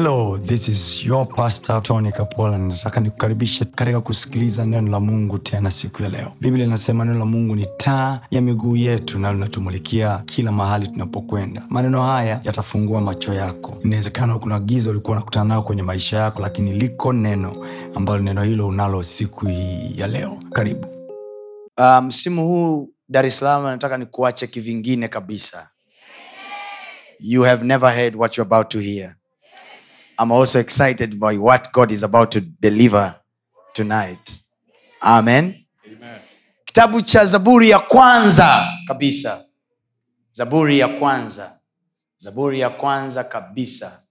[0.00, 2.58] hello this is your pastor tony kapola.
[2.58, 6.32] Nataka nikukaribishe katika kusikiliza neno la mungu tena siku ya leo.
[6.40, 11.62] Biblia inasema neno la mungu ni taa ya miguu yetu na linatumulikia kila mahali tunapokwenda.
[11.68, 13.76] Maneno haya yatafungua macho yako.
[13.84, 18.66] Inawezekana kuna giza ulikuwa unakutana nayo kwenye maisha yako lakini liko neno ambalo neno hilo
[18.68, 20.38] unalo siku hii ya leo.
[20.52, 20.86] Karibu.
[21.76, 25.70] Ah, msimu um, huu dar es salaam nataka nikuache kivingine kabisa.
[27.18, 29.19] You have never heard what you're about to hear
[30.22, 33.20] i'm also excited by what god is about to deliver
[33.72, 34.40] tonight.
[35.02, 35.64] Amen.
[35.86, 36.20] Amen.
[36.64, 39.44] kitabu cha zaburi ya kwanza kabisa.
[40.32, 41.60] Zaburi ya kwanza.
[42.18, 44.02] Zaburi ya kwanza kabisa.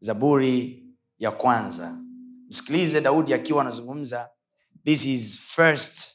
[0.00, 0.84] Zaburi
[1.18, 1.98] ya kwanza.
[2.48, 4.28] Msikilize daudi akiwa anazungumza.
[4.84, 6.10] This is first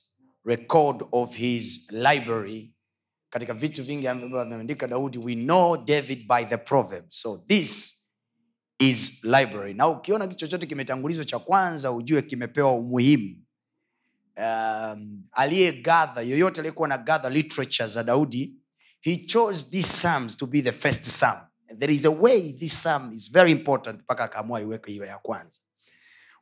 [0.46, 2.74] record of his library.
[3.30, 7.06] Katika vitu vingi ambavyo ameandika daudi we know david by the proverb.
[7.10, 7.97] So this
[8.80, 9.74] is library.
[9.74, 13.36] Na ukiona kitu chochote kimetangulizwa cha kwanza ujue kimepewa umuhimu.
[14.38, 18.54] Um, aliyegadha yoyote aliyekuwa na gadha literature za daudi
[19.02, 21.40] he chose these psalms to be the first psalm
[21.80, 25.60] there is a way this psalm is very important mpaka akaamua iweke iwe ya kwanza.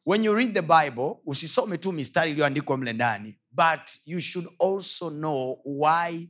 [0.06, 5.10] When you read the bible usisome tu mistari iliyoandikwa mle ndani but you should also
[5.10, 6.30] know why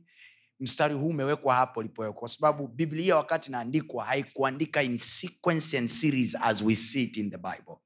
[0.60, 2.20] mstari huu umewekwa hapo ulipowekwa.
[2.20, 7.30] Kwa sababu biblia wakati inaandikwa haikuandika in sequence and series as we see it in
[7.30, 7.76] the bible.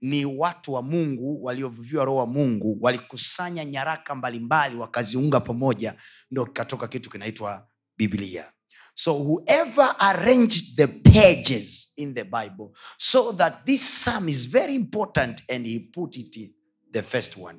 [0.00, 5.94] Ni watu wa mungu walioviviwa roho wa mungu walikusanya nyaraka mbalimbali wakaziunga pamoja
[6.30, 8.52] ndo kikatoka kitu kinaitwa biblia.
[8.94, 15.42] So whoever arranged the pages in the bible so that this psalm is very important
[15.50, 16.54] and he put it in
[16.92, 17.58] the first one.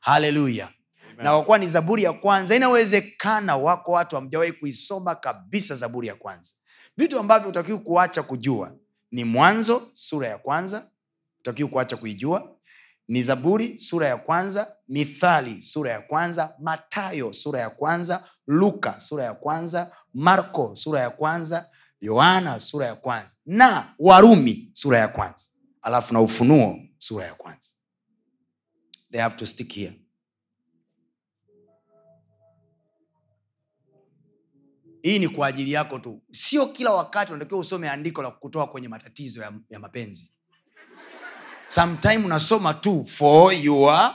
[0.00, 0.75] Haleluya Amen.
[1.16, 6.54] Na kwa ni zaburi ya kwanza inawezekana wako watu hamjawahi kuisoma kabisa zaburi ya kwanza.
[6.96, 8.72] Vitu ambavyo utakiwi kuacha kujua
[9.10, 10.90] ni mwanzo sura ya kwanza
[11.40, 12.52] utakiwi kuacha kuijua.
[13.08, 19.24] Ni zaburi sura ya kwanza mithali sura ya kwanza matayo sura ya kwanza luka sura
[19.24, 21.68] ya kwanza marko sura ya kwanza
[22.00, 25.44] yohana sura ya kwanza na warumi sura ya kwanza.
[25.82, 27.68] Alafu na ufunuo sura ya kwanza.
[29.12, 30.05] They have to stick here
[35.06, 36.22] hii ni kwa ajili yako tu.
[36.30, 40.32] Sio kila wakati unatakiwa usome andiko la kutoa kwenye matatizo ya, ya mapenzi.
[41.66, 44.14] Sometime unasoma tu for your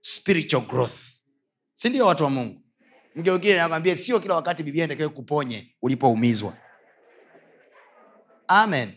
[0.00, 1.00] spiritual growth.
[1.74, 2.62] Sindio watu wa mungu?
[3.16, 6.56] Mgeukile nakwambia sio kila wakati biblia inatakiwa kuponye ulipoumizwa.
[8.48, 8.92] Amen.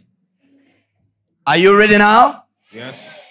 [1.46, 2.34] Are you ready now?
[2.72, 3.28] Yes.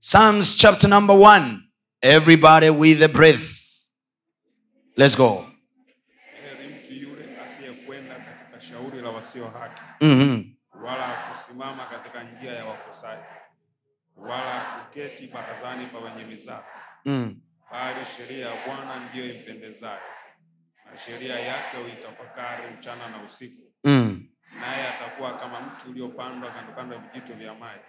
[0.00, 1.58] psalms chapter number one.
[2.00, 3.50] Everybody with a breath.
[4.96, 5.44] Let's go
[6.42, 8.60] Heri mtu yule asiyekwenda katika
[9.32, 10.54] shauri haki, mm-hmm.
[10.84, 13.22] wala kusimama katika njia ya wakosaji,
[14.16, 16.64] wala kuketi barazani pa wenye mizaha,
[17.04, 17.40] mm.
[17.72, 20.00] bali sheria ya Bwana ndiyo impendezayo,
[20.90, 23.72] na sheria yake huitafakari mchana na usiku.
[23.84, 24.28] Mm.
[24.60, 27.84] Naye atakuwa kama mti uliopandwa kando kando ya vijito vya maji,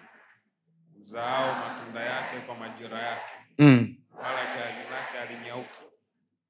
[0.99, 3.95] uzaao matunda yake kwa majira yake, Mm.
[4.17, 5.79] wala jani lake alinyauki,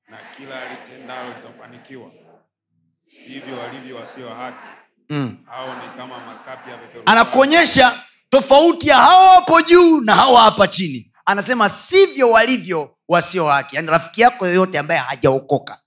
[0.07, 2.11] na kila alitendalo litafanikiwa.
[3.09, 4.67] Sivyo walivyo wasio haki,
[5.09, 5.37] Mm.
[5.45, 11.11] hao ni kama makapi ya anakuonyesha tofauti ya hawa hapo juu na hawa hapa chini.
[11.25, 13.75] Anasema sivyo walivyo wasio haki.
[13.75, 15.79] Yaani rafiki yako yoyote ambaye hajaokoka.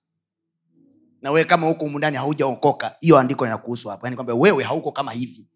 [1.22, 4.06] Na wewe kama huko humu ndani haujaokoka hiyo andiko linakuhusu hapo.
[4.06, 5.49] Yani kwamba wewe hauko kama hivi.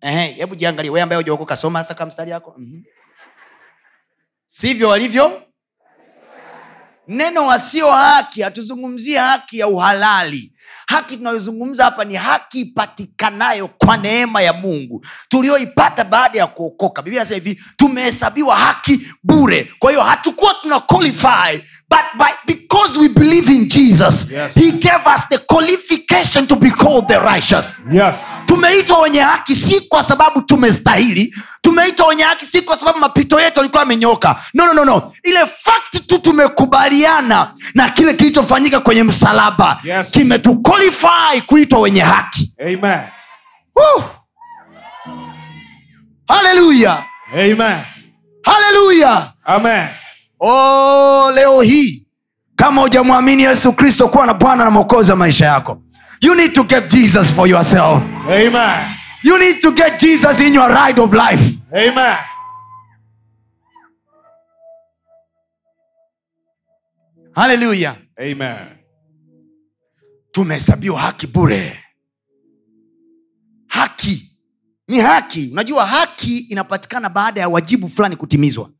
[0.00, 0.90] Ehe, hebu jiangalie.
[0.90, 2.54] Wewe ambaye hujaokoka soma hasa kama mstari yako.
[2.58, 2.84] Mm-hmm.
[4.46, 5.42] sivyo walivyo?
[7.08, 10.52] Neno wasio haki hatuzungumzie haki ya uhalali
[10.86, 17.22] haki tunayozungumza hapa ni haki ipatikanayo kwa neema ya mungu tulioipata baada ya kuokoka biblia
[17.22, 21.58] nasema hivi tumehesabiwa haki bure kwa hiyo hatukuwa tuna qualify
[21.90, 24.54] but by, because we believe in jesus Yes.
[24.54, 28.42] he gave us the qualification to be called the righteous Yes.
[28.46, 33.60] tumeitwa wenye haki si kwa sababu tumestahili tumeitwa wenye haki si kwa sababu mapito yetu
[33.60, 35.12] alikuwa amenyoka no, no, no, no.
[35.22, 40.10] ile fakti tu tumekubaliana na kile kilichofanyika kwenye msalaba Yes.
[40.64, 43.00] Kimetuqualify kuitwa wenye haki Amen.
[46.28, 47.78] Haleluya Amen.
[48.44, 49.88] haleluya Amen.
[50.40, 52.06] oh, leo hii
[52.56, 55.82] kama hujamwamini yesu kristo kuwa na bwana na mwokozi wa maisha yako
[56.20, 58.86] you need to get jesus for yourself Amen.
[59.22, 62.16] you need to get jesus in your ride of life Amen.
[67.34, 68.79] haleluya Amen.
[70.30, 71.84] Tumehesabiwa haki bure.
[73.66, 74.38] Haki.
[74.88, 75.48] Ni haki.
[75.52, 78.70] Unajua haki inapatikana baada ya wajibu fulani kutimizwa.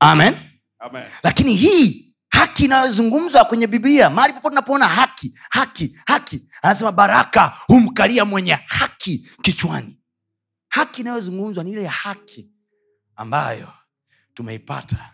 [0.00, 0.34] Amen?
[0.80, 1.04] Amen.
[1.22, 8.24] lakini hii haki inayozungumzwa kwenye biblia mahali popote unapoona haki haki haki anasema baraka humkalia
[8.24, 10.00] mwenye haki kichwani.
[10.68, 12.50] Haki inayozungumzwa ni ile haki
[13.16, 13.72] ambayo
[14.34, 15.12] tumeipata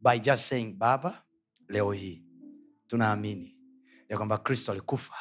[0.00, 1.22] by just saying baba
[1.68, 2.24] leo hii
[2.86, 3.53] tunaamini
[4.08, 5.14] ya kwamba kristo alikufa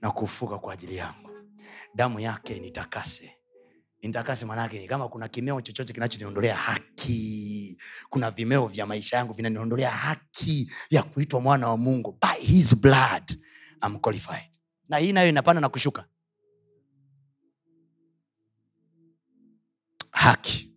[0.00, 1.30] na kufuka kwa ajili yangu.
[1.94, 3.36] Damu yake nitakase.
[4.02, 7.78] Nitakase manake ni kama kuna kimeo chochote kinachoniondolea haki.
[8.10, 13.36] Kuna vimeo vya maisha yangu vinaniondolea haki ya kuitwa mwana wa mungu by his blood
[13.86, 14.50] I'm qualified.
[14.88, 16.04] Na hii nayo inapanda na kushuka.
[20.10, 20.72] Haki.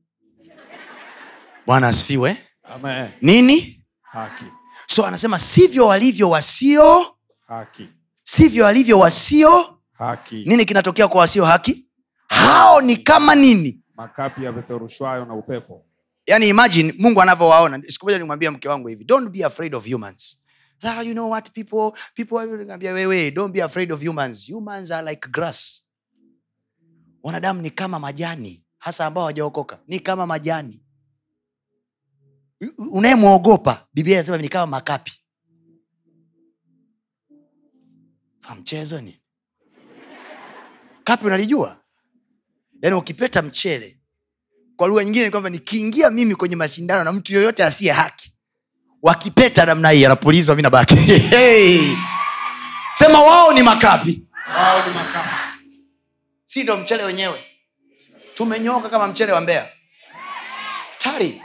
[1.66, 2.38] Bwana asifiwe.
[2.64, 3.12] Amen.
[3.22, 3.86] nini?
[4.02, 4.46] Haki.
[4.88, 7.13] so anasema sivyo walivyo wasio
[7.58, 7.90] Haki.
[8.24, 9.80] sivyo alivyo wasio?
[9.94, 10.44] Haki.
[10.46, 11.88] nini kinatokea kwa wasio haki?
[12.28, 13.80] Hao ni kama nini?
[13.96, 15.86] Makapi yapeperushwayo na upepo.
[16.28, 17.82] yani imagine mungu anavyowaona.
[17.86, 20.44] Siku moja nimwambia mke wangu hivi don't be afraid of humans.
[20.84, 24.52] Ah, you know what people people ambia wewe don't be afraid of humans.
[24.52, 25.86] Humans are like grass.
[27.24, 29.80] Wanadamu ni kama majani hasa ambao hawajaokoka.
[29.88, 30.84] Ni kama majani.
[32.92, 35.23] Unayemwogopa biblia inasema ni kama makapi
[38.56, 39.20] mchezo ni
[41.04, 41.78] kapi unalijua?
[42.82, 43.98] Yaani ukipeta mchele
[44.76, 48.34] kwa lugha nyingine kwamba nikiingia mimi kwenye mashindano na mtu yoyote asiye haki
[49.02, 50.96] wakipeta namna hii anapulizwa mi nabaki.
[51.36, 51.96] Hey.
[52.94, 54.28] sema wao ni makapi.
[54.56, 55.30] Wao ni makapi.
[56.46, 57.44] si ndo mchele wenyewe?
[58.34, 59.70] Tumenyoka kama mchele wa mbea
[60.98, 61.42] tari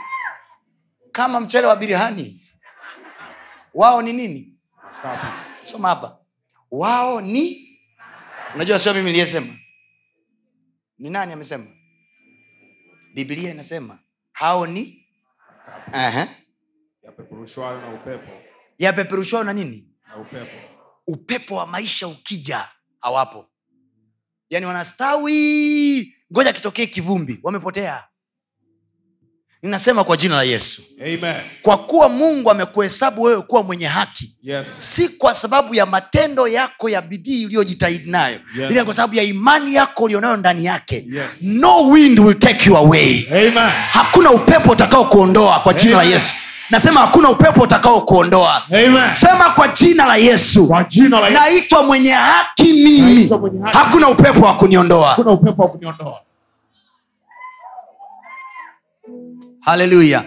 [1.11, 2.41] kama mchele wa birihani.
[3.73, 4.53] Wao ni nini?
[5.61, 6.18] Soma hapa
[6.71, 7.69] wao ni
[8.55, 9.55] unajua sio mimi niliyesema.
[10.97, 11.65] Ni nani amesema?
[13.13, 13.99] Biblia inasema
[14.31, 15.05] hao ni
[15.91, 16.27] uh-huh.
[17.03, 18.31] Yapeperushwayo na upepo.
[18.77, 19.87] yapeperushwayo na nini?
[20.07, 20.57] Na upepo.
[21.07, 22.67] upepo wa maisha ukija
[23.01, 23.49] hawapo.
[24.49, 26.15] Yaani wanastawi.
[26.33, 27.39] Ngoja kitokee kivumbi.
[27.43, 28.07] Wamepotea
[29.63, 31.35] ninasema kwa jina la yesu Amen.
[31.61, 34.95] kwa kuwa mungu amekuhesabu wewe kuwa mwenye haki Yes.
[34.95, 38.71] si kwa sababu ya matendo yako ya bidii uliyojitahidi nayo Yes.
[38.71, 41.43] ila kwa sababu ya imani yako ulionayo ndani yake Yes.
[41.43, 43.69] no wind will take you away Amen.
[43.91, 46.33] hakuna upepo utakao kuondoa kwa jina la yesu
[46.69, 48.63] nasema hakuna upepo utakao kuondoa
[49.13, 51.41] sema kwa jina la yesu Kwa jina la Yesu.
[51.41, 53.77] naitwa mwenye haki mimi mwenye haki.
[53.77, 55.15] hakuna upepo wa kuniondoa
[59.69, 60.25] haleluya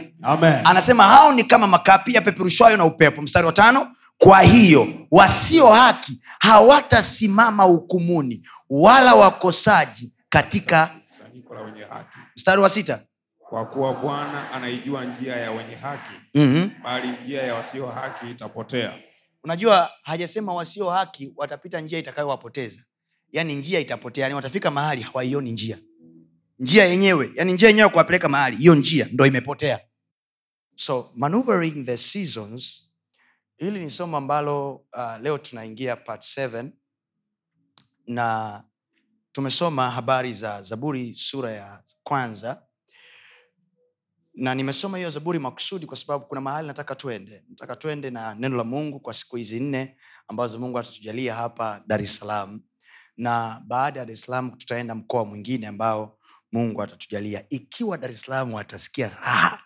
[0.65, 6.21] anasema hao ni kama makapi yapeperushwayo na upepo mstari wa tano kwa hiyo wasio haki
[6.39, 12.19] hawatasimama hukumuni wala wakosaji katika Kusanyiko la wenye haki.
[12.37, 13.00] mstari wa sita
[13.49, 16.71] Kwa kuwa Bwana anaijua njia ya wenye haki, mm-hmm.
[16.85, 18.93] bali njia ya wasio haki itapotea.
[19.44, 22.81] unajua hajasema wasio haki watapita njia itakayowapoteza
[23.33, 25.79] yaani njia itapotea yani watafika mahali hawaioni njia
[26.62, 29.81] njia yenyewe yani njia yenyewe kuwapeleka mahali hiyo njia ndo imepotea.
[30.75, 32.88] So maneuvering the seasons
[33.56, 36.70] hili ni somo ambalo uh, leo tunaingia part 7
[38.06, 38.64] na
[39.32, 42.63] tumesoma habari za zaburi sura ya kwanza
[44.34, 48.56] na nimesoma hiyo zaburi makusudi kwa sababu kuna mahali nataka tuende nataka tuende na neno
[48.56, 49.96] la mungu kwa siku hizi nne
[50.29, 52.63] ambazo mungu atatujalia hapa dar es salaam.
[53.17, 56.19] Na baada ya dar es salaam tutaenda mkoa mwingine ambao
[56.53, 57.44] mungu atatujalia.
[57.49, 59.65] Ikiwa dar es salaam watasikia raha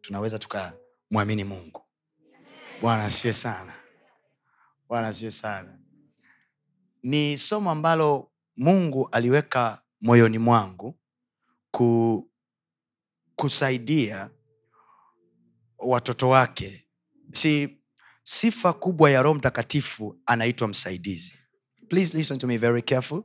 [0.00, 1.82] tunaweza tukamwamini mungu.
[2.80, 3.74] Bwana asiwe sana.
[4.88, 5.78] Bwana asiwe sana.
[7.02, 10.98] Ni somo ambalo mungu aliweka moyoni mwangu
[11.70, 12.30] ku,
[13.36, 14.30] kusaidia
[15.78, 16.86] watoto wake.
[17.32, 17.78] Si
[18.22, 21.34] sifa kubwa ya roho mtakatifu anaitwa msaidizi.
[21.88, 23.22] Please listen to me very careful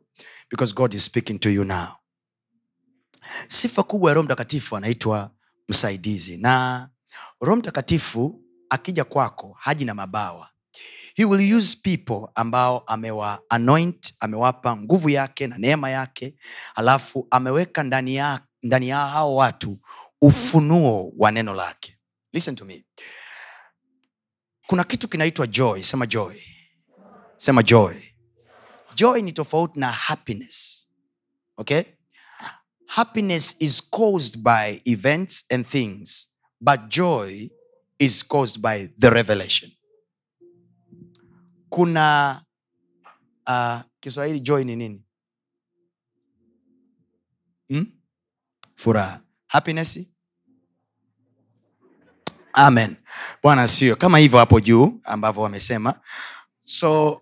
[0.49, 1.96] because god is speaking to you now
[3.47, 5.31] sifa kubwa ya roho mtakatifu anaitwa
[5.69, 6.37] msaidizi.
[6.37, 6.89] Na
[7.41, 10.49] roho mtakatifu akija kwako haji na mabawa.
[11.15, 13.41] He will use people ambao amewa
[14.19, 16.35] amewapa nguvu yake na neema yake
[16.75, 19.79] alafu ameweka ndani ya, ndani ya hao watu
[20.21, 21.97] ufunuo wa neno lake.
[22.33, 22.85] Listen to me.
[24.67, 25.81] Kuna kitu kinaitwa joy.
[25.83, 26.35] Sema joy.
[27.35, 27.95] Sema joy.
[28.95, 30.87] Joy ni tofauti na happiness.
[31.57, 31.83] Okay
[32.87, 36.29] happiness is caused by events and things
[36.61, 37.49] but joy
[37.99, 39.71] is caused by the revelation.
[41.69, 42.41] Kuna
[43.47, 45.01] uh, kiswahili joy ni nini?
[47.69, 47.83] Hmm?
[48.75, 49.21] furaha.
[49.47, 49.99] Happiness?
[52.53, 52.95] Amen.
[53.43, 56.01] Bwana sio kama hivyo hapo juu ambavyo wamesema.
[56.65, 57.21] So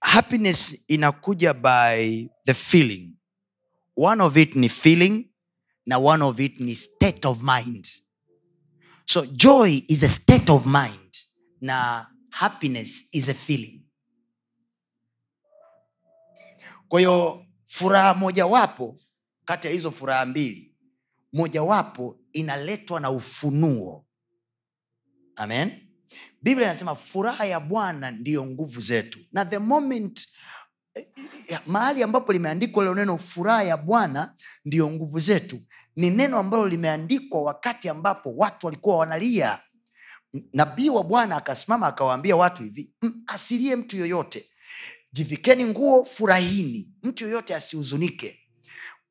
[0.00, 3.17] happiness inakuja by the feeling
[3.98, 5.24] one of it ni feeling
[5.86, 7.84] na one of it ni state of mind.
[9.06, 11.16] So joy is a state of mind
[11.60, 13.82] na happiness is a feeling.
[16.88, 18.96] Kwa furaha mojawapo
[19.44, 20.74] kati ya hizo furaha mbili
[21.32, 24.06] mojawapo inaletwa na ufunuo.
[25.36, 25.88] Amen?
[26.42, 29.18] Biblia inasema furaha ya bwana ndiyo nguvu zetu.
[29.32, 30.28] Na the moment
[31.66, 35.60] mahali ambapo limeandikwa lilo neno furaha ya bwana ndiyo nguvu zetu.
[35.96, 39.58] Ni neno ambalo limeandikwa wakati ambapo watu walikuwa wanalia.
[40.52, 42.92] Nabii wa bwana akasimama akawaambia watu hivi
[43.26, 44.46] asilie mtu yoyote.
[45.12, 46.92] Jivikeni nguo furahini.
[47.02, 48.38] Mtu yoyote asihuzunike.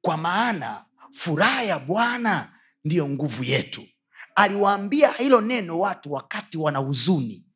[0.02, 2.54] Kwa maana furaha ya bwana
[2.86, 3.84] ndiyo nguvu yetu.
[4.36, 7.47] Aliwaambia hilo neno watu wakati wana huzuni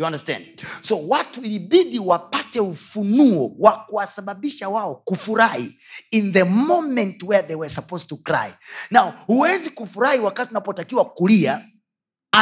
[0.00, 0.46] you understand?
[0.80, 5.78] So watu ilibidi wapate ufunuo wa kuwasababisha wao kufurahi
[6.10, 8.50] in the moment where they were supposed to cry.
[8.90, 11.64] Now huwezi kufurahi wakati unapotakiwa kulia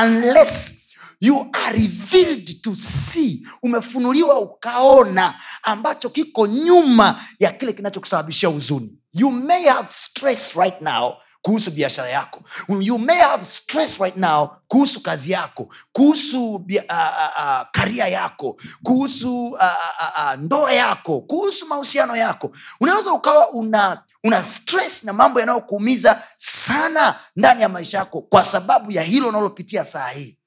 [0.04, 0.74] unless
[1.20, 3.46] you are revealed to see.
[3.62, 8.98] Umefunuliwa ukaona ambacho kiko nyuma ya kile kinachokusababishia huzuni.
[9.12, 11.12] You may have stress right now
[11.48, 12.44] kuhusu biashara yako.
[12.80, 19.46] You may have stress right now kuhusu kazi yako kuhusu uh, uh, karia yako kuhusu
[19.46, 25.40] uh, uh, ah, ndoa yako kuhusu mahusiano yako unaweza ukawa una una stress na mambo
[25.40, 30.38] yanayokuumiza sana ndani ya maisha yako kwa sababu ya hilo unalopitia saa hii.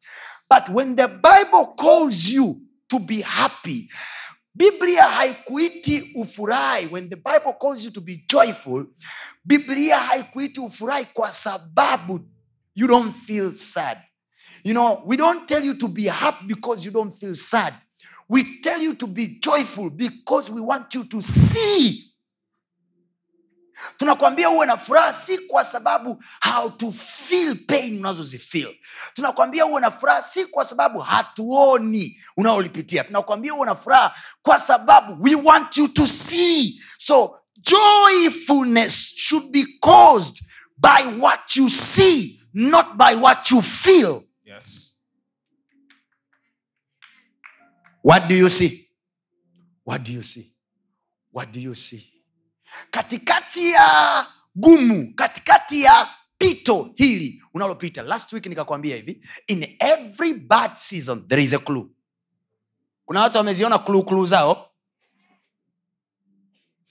[0.49, 3.89] But when the bible calls you to be happy
[4.55, 8.85] biblia haikuiti ufurahi when the bible calls you to be joyful
[9.45, 12.19] biblia haikuiti ufurahi kwa sababu
[12.75, 13.97] you don't feel sad.
[14.63, 17.73] You know we don't tell you to be happy because you don't feel sad.
[18.29, 22.10] We tell you to be joyful because we want you to see
[23.97, 26.23] tunakwambia uwe na furaha si kwa sababu
[26.53, 28.75] how to feel pain unazozifil
[29.13, 33.03] tunakwambia uwe na furaha si kwa sababu hatuoni unaolipitia.
[33.03, 36.81] Tunakwambia uwe na furaha kwa sababu we want you to see.
[36.97, 40.43] So joyfulness should be caused
[40.77, 44.23] by what you see not by what you feel.
[44.45, 44.97] Yes.
[48.03, 48.89] what do you see?
[49.85, 50.55] What do you see?
[51.31, 52.10] What do you see
[52.91, 58.01] katikati ya gumu katikati ya pito hili unalopita.
[58.01, 61.87] Last week nikakwambia hivi in every bad season there is a clue.
[63.05, 64.67] Kuna watu wameziona clue zao.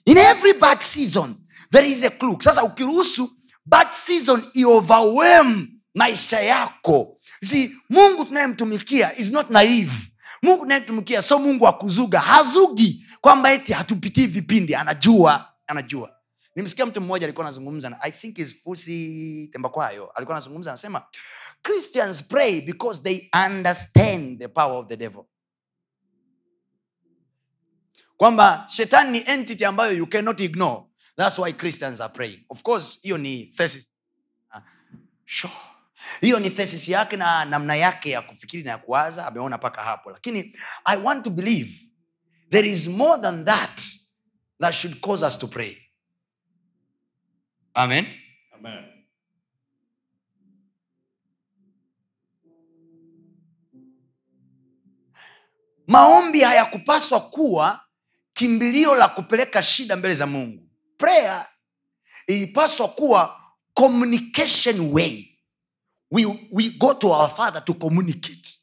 [0.05, 1.37] In every bad season
[1.71, 2.37] there is a clue.
[2.41, 3.31] Sasa ukiruhusu
[3.67, 7.17] bad season ioverwhelm maisha yako.
[7.43, 9.93] Si mungu tunayemtumikia is not naive.
[10.43, 16.17] Mungu tunayemtumikia so mungu akuzuga hazugi kwamba eti hatupitii vipindi anajua anajua.
[16.55, 21.07] Nimesikia mtu mmoja alikuwa anazungumza i think is fusi tembakwayo alikuwa anazungumza anasema
[21.63, 25.25] christians pray because they understand the power of the devil.
[28.17, 30.83] Kwamba shetani ni entity ambayo you cannot ignore.
[31.17, 32.45] Thats why christians are praying.
[32.49, 33.91] Of course hiyo ni thesis.
[34.51, 34.63] Ah,
[35.25, 35.53] sure.
[36.41, 40.11] ni thesis yake na namna yake ya kufikiri na ya kuwaza ameona mpaka hapo.
[40.11, 41.71] Lakini i want to believe
[42.51, 43.81] there is more than that
[44.61, 45.77] that should cause us to pray.
[47.75, 48.07] Amen?
[48.55, 48.85] Amen.
[55.87, 57.81] maombi hayakupaswa kuwa
[58.33, 60.69] kimbilio la kupeleka shida mbele za mungu.
[60.97, 61.47] Prayer
[62.27, 63.41] ilipaswa kuwa
[63.75, 65.27] communication way.
[66.11, 68.59] We, we go to our father to communicate.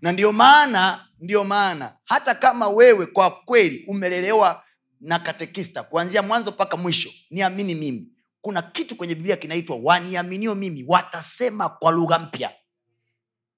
[0.00, 4.62] Na ndio maana ndio maana hata kama wewe kwa kweli umelelewa
[5.00, 8.08] na katekista kuanzia mwanzo mpaka mwisho niamini mimi
[8.40, 12.52] kuna kitu kwenye biblia kinaitwa waniaminio mimi watasema kwa lugha mpya.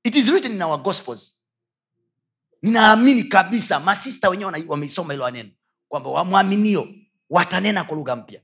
[0.05, 1.35] It is written in our gospels.
[2.63, 5.49] Ninaamini kabisa masista wenyewe wameisoma hilo neno
[5.89, 6.89] kwamba wamwaminio
[7.31, 8.41] watanena kwa lugha mpya.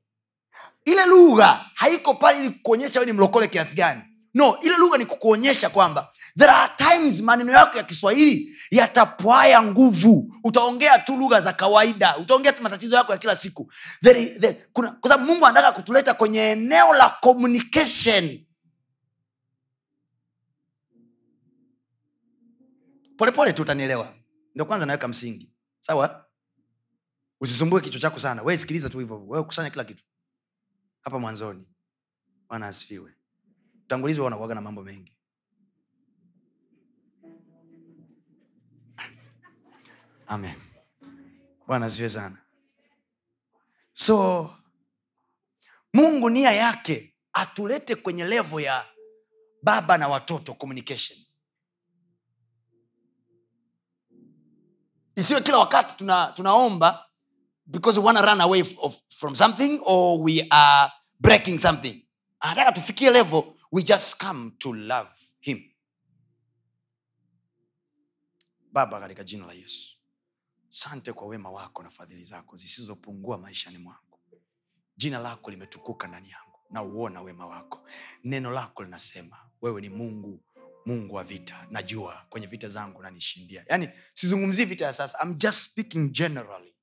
[0.85, 4.03] Ile lugha haiko pale ili kuonyesha we ni mlokole kiasi gani.
[4.35, 10.35] No ile lugha ni kukuonyesha kwamba there are times maneno yako ya kiswahili yatapwaya nguvu.
[10.45, 12.17] Utaongea tu lugha za kawaida.
[12.19, 13.73] Utaongea tu matatizo yako ya kila siku.
[14.03, 18.45] There, kwa sababu mungu anataka kutuleta kwenye eneo la communication.
[23.17, 24.15] Polepole tu utanielewa.
[24.55, 25.53] Ndio kwanza naweka msingi.
[25.81, 26.27] Sawa?
[27.41, 28.43] Usisumbue kichwa chako sana.
[28.43, 29.27] We sikiliza tu hivyo.
[29.27, 30.05] wewe kusanya kila kitu.
[31.01, 31.69] Hapa mwanzoni.
[32.49, 33.15] Bwana asifiwe.
[33.85, 35.17] Utangulizi wanakuaga na mambo mengi
[40.35, 40.57] amen.
[41.67, 42.39] Bwana ziwe sana.
[43.93, 44.51] So
[45.93, 48.87] mungu nia yake atulete kwenye levo ya
[49.63, 51.19] baba na watoto communication.
[55.17, 57.07] Isiwe kila wakati tuna, tunaomba
[57.67, 62.03] because we run away of, from something or we are breaking something.
[62.41, 65.09] Anataka tufikie level we just come to love
[65.41, 65.63] him.
[68.73, 69.94] Baba katika jina la yesu
[70.77, 74.21] sante kwa wema wako na fadhili zako zisizopungua maishani mwangu.
[74.97, 77.89] Jina lako limetukuka ndani yangu na uona wema wako.
[78.25, 80.45] Neno lako linasema wewe ni mungu
[80.87, 81.67] mungu wa vita.
[81.71, 85.19] Najua kwenye vita zangu nanishindia yani sizungumzii vita ya sasa.
[85.25, 86.75] I'm just speaking generally.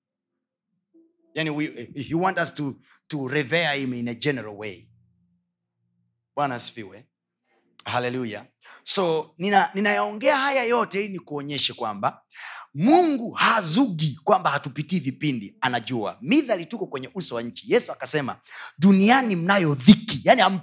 [1.33, 2.75] Yani we, he want us to,
[3.07, 4.89] to revere him in a general way.
[6.35, 7.07] Bwana asifiwe.
[7.85, 8.47] Haleluya
[8.83, 12.25] so nina- ninayaongea haya yote ili nikuonyeshe kwamba
[12.73, 16.17] mungu hazugi kwamba hatupitii vipindi anajua.
[16.21, 17.73] Midhali tuko kwenye uso wa nchi.
[17.73, 18.39] Yesu akasema
[18.79, 20.21] duniani mnayo dhiki.
[20.23, 20.59] Yani ham,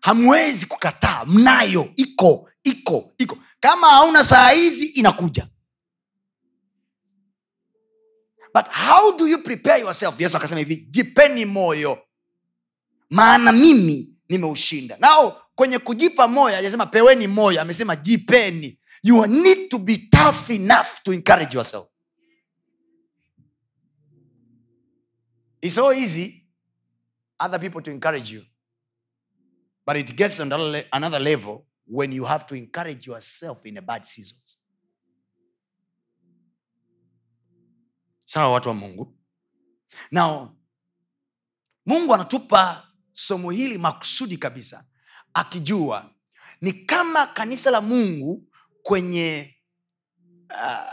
[0.00, 1.24] hamwezi kukataa.
[1.24, 1.92] Mnayo.
[1.96, 3.38] Iko iko iko.
[3.60, 5.48] Kama hauna saa hizi inakuja.
[8.54, 10.20] But how do you prepare yourself?
[10.20, 11.98] Yesu akasema hivi jipeni moyo.
[13.10, 17.60] Maana mimi nimeushinda nao kwenye kujipa moyo ajasema peweni moyo.
[17.60, 21.86] Amesema jipeni you need to be tough enough to encourage yourself.
[25.60, 26.46] It's so easy
[27.38, 28.42] other people to encourage you.
[29.86, 33.76] But it gets on another le- another level when you have to encourage yourself in
[33.76, 34.38] a bad season
[38.26, 39.14] sawa watu wa mungu.
[40.10, 40.56] Now
[41.86, 44.86] mungu anatupa somo hili makusudi kabisa
[45.34, 46.10] akijua
[46.60, 48.48] ni kama kanisa la mungu
[48.84, 49.56] kwenye
[50.50, 50.92] uh,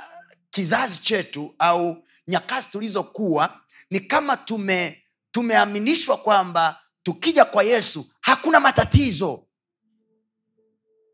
[0.50, 9.48] kizazi chetu au nyakati tulizokuwa ni kama tume tumeaminishwa kwamba tukija kwa yesu hakuna matatizo.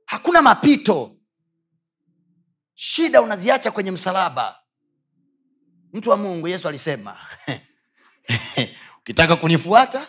[0.06, 1.16] Hakuna mapito.
[2.74, 4.60] Shida unaziacha kwenye msalaba.
[5.94, 7.18] Mtu wa mungu yesu alisema
[9.00, 10.08] ukitaka kunifuata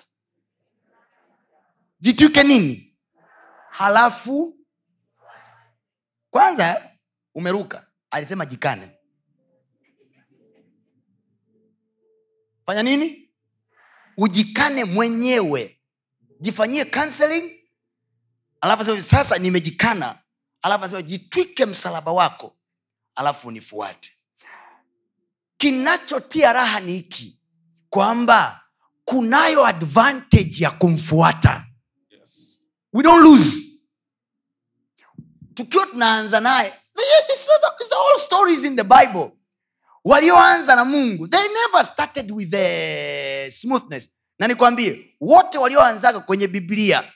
[2.00, 2.96] jitwike nini?
[3.70, 4.57] Halafu
[6.30, 6.90] kwanza
[7.34, 7.86] umeruka.
[8.10, 8.90] Alisema jikane.
[12.66, 13.30] Fanya nini?
[14.16, 15.80] Ujikane mwenyewe.
[16.40, 17.52] Jifanyie counseling.
[18.60, 20.18] Alafu asema sasa nimejikana.
[20.62, 22.56] Alafu asema jitwike msalaba wako.
[23.14, 24.10] Alafu unifuate.
[25.56, 27.40] Kinachotia raha ni hiki
[27.90, 28.60] kwamba
[29.04, 31.66] kunayo advantage ya kumfuata.
[32.10, 32.60] Yes.
[32.92, 33.67] we don't lose
[35.58, 36.72] tukiwa tunaanza naye
[37.92, 39.32] all stories in the bible.
[40.04, 44.10] Walioanza na mungu they never started with the smoothness.
[44.38, 47.12] Na nikwambie wote walioanzaga kwenye biblia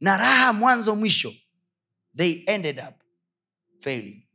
[0.00, 1.32] na raha mwanzo mwisho
[2.16, 2.94] they ended up
[3.80, 4.28] failing.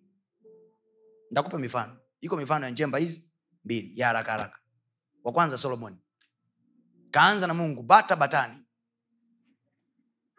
[1.32, 1.98] Ntakupa mifano.
[2.22, 3.32] Iko mifano ya njemba hizi
[3.66, 4.60] mbili ya haraka haraka.
[5.24, 5.98] Wa kwanza solomoni.
[7.12, 8.66] Kaanza na mungu bata batani.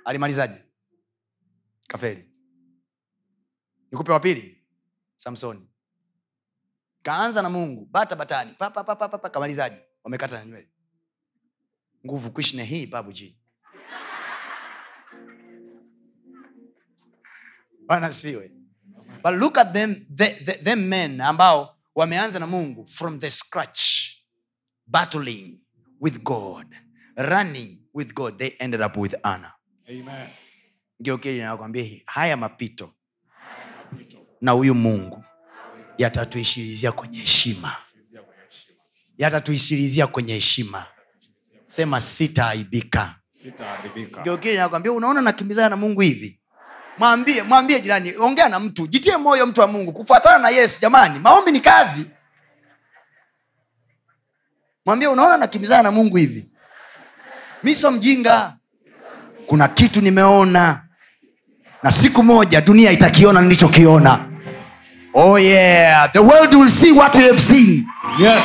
[0.05, 0.66] Alimalizaje
[1.89, 2.31] kafeli.
[3.93, 4.65] Nikupe wa pili?
[5.17, 5.69] Samsoni.
[7.03, 7.87] Kaanza na mungu.
[7.91, 8.53] Bata batani.
[8.59, 10.63] Pa, pa, pa, pa, pa, pa, kamalizaje wamekata na
[12.07, 13.39] nguvu kuishne hii babuji
[17.87, 18.13] bwana
[19.23, 24.13] but look at them, the, the, them men ambao wameanza na mungu from the scratch.
[24.87, 25.61] Battling
[26.01, 26.67] with god.
[27.17, 28.39] Running with god.
[28.39, 29.53] They ended up with anna.
[29.91, 30.29] Amen.
[31.03, 32.93] Ngeokili nakwambia haya mapito
[34.41, 35.25] na huyu mungu
[35.99, 37.77] yatatuishirizia kwenye heshima.
[39.19, 40.87] Yatatuishirizia kwenye heshima.
[41.65, 43.15] Sema sitaaibika.
[43.31, 44.23] Sitaharibika.
[44.55, 46.41] nakwambia unaona nakimbizana na mungu hivi?
[46.99, 51.19] Mwambie mwambie jirani ongea na mtu jitie moyo mtu wa mungu kufuatana na yesu jamani
[51.19, 52.07] maombi ni kazi.
[54.87, 56.51] Mwambie unaona nakimbizana na mungu hivi?
[57.63, 58.57] Mi so mjinga.
[59.47, 60.86] Kuna kitu nimeona
[61.83, 64.19] na siku moja dunia itakiona nilichokiona
[65.15, 67.87] oh yeah the world will see what we have seen
[68.19, 68.45] Yes.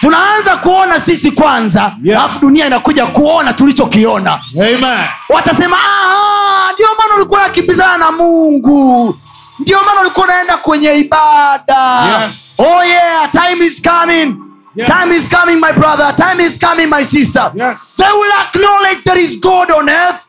[0.00, 2.16] tunaanza kuona sisi kwanza Yes.
[2.18, 5.04] alafu dunia inakuja kuona tulichokiona Amen.
[5.28, 9.16] watasema "Ah, ndio maana ulikuwa nakimbizana na mungu
[9.58, 12.56] ndio maana ulikuwa unaenda kwenye ibada Yes.
[12.60, 14.34] oh yeah time is coming
[14.76, 14.88] Yes.
[14.88, 17.94] time is coming my brother time is coming my sister Yes.
[17.96, 20.20] they will acknowledge there is god on earth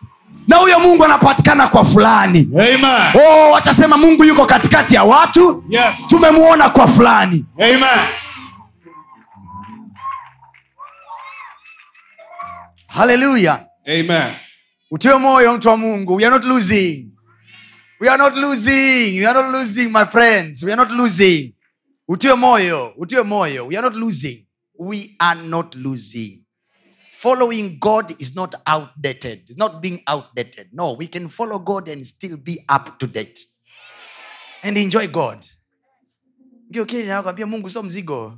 [0.47, 2.49] na huyo mungu anapatikana kwa fulani.
[2.53, 3.21] Amen.
[3.27, 5.63] oh watasema mungu yuko katikati ya watu.
[5.69, 6.07] Yes.
[6.09, 7.45] tumemwona kwa fulani.
[7.59, 8.07] Amen.
[12.87, 14.33] haleluya Amen.
[14.91, 16.15] utiwe moyo mtu wa mungu.
[16.15, 17.11] We are not losing.
[18.01, 19.19] We are not losing.
[19.19, 20.63] We are not losing my friends.
[20.63, 21.53] We are not losing.
[22.07, 23.67] Utiwe moyo utiwe moyo.
[23.67, 24.47] We are not losing.
[24.79, 26.44] We are not losing
[27.25, 29.49] following god is not outdated.
[29.49, 30.69] It's not being outdated.
[30.71, 33.39] No we can follow god and still be up to date.
[34.61, 35.43] And enjoy god.
[36.71, 38.37] Ngiokili mungu sio mzigo.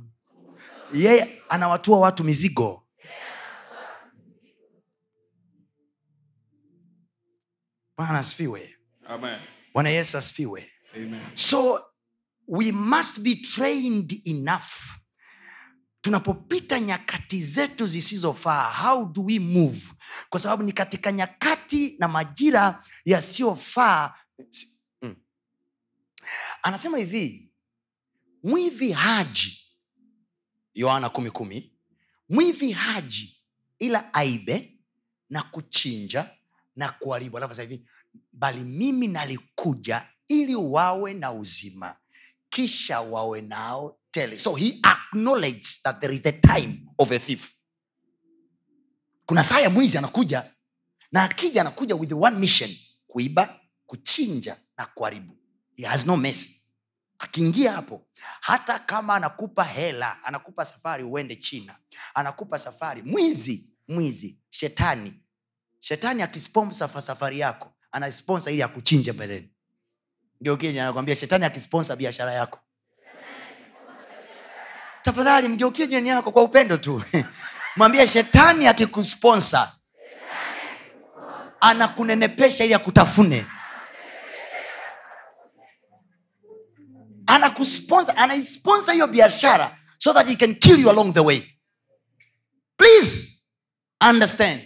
[0.94, 2.86] Yeye anawatua watu mizigo.
[7.96, 8.74] Bwana asifiwe.
[9.06, 9.40] Amen.
[9.74, 10.70] bwana yesu asifiwe.
[10.96, 11.20] Amen.
[11.34, 11.84] so
[12.46, 14.97] we must be trained enough
[16.08, 19.92] tunapopita nyakati zetu zisizofaa how do we move?
[20.30, 24.14] Kwa sababu ni katika nyakati na majira yasiyofaa.
[25.02, 25.16] Mm.
[26.62, 27.52] anasema hivi
[28.42, 29.60] mwivi haji
[30.74, 31.72] yohana kumi kumi
[32.28, 33.42] mwivi haji
[33.78, 34.78] ila aibe
[35.30, 36.30] na kuchinja
[36.76, 37.36] na kuharibu.
[37.36, 37.88] Alafu hivi
[38.32, 41.96] bali mimi nalikuja ili wawe na uzima
[42.50, 47.54] kisha wawe nao tele so he acknowledged that there is the time of a thief.
[49.26, 50.54] Kuna saa ya mwizi anakuja
[51.12, 52.70] na akija anakuja with one mission
[53.06, 55.36] kuiba kuchinja na kuharibu.
[55.76, 56.54] He has no mercy.
[57.18, 58.06] Akiingia hapo
[58.40, 61.76] hata kama anakupa hela anakupa safari uende china
[62.14, 65.14] anakupa safari mwizi mwizi shetani.
[65.80, 69.50] Shetani akisponsa safari yako anasponsa ili akuchinje mbeleni.
[70.40, 72.58] Ndio kile anakwambia shetani akisponsa biashara yako
[75.08, 77.02] tafadhali mgeukie jirani yako kwa upendo tu.
[77.76, 79.76] Mwambie shetani akikusponsa
[81.60, 83.46] anakunenepesha ili akutafune.
[87.26, 91.42] Anakusponsa anaisponsa hiyo biashara so that he can kill you along the way.
[92.76, 93.28] Please
[94.10, 94.62] understand.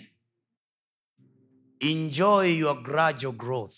[1.81, 3.75] Enjoy your gradual growth.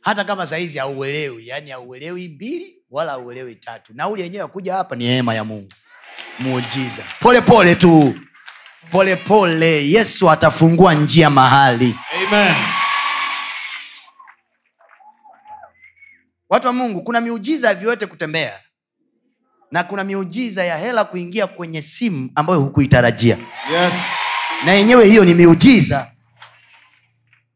[0.00, 3.92] Hata kama sahizi hauelewi yani hauelewi mbili wala auelewi tatu.
[3.96, 5.68] Nauli yenyewe kuja hapa ni neema ya mungu.
[6.38, 7.02] Muujiza.
[7.20, 8.14] Pole pole tu.
[8.90, 9.90] Polepole pole.
[9.90, 11.96] Yesu atafungua njia mahali.
[12.26, 12.54] Amen.
[16.50, 18.60] watu wa mungu kuna miujiza ya viwete kutembea.
[19.70, 23.38] Na kuna miujiza ya hela kuingia kwenye simu ambayo hukuitarajia.
[23.72, 23.94] Yes.
[24.64, 26.10] na yenyewe hiyo ni miujiza.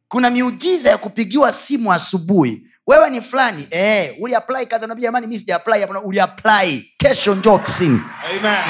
[0.09, 3.67] Kuna miujiza ya kupigiwa simu asubuhi wewe ni fulani.
[3.71, 8.01] Eh, uliapply kazi nabii jamani mi sijaapply hapana uliapply kesho njo ofisini.
[8.31, 8.65] Amen.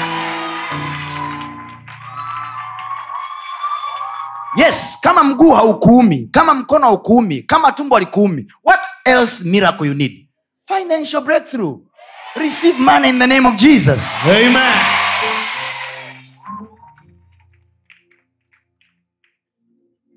[4.57, 10.27] yes kama mguu haukuumi kama mkono haukuumi kama tumbo halikuumi what else miracle you need?
[10.67, 11.79] Financial breakthrough.
[12.35, 14.07] Receive money in the name of jesus.
[14.23, 14.73] Amen.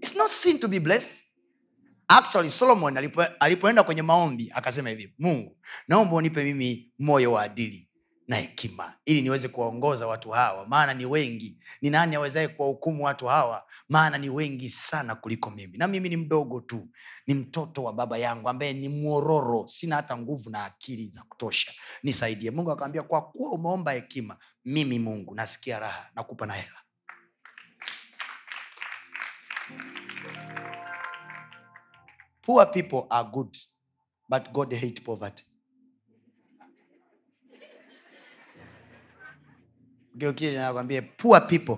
[0.02, 1.24] It's not sin to be blessed
[2.10, 5.56] actually solomon alipo, alipoenda kwenye maombi akasema hivi mungu
[5.88, 7.86] naomba unipe mimi moyo wa adili
[8.28, 10.66] na hekima ili niweze kuwaongoza watu hawa.
[10.66, 11.58] Maana ni wengi.
[11.82, 13.66] Ni nani awezaye kuwahukumu watu hawa?
[13.88, 15.78] Maana ni wengi sana kuliko mimi.
[15.78, 16.88] Na mimi ni mdogo tu.
[17.26, 19.66] Ni mtoto wa baba yangu ambaye ni mwororo.
[19.66, 21.72] Sina hata nguvu na akili za kutosha.
[22.02, 22.50] Nisaidie.
[22.50, 26.80] Mungu akawambia kwa kuwa umeomba hekima mimi mungu nasikia raha nakupa na hela
[32.50, 33.56] poor people are good
[34.28, 35.44] but god hate poverty.
[40.16, 41.76] Geukili nakwambia poor people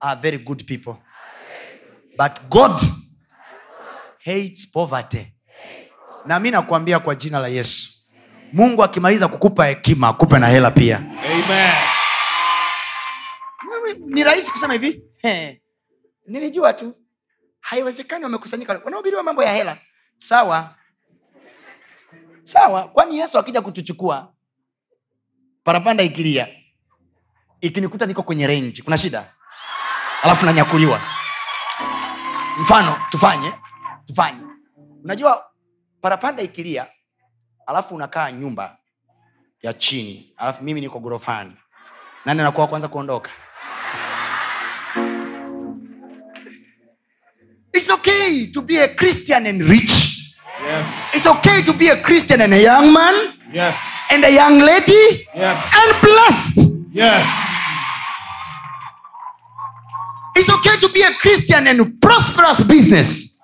[0.00, 0.94] are very good people
[2.18, 2.80] but god
[4.24, 5.26] hates poverty.
[6.26, 7.88] Na mi nakuambia kwa jina la yesu.
[8.52, 10.98] Mungu akimaliza kukupa hekima akupe na hela pia.
[10.98, 11.74] Amen.
[14.06, 15.02] ni rahisi kusema hivi.
[16.28, 16.94] Nilijua tu
[17.68, 18.80] haiwezekani wamekusanyika.
[18.84, 19.78] Wanahubiriwa mambo ya hela.
[20.18, 20.74] Sawa.
[22.42, 22.88] Sawa.
[22.88, 24.32] Kwani yesu akija kutuchukua
[25.64, 26.48] parapanda ikilia.
[27.60, 29.34] Ikinikuta niko kwenye renji kuna shida?
[30.22, 31.00] Alafu nanyakuliwa.
[32.60, 33.52] Mfano tufanye
[34.06, 34.40] tufanye.
[35.04, 35.44] Unajua
[36.00, 36.86] parapanda ikilia
[37.66, 38.78] alafu unakaa nyumba
[39.62, 41.56] ya chini alafu mimi niko gorofani
[42.24, 43.30] nani nakuwa kwanza kuondoka
[47.72, 50.34] It's okay to be a Christian and rich.
[50.62, 51.14] Yes.
[51.14, 53.34] It's okay to be a Christian and a young man.
[53.52, 54.06] Yes.
[54.10, 55.72] and a young lady Yes.
[55.74, 56.58] and blessed
[56.92, 57.26] Yes.
[60.36, 63.40] It's okay to be a Christian and prosperous business.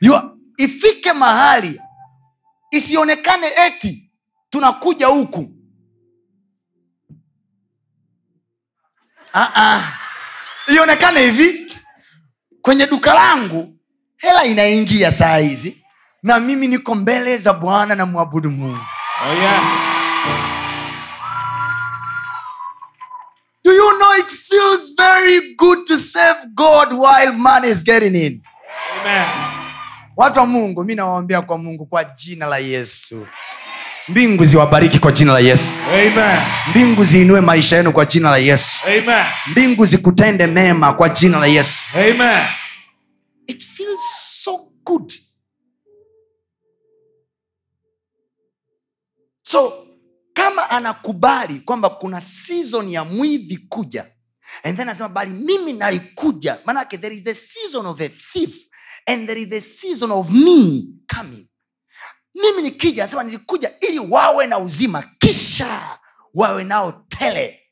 [0.00, 0.14] You
[0.58, 1.80] ifike mahali
[2.70, 4.10] isionekane eti
[4.50, 5.52] tunakuja huku
[9.34, 9.82] uh-uh.
[10.68, 11.65] ionekane hivi
[12.66, 13.74] kwenye duka langu
[14.16, 15.84] hela inaingia saa hizi
[16.22, 18.78] na mimi niko mbele za bwana na mwabudu mungu
[19.28, 19.66] Oh, yes.
[23.64, 28.42] do you know it feels very good to serve god while money is getting in
[29.00, 29.26] Amen.
[30.16, 33.26] watu wa mungu mi nawaombea kwa mungu kwa jina la yesu
[34.08, 36.40] mbingu ziwabariki kwa jina la yesu Amen.
[36.70, 39.24] mbingu ziinue maisha yenu kwa jina la yesu Amen.
[39.50, 42.46] mbingu zikutende mema kwa jina la yesu Amen.
[43.46, 44.00] it feels
[44.44, 45.12] so good
[49.42, 49.86] so
[50.32, 54.06] kama anakubali kwamba kuna season ya mwivi kuja
[54.62, 58.56] and then anasema bali mimi nalikuja maanake there is a season of a thief
[59.06, 60.84] and there is a season of me
[61.16, 61.48] coming
[62.36, 65.98] mimi nikija nasema nilikuja ili wawe na uzima kisha
[66.34, 67.62] wawe nao tele.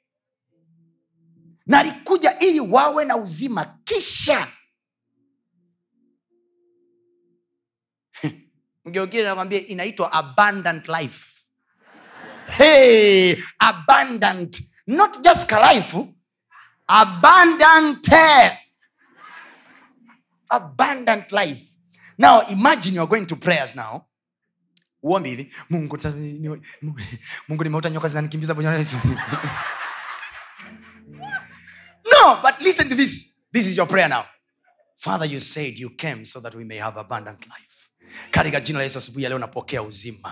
[1.67, 4.49] Nalikuja ili wawe na uzima kisha.
[8.85, 11.31] Mgeukile nakwambia inaitwa abundant life.
[12.47, 14.63] Hey, abundant.
[14.87, 16.07] Not just kalife
[16.87, 18.09] abundant
[20.51, 21.77] abundant life.
[22.19, 24.07] Now imagine you are going to prayers now
[25.05, 25.53] uombe hivi.
[25.71, 25.99] Mungu
[27.49, 28.79] mungu nimeuta nyoka zinanikimbiza bwana
[32.13, 33.35] no but listen to this.
[33.53, 34.25] This is your prayer now.
[34.97, 37.74] Father you said you came so that we may have abundant life
[38.31, 40.31] katika jina la yesu asubuhi ya leo napokea uzima.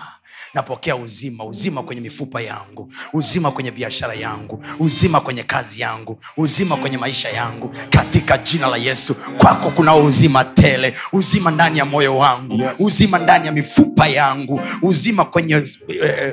[0.54, 1.44] Napokea uzima.
[1.44, 2.92] Uzima kwenye mifupa yangu.
[3.12, 4.64] Uzima kwenye biashara yangu.
[4.78, 6.18] Uzima kwenye kazi yangu.
[6.36, 7.74] Uzima kwenye maisha yangu.
[7.90, 10.96] Katika jina la yesu kwako kunao uzima tele.
[11.12, 12.70] Uzima ndani ya moyo wangu.
[12.78, 14.60] Uzima ndani ya mifupa yangu.
[14.82, 15.62] Uzima kwenye uh,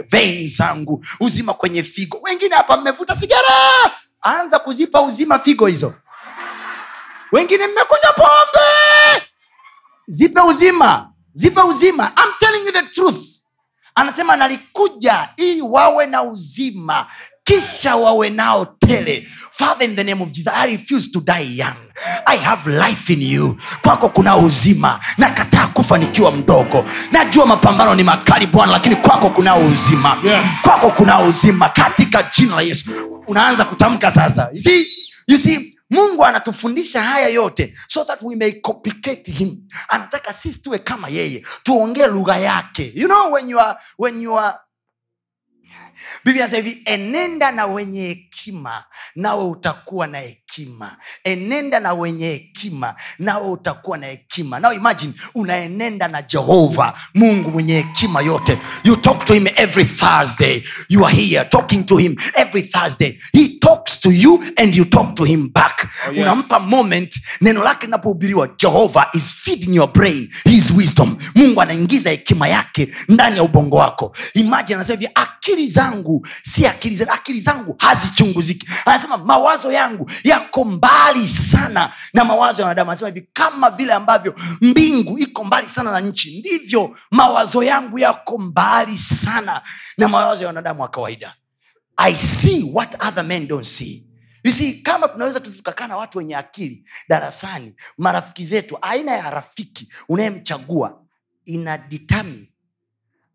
[0.09, 1.05] vein zangu.
[1.19, 2.19] Uzima kwenye figo.
[2.23, 3.47] Wengine hapa mmevuta sigara.
[4.21, 5.93] Anza kuzipa uzima figo hizo.
[7.31, 9.25] Wengine mmekunywa pombe.
[10.07, 12.11] Zipe uzima zipe uzima.
[12.17, 13.25] I'm telling you the truth.
[13.95, 17.07] Anasema nalikuja ili wawe na uzima.
[17.43, 19.27] Kisha wawe nao tele.
[19.51, 21.75] Father in the name of jesus i refuse to die young.
[22.25, 23.57] I have life in you.
[23.81, 24.99] Kwako kuna uzima.
[25.17, 26.85] Nakataa kufa nikiwa mdogo.
[27.11, 30.17] Najua mapambano ni makali bwana lakini kwako kuna uzima.
[30.23, 30.61] Yes.
[30.61, 32.85] kwako kuna uzima katika jina la yesu.
[33.27, 34.49] Unaanza kutamka sasa.
[34.53, 34.87] You see,
[35.27, 39.57] you see mungu anatufundisha haya yote so that we may complicate him.
[39.89, 42.91] Anataka sisi tuwe kama yeye tuongee lugha yake.
[42.95, 44.59] You know when you are, when you are
[46.25, 48.83] biblia hivi enenda na wenye hekima
[49.15, 50.97] nawe utakuwa na hekima.
[51.23, 54.59] Enenda na wenye hekima nawe utakuwa na hekima.
[54.59, 58.57] Now imagine unaenenda na jehova mungu mwenye hekima yote.
[58.83, 60.63] You talk to him every thursday.
[60.89, 63.17] You are here talking to him every thursday.
[63.33, 65.87] He talks to you and you talk to him back.
[66.07, 66.21] Oh, yes.
[66.21, 70.29] unampa moment neno lake linapohubiriwa jehova is feeding your brain.
[70.43, 71.17] His wisdom.
[71.35, 74.15] Mungu anaingiza hekima yake ndani ya ubongo wako.
[74.33, 75.88] Imagine anasema hivi akili zangu
[76.43, 78.67] si akili zetu akili zangu hazichunguziki.
[78.85, 82.91] Anasema mawazo yangu yako mbali sana na mawazo ya wanadamu.
[82.91, 88.37] Anasema hivi kama vile ambavyo mbingu iko mbali sana na nchi ndivyo mawazo yangu yako
[88.37, 89.61] mbali sana
[89.97, 91.35] na mawazo ya wanadamu wa kawaida.
[91.97, 94.05] I see what other men don't see.
[94.43, 99.29] You see, kama tunaweza tu tukakaa na watu wenye akili darasani marafiki zetu aina ya
[99.31, 101.01] rafiki unayemchagua
[101.45, 101.77] ina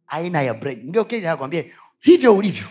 [0.06, 0.80] aina ya brain.
[0.88, 1.04] Ndio
[2.04, 2.66] hivyo ulivyo.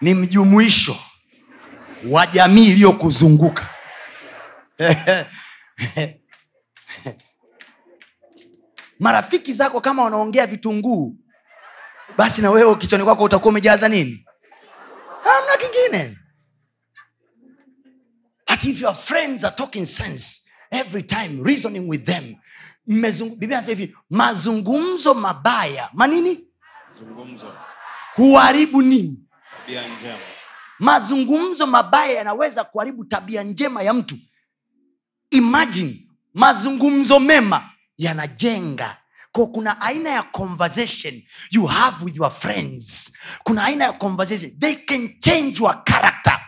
[0.00, 0.96] Ni mjumuisho
[2.08, 3.68] wa jamii iliyokuzunguka.
[8.98, 11.16] Marafiki zako kama wanaongea vitunguu
[12.16, 14.26] basi na wewe kichwani kwako utakuwa umejaza nini?
[15.22, 16.16] Hamna kingine.
[18.48, 22.34] But if your friends are talking sense every time reasoning with them
[24.10, 26.49] mazungumzo mabaya manini.
[28.16, 29.18] Huharibu nini?
[29.60, 30.18] Tabia njema.
[30.78, 34.16] mazungumzo mabaya yanaweza kuharibu tabia njema ya mtu.
[35.30, 38.96] Imagine mazungumzo mema yanajenga.
[39.32, 43.12] Ko kuna aina ya conversation you have with your friends.
[43.44, 44.58] Kuna aina ya conversation.
[44.58, 46.40] They can change your character.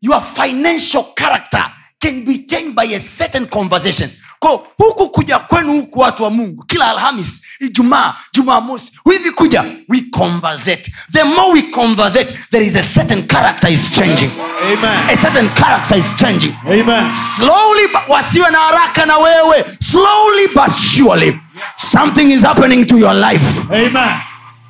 [0.00, 4.10] Your financial character can be changed by a certain conversation
[4.46, 10.00] ko huku kuja kwenu huku watu wa mungu kila alhamis ijumaa jumamosi hivi kuja we
[10.10, 14.30] conversate the more we conversate there is a certain character is changing
[14.62, 15.10] Amen.
[15.10, 17.14] a certain character is changing Amen.
[17.14, 21.38] slowly but wasiwe na haraka na wewe slowly but surely
[21.74, 24.20] something is happening to your life Amen.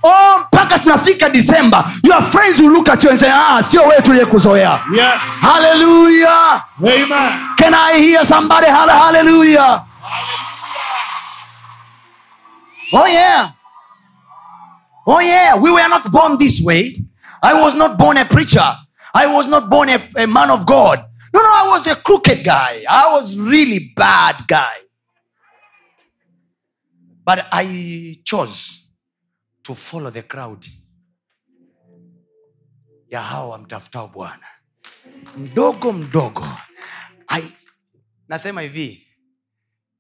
[0.07, 4.03] Oh mpaka tunafika december your friends will look at you and say ah sio wewe
[4.03, 4.81] tuliyekuzoea.
[4.95, 5.41] Yes.
[5.41, 6.63] hallelujah.
[7.59, 8.67] Can i hear somebody?
[8.67, 9.85] Hallelujah.
[12.93, 13.51] Oh yeah.
[15.07, 15.57] Oh yeah.
[15.61, 16.95] We were not born this way.
[17.43, 18.77] I was not born a preacher.
[19.15, 21.05] I was not born a, a man of god.
[21.35, 22.85] No no i was a crooked guy.
[22.89, 24.77] I was really bad guy.
[27.25, 28.86] But i chose
[29.67, 30.67] to follow the crowd
[33.09, 34.47] ya hawa wamtafutao bwana.
[35.37, 36.47] Mdogo mdogo.
[37.29, 37.53] I,
[38.29, 39.07] nasema hivi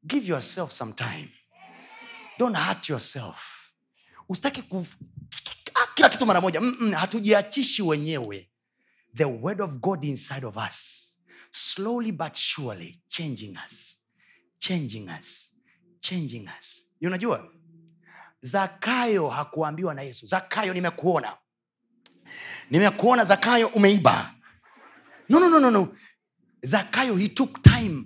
[0.07, 1.29] give yourself some time.
[2.39, 3.73] Don't hurt yourself.
[4.29, 4.63] Usitaki
[5.95, 6.61] kila kitu mara moja.
[6.99, 8.51] Hatujiachishi wenyewe.
[9.17, 11.03] The word of god inside of us
[11.51, 13.99] slowly but surely changing us
[14.59, 15.53] changing us
[16.01, 16.87] changing us.
[17.01, 17.53] Unajua
[18.43, 21.37] zakayo hakuambiwa na yesu zakayo nimekuona.
[22.71, 24.35] Nimekuona zakayo umeiba.
[25.29, 25.89] No, no, no, no, no.
[26.63, 28.05] zakayo he took time.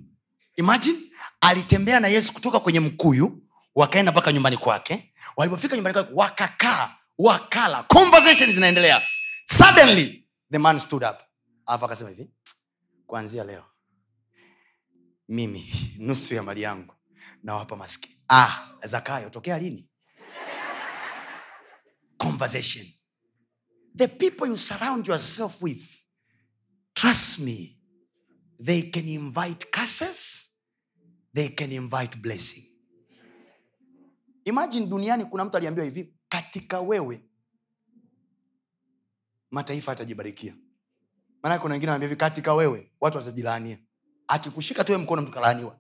[0.56, 0.98] Imagine
[1.40, 3.42] alitembea na yesu kutoka kwenye mkuyu
[3.74, 5.14] wakaenda mpaka nyumbani kwake.
[5.36, 7.82] Walipofika nyumbani kwake wakakaa wakala.
[7.82, 9.02] Conversation zinaendelea.
[9.44, 11.16] Suddenly the man stood up.
[11.66, 12.30] Alafu akasema hivi
[13.06, 13.64] kuanzia leo
[15.28, 16.94] mimi nusu ya mali yangu
[17.42, 18.16] nawapa maskini.
[18.28, 19.89] Ah zakayo tokea lini
[22.20, 22.86] conversation.
[23.96, 25.82] The people you surround yourself with
[26.94, 27.76] trust me
[28.58, 30.48] they can invite curses
[31.34, 32.64] they can invite blessing.
[34.44, 37.24] Imagine duniani kuna mtu aliambiwa hivi katika wewe
[39.50, 40.54] mataifa yatajibarikia.
[41.42, 43.78] Maanake kuna wengine wanaambia hivi katika wewe watu watajilaania.
[44.28, 45.78] Akikushika tuwe mkono mtu kalaaniwa.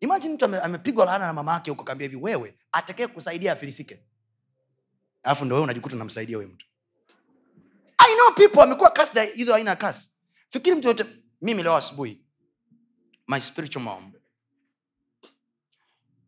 [0.00, 4.00] Imagine mtu amepigwa laana na mama yake huko kaambia hivi wewe atakaye kusaidia afilisike
[5.22, 6.20] alafu ndo wewe unajikuta mtu
[7.98, 10.10] i know people amekuwa kasi hizo aina ya kasi
[10.48, 11.04] fikiri mtu yote
[11.40, 12.24] mimi leo asubuhi
[13.28, 14.12] my spiritual mom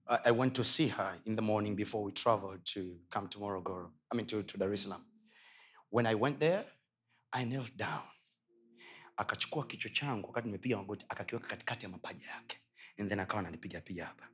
[0.07, 3.39] I, I went to see her in the morning before we traveled to come to
[3.39, 4.71] Morogoro, I mean to, to Dar.
[5.91, 6.65] When I went there,
[7.33, 8.03] I knelt down.
[9.17, 12.59] Akachukua kichwa changu wakati nimepiga magoti, akakiweka katikati ya mapaja yake,
[12.99, 14.29] and then akawa ananipiga piga hapa,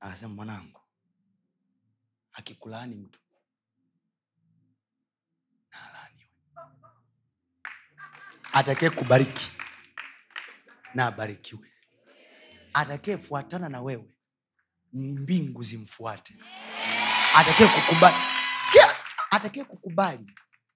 [0.00, 0.80] akasema, mwanangu,
[2.32, 3.20] akikulaani mtu
[8.54, 9.50] atakaye kubariki
[10.94, 11.68] na abarikiwe,
[12.74, 14.14] atakaye fuatana na wewe
[14.92, 16.34] mbingu zimfuate.
[17.36, 18.16] Atakaye kukubali
[18.62, 18.86] sikia
[19.30, 20.26] atakaye kukubali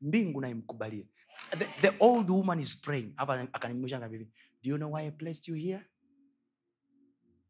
[0.01, 1.07] mbingu na imkubalie.
[1.51, 3.12] The, the old woman is praying.
[3.17, 3.99] Hapa akanimwisha
[4.62, 5.87] do you know why i placed you here?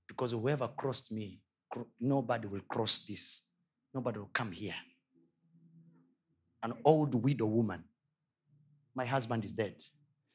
[0.07, 1.41] Because whoever crossed me
[2.01, 3.43] nobody will cross this.
[3.95, 4.77] Nobody will come here.
[6.63, 7.83] An old widow woman.
[8.95, 9.75] My husband is dead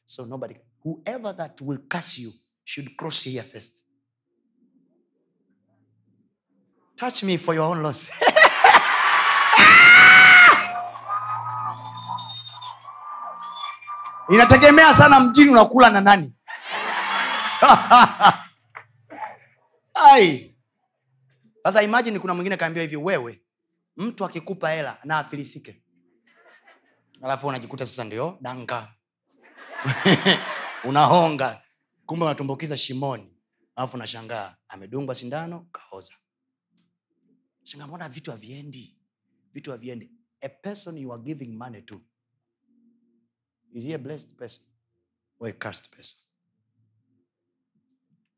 [0.06, 2.32] so nobody whoever that will curse you
[2.66, 3.86] should cross here first.
[6.96, 8.10] Touch me for your own loss.
[14.30, 16.36] Inategemea sana mjini unakula na nani.
[21.64, 23.42] Sasa imagine kuna mwingine kaambiwa hivi wewe
[23.98, 25.84] mtu akikupa hela na afilisike.
[27.22, 28.94] Alafu unajikuta sasa ndio danga
[30.90, 31.62] unahonga.
[32.06, 33.30] Kumbe unatumbukiza shimoni.
[33.76, 36.14] Alafu nashangaa amedungwa sindano kaoza.
[37.64, 38.98] Shinga mbona vitu haviendi?
[39.54, 40.12] Vitu haviendi.
[40.42, 42.02] A person you are giving money to
[43.74, 44.64] is he a blessed person
[45.40, 46.20] or a cursed person?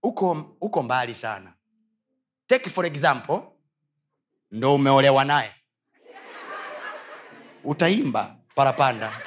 [0.03, 1.53] Uko uko mbali sana.
[2.47, 3.41] Take for example
[4.51, 5.51] ndo umeolewa naye.
[7.63, 9.21] Utaimba parapanda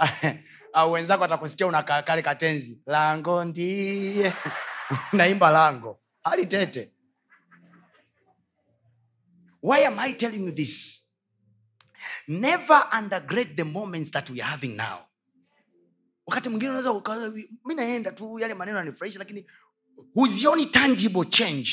[0.72, 4.32] au wenzako atakusikia unakaa kale katenzi lango ndiye.
[5.12, 6.00] Naimba lango.
[6.24, 6.92] Hali tete.
[9.62, 11.06] Why am i telling you this?
[12.28, 14.98] Never undergrade the moments that we are having now.
[16.26, 17.32] Wakati mwingine unaweza
[17.64, 19.46] mi naenda tu yale maneno yanifurahisha lakini
[20.14, 21.70] huzioni tangible change.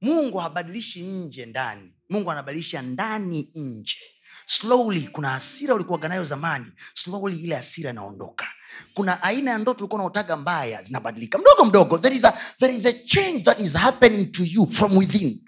[0.00, 1.92] Mungu habadilishi nje ndani.
[2.10, 4.15] Mungu anabadilisha ndani nje
[4.46, 6.66] slowly kuna hasira ulikuwaga nayo zamani.
[6.94, 8.46] Slowly ile hasira inaondoka.
[8.94, 11.38] Kuna aina ya ndoto ulikuwa unaotaga mbaya zinabadilika.
[11.38, 11.98] Mdogo mdogo.
[11.98, 15.40] There is, a, there is a change that is happening to you from within.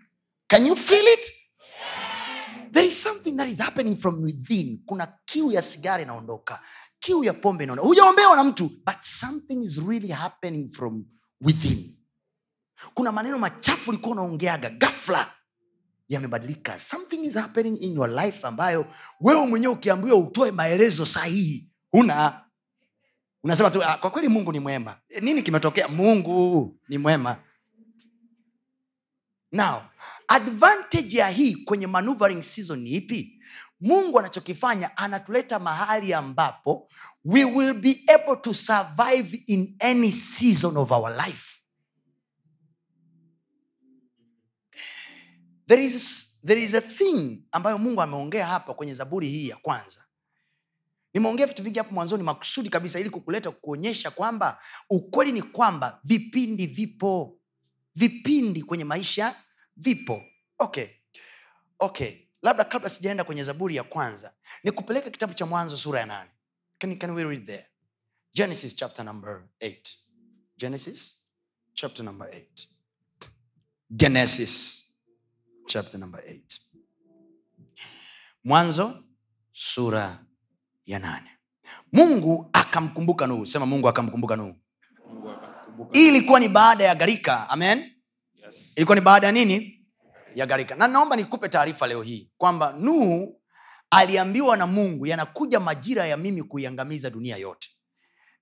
[0.49, 1.33] Can you feel it?
[2.73, 4.83] There is something that is happening from within.
[4.87, 6.61] Kuna kiu ya sigara inaondoka.
[6.99, 7.89] Kiu ya pombe inaondoka.
[7.89, 11.05] Hujaombewa na mtu but something is really happening from
[11.41, 11.95] within.
[12.95, 15.33] Kuna maneno machafu ulikuwa unaongeaga gafla
[16.09, 16.79] yamebadilika.
[16.79, 18.87] Something is happening in your life ambayo
[19.21, 22.45] wewe mwenyewe ukiambiwa utoe maelezo sahihi huna.
[23.45, 24.97] Unasema tu "Ah, kwa kweli mungu ni mwema.
[25.09, 25.89] E, nini kimetokea?
[25.89, 27.37] Mungu ni mwema.
[29.53, 29.83] Now
[30.29, 33.43] advantage ya hii kwenye maneuvering season ni ipi?
[33.81, 36.91] Mungu anachokifanya anatuleta mahali ambapo
[37.25, 41.58] we will be able to survive in any season of our life
[45.69, 50.05] there is, there is a thing ambayo mungu ameongea hapa kwenye zaburi hii ya kwanza.
[51.15, 56.67] Nimeongea vitu vingi hapo mwanzoni makusudi kabisa ili kukuleta kuonyesha kwamba ukweli ni kwamba vipindi
[56.67, 57.35] vipo.
[57.95, 59.37] Vipindi kwenye maisha
[59.77, 60.23] vipo.
[60.59, 60.87] Okay.
[61.79, 62.13] Okay.
[62.43, 64.33] Labda kabla sijaenda kwenye zaburi ya kwanza
[64.65, 66.31] ni kupeleka kitabu cha mwanzo sura ya nane.
[66.79, 67.67] Can, can we read there?
[68.35, 69.97] Genesis chapter number 8
[70.59, 71.25] genesis
[71.75, 72.67] chapter number 8
[73.91, 74.85] genesis
[75.69, 76.41] chapter number 8
[78.45, 79.05] mwanzo
[79.53, 80.25] sura
[80.87, 81.31] ya nane.
[81.93, 83.47] Mungu akamkumbuka nuhu.
[83.47, 84.55] Sema mungu akamkumbuka nuhu.
[85.93, 87.49] Hii ilikuwa ni baada ya gharika.
[87.51, 87.93] Amen?
[88.45, 88.73] Yes.
[88.77, 89.87] ilikuwa ni baada ya nini?
[90.35, 90.75] Ya gharika.
[90.75, 93.41] Na naomba nikupe taarifa leo hii kwamba nuhu
[93.91, 97.69] aliambiwa na mungu yanakuja majira ya mimi kuiangamiza dunia yote.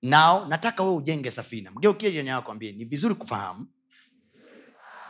[0.02, 1.70] Nao nataka wewe ujenge safina.
[1.70, 3.66] Mgeukie jenya yako ambie ni vizuri kufahamu.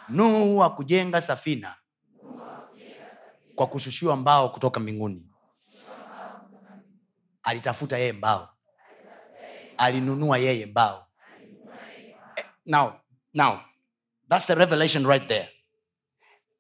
[0.08, 1.74] Nuhu akujenga safina
[3.56, 5.30] kwa kushushiwa mbao kutoka mbinguni
[7.42, 8.48] alitafuta yeye mbao
[9.78, 11.06] alinunua yeye mbao
[12.66, 12.92] now
[13.34, 13.58] now
[14.28, 15.48] That's the revelation right there.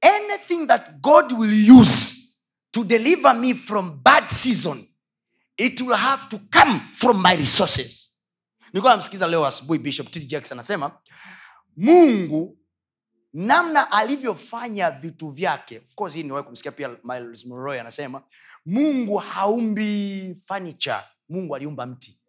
[0.02, 2.36] Anything that God will use
[2.72, 4.86] to deliver me from bad season,
[5.58, 8.10] it will have to come from my resources.
[8.72, 10.20] Nilikuwa namsikiza leo asubuhi Bishop T.
[10.20, 10.98] Jakes anasema
[11.76, 12.58] Mungu
[13.36, 15.78] namna alivyofanya vitu vyake.
[15.78, 18.22] Of course hii niwahi kumsikia pia Miles Monroe anasema
[18.66, 22.20] Mungu haumbi furniture, Mungu aliumba mti.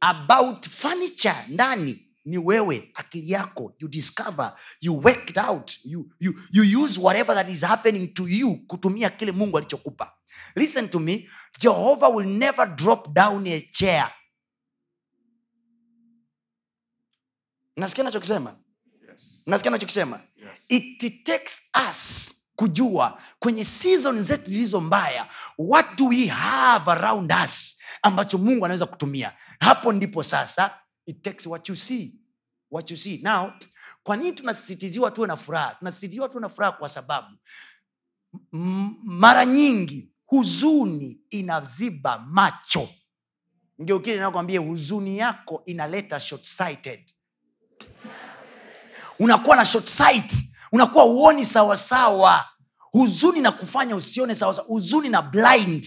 [0.00, 3.74] About furniture ndani ni wewe akili yako.
[3.78, 5.72] You discover you work it out.
[5.84, 10.12] You, you, you use whatever that is happening to you kutumia kile mungu alichokupa.
[10.54, 11.28] Listen to me
[11.58, 14.12] jehovah will never drop down a chair.
[17.76, 18.56] Nasikia nachokisema
[19.16, 19.42] Yes.
[19.46, 20.66] nasikia nachokisema Yes.
[20.70, 27.82] it takes us kujua kwenye season zetu zilizo mbaya what do we have around us
[28.02, 29.32] ambacho mungu anaweza kutumia.
[29.60, 32.14] Hapo ndipo sasa it takes what you see.
[32.70, 33.20] What you see.
[33.22, 33.52] Now
[34.02, 35.74] kwa nini tunasisitiziwa tuwe na furaha?
[35.74, 37.36] Tunasisitiziwa tuwe na furaha kwa sababu
[38.52, 42.88] m- mara nyingi huzuni inaziba macho.
[43.82, 47.12] Ngeukili nakwambia huzuni yako inaleta short sighted
[49.18, 50.32] unakuwa na short sight.
[50.72, 52.44] Unakuwa uoni sawasawa.
[52.78, 54.68] Huzuni na kufanya usione sawasawa.
[54.68, 55.86] Huzuni na blind.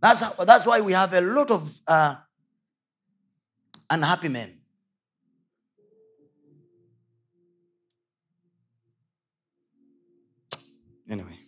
[0.00, 2.14] That's, that's why we have a lot of uh,
[3.90, 4.52] unhappy men.
[11.10, 11.45] Anyway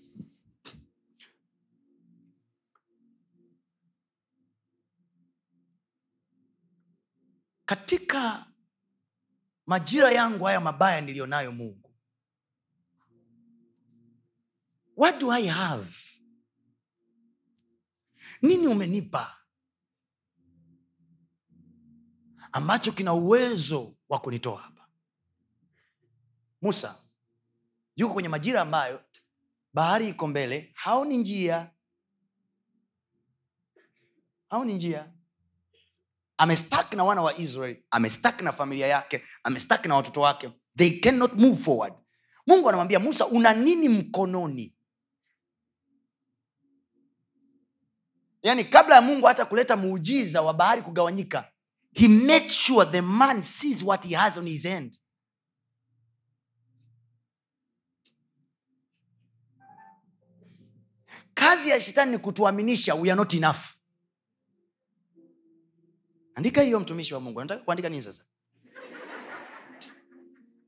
[7.69, 8.47] katika
[9.67, 11.91] majira yangu haya mabaya niliyonayo mungu.
[14.97, 15.95] What do i have?
[18.43, 19.37] Nini umenipa?
[22.53, 24.89] Ambacho kina uwezo wa kunitoa hapa.
[26.63, 27.03] Musa
[27.97, 29.05] yuko kwenye majira ambayo
[29.75, 31.71] bahari iko mbele haoni njia.
[34.49, 35.13] Haoni njia
[36.39, 37.77] amestak na wana wa israel.
[37.91, 39.23] Amestak na familia yake.
[39.45, 40.51] Amestak na watoto wake.
[40.77, 41.95] They cannot move forward.
[42.47, 44.75] Mungu anamwambia musa una nini mkononi?
[48.43, 51.51] Yaani kabla ya mungu hata kuleta muujiza wa bahari kugawanyika
[51.95, 54.99] he made sure the man sees what he has on his end
[61.35, 63.78] kazi ya shetani ni kutuaminisha we are not enough
[66.39, 67.41] andika hiyo mtumishi wa mungu.
[67.41, 68.25] Nataka kuandika nini sasa?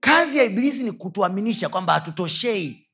[0.01, 2.89] Kazi ya ibilisi ni kutuaminisha kwamba hatutoshei.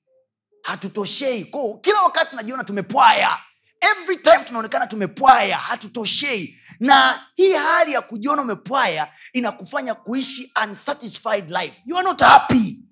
[0.63, 1.45] Hatutoshei.
[1.45, 3.39] Ko kila wakati tunajiona tumepwaya.
[3.81, 6.59] Every time tunaonekana tumepwaya hatutoshei.
[6.81, 11.83] Na hii hali ya kujiona umepwaya inakufanya kuishi unsatisfied life.
[11.85, 12.83] You are not happy.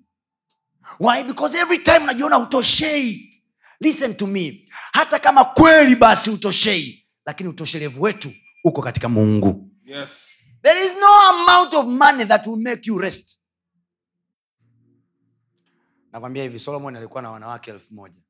[0.99, 1.23] Why?
[1.23, 3.41] Because every time unajiona hutoshei.
[3.79, 4.69] Listen to me.
[4.93, 8.31] Hata kama kweli basi hutoshei lakini utoshelevu wetu
[8.63, 9.64] uko katika mungu
[9.95, 10.35] Yes.
[10.61, 13.39] there is no amount of money that will make you rest.
[16.11, 18.21] Nakwambia hivi solomon alikuwa na wanawake elfu moja.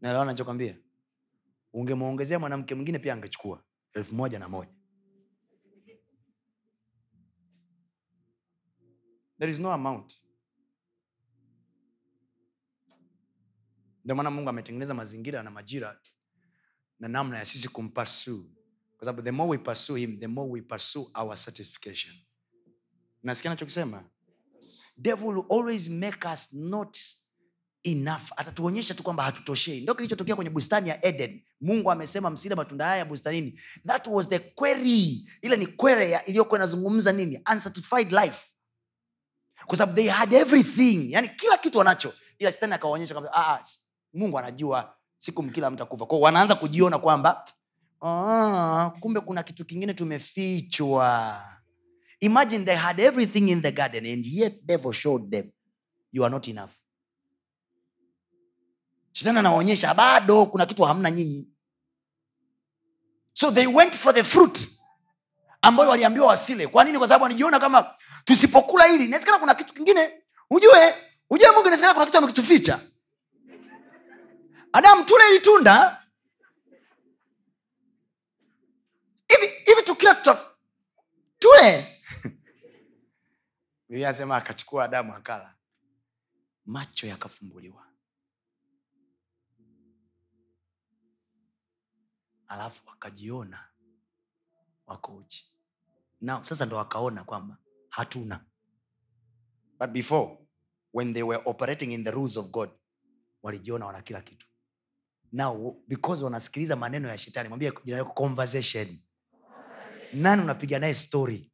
[0.00, 0.76] Naelewa nachokwambia
[1.72, 4.72] ungemwongezea mwanamke mwingine pia angechukua elfu moja na moja.
[9.38, 10.18] There is no amount.
[14.04, 16.00] Ndio maana mungu ametengeneza mazingira na majira
[16.98, 18.50] na namna ya sisi kumpasu
[19.00, 22.14] kwa sababu the more we pursue him the more we pursue our certification
[23.22, 24.04] nasikia nachokisema
[24.96, 26.96] devil will always make us not
[27.84, 28.30] enough.
[28.36, 29.80] Atatuonyesha tu kwamba hatutoshei.
[29.80, 31.42] Ndo kilichotokea kwenye bustani ya eden.
[31.60, 33.60] Mungu amesema msile matunda haya bustanini.
[33.86, 35.28] That was the query.
[35.42, 37.40] Ile ni query iliyokuwa inazungumza nini?
[37.52, 38.46] Unsatisfied life.
[39.66, 41.12] Kwa sababu they had everything.
[41.12, 42.14] Yani kila kitu wanacho.
[42.38, 43.62] Ila shetani akawaonyesha ah, ah,
[44.12, 47.44] mungu anajua siku mkila mtakufa kwao wanaanza kujiona kwamba
[48.02, 51.42] ah, kumbe kuna kitu kingine tumefichwa.
[52.20, 55.50] Imagine they had everything in the garden and yet devil showed them
[56.12, 56.70] you are not enough.
[59.12, 61.48] Shetani anawaonyesha bado kuna kitu hamna nyinyi.
[63.32, 64.68] So they went for the fruit
[65.62, 66.66] ambayo waliambiwa wasile.
[66.66, 66.98] Kwa nini?
[66.98, 67.94] Kwa sababu walijiona kama
[68.24, 70.12] tusipokula hili inawezekana kuna kitu kingine.
[70.50, 70.94] Ujue
[71.30, 72.80] ujue mungu inawezekana kuna kitu amekituficha
[74.72, 75.99] adamu tule hili tunda
[79.30, 80.14] hivi hivi tukila
[81.38, 81.96] tule.
[83.88, 85.54] Biblia anasema akachukua adamu akala.
[86.66, 87.86] Macho yakafumbuliwa.
[92.48, 93.68] Alafu wakajiona
[94.86, 95.52] wako uchi.
[96.20, 97.56] Nao sasa ndo wakaona kwamba
[97.88, 98.44] hatuna.
[99.78, 100.38] But before
[100.92, 102.70] when they were operating in the rules of god
[103.42, 104.46] walijiona wana kila kitu.
[105.32, 108.98] Now because wanasikiliza maneno ya shetani mwambie jina conversation
[110.12, 111.52] nani unapiga naye story?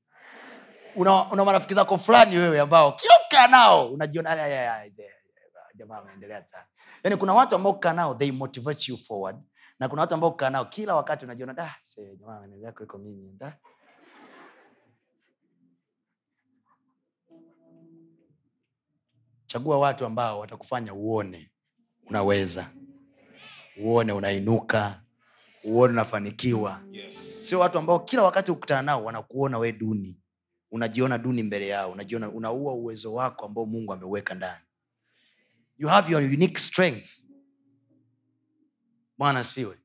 [0.96, 5.12] Una, una marafiki zako fulani wewe ambao kila ukaa nao unajiona "Aya, aya, aya, aya,
[5.74, 6.66] jamaa ameendelea sana
[7.04, 9.36] yani kuna watu ambao ukaa nao they motivate you forward.
[9.78, 11.74] Na kuna watu ambao ukaa nao kila wakati unajiona da
[12.18, 13.56] jamaa ameendelea kuliko mimi da.
[19.46, 21.50] Chagua watu ambao watakufanya uone
[22.06, 22.70] unaweza.
[23.82, 25.02] Uone unainuka
[25.66, 26.80] uone unafanikiwa.
[26.92, 27.48] Yes.
[27.48, 30.20] sio watu ambao kila wakati ukutana nao wanakuona we duni.
[30.70, 31.92] Unajiona duni mbele yao.
[31.92, 34.64] Unajiona unaua uwezo wako ambao mungu ameuweka ndani.
[35.78, 37.08] You have your unique strength.
[39.18, 39.76] Bwana asifiwe.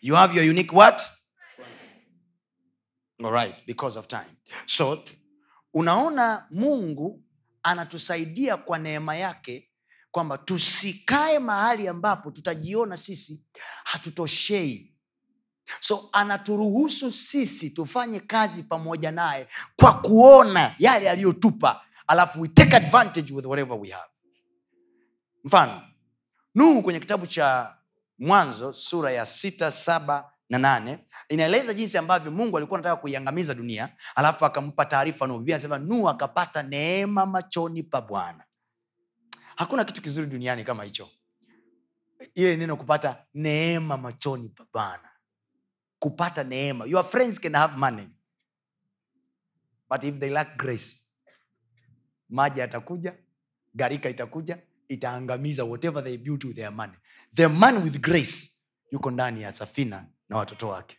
[0.00, 1.02] You have your unique what?
[3.24, 4.36] Alright, because of time.
[4.66, 5.04] So
[5.74, 7.24] unaona mungu
[7.62, 9.70] anatusaidia kwa neema yake
[10.10, 13.44] kwamba tusikae mahali ambapo tutajiona sisi
[13.84, 14.91] hatutoshei
[15.80, 23.34] so anaturuhusu sisi tufanye kazi pamoja naye kwa kuona yale aliyotupa alafu we take advantage
[23.34, 24.08] with whatever we have.
[25.44, 25.82] Mfano
[26.54, 27.76] nuhu kwenye kitabu cha
[28.18, 30.98] mwanzo sura ya sita saba na nane
[31.28, 35.38] inaeleza jinsi ambavyo mungu alikuwa anataka kuiangamiza dunia alafu akampa taarifa nuhu.
[35.38, 38.44] Biblia anasema nuhu akapata neema machoni pa bwana.
[39.56, 41.08] Hakuna kitu kizuri duniani kama hicho.
[42.34, 45.11] Ile neno kupata neema machoni pa bwana
[46.02, 46.84] kupata neema.
[46.86, 48.08] Your friends can have money
[49.90, 51.00] but if they lack grace
[52.28, 53.14] maji yatakuja
[53.74, 56.94] garika itakuja itaangamiza whatever they built with their money.
[57.34, 58.50] The man with grace
[58.92, 60.98] yuko ndani ya safina na watoto wake.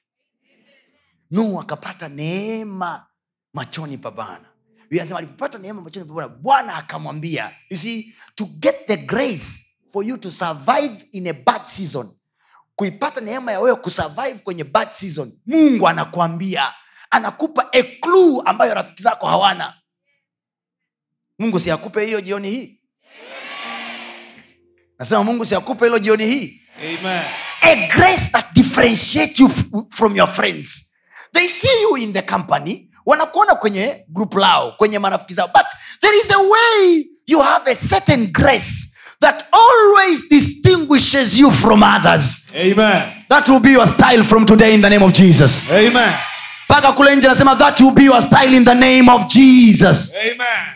[1.31, 3.05] Nuhu akapata neema
[3.53, 4.45] machoni pa bwana.
[4.89, 10.05] Biblia alipopata neema machoni pa bwana bwana akamwambia you see to get the grace for
[10.05, 12.09] you to survive in a bad season
[12.75, 15.31] kuipata neema ya wewe kusurvive kwenye bad season.
[15.45, 16.73] Mungu anakuambia
[17.09, 19.73] anakupa a clue ambayo rafiki zako hawana.
[21.39, 22.79] Mungu siakupe hiyo jioni hii?
[24.99, 26.61] Nasema mungu siakupe hilo jioni hii?
[26.79, 27.23] Amen.
[27.61, 29.49] a grace that differentiate you
[29.91, 30.93] from your friends.
[31.33, 35.47] They see you in the company wanakuona kwenye group lao kwenye marafiki zao.
[35.47, 35.65] But
[36.01, 38.92] there is a way you have a certain grace
[39.23, 42.45] that always distinguishes you from others.
[42.53, 43.25] Amen.
[43.29, 45.61] that will be your style from today in the name of jesus.
[45.71, 46.13] Amen.
[46.69, 50.13] mpaka kule nje that will be your style in the name of jesus.
[50.15, 50.75] Amen.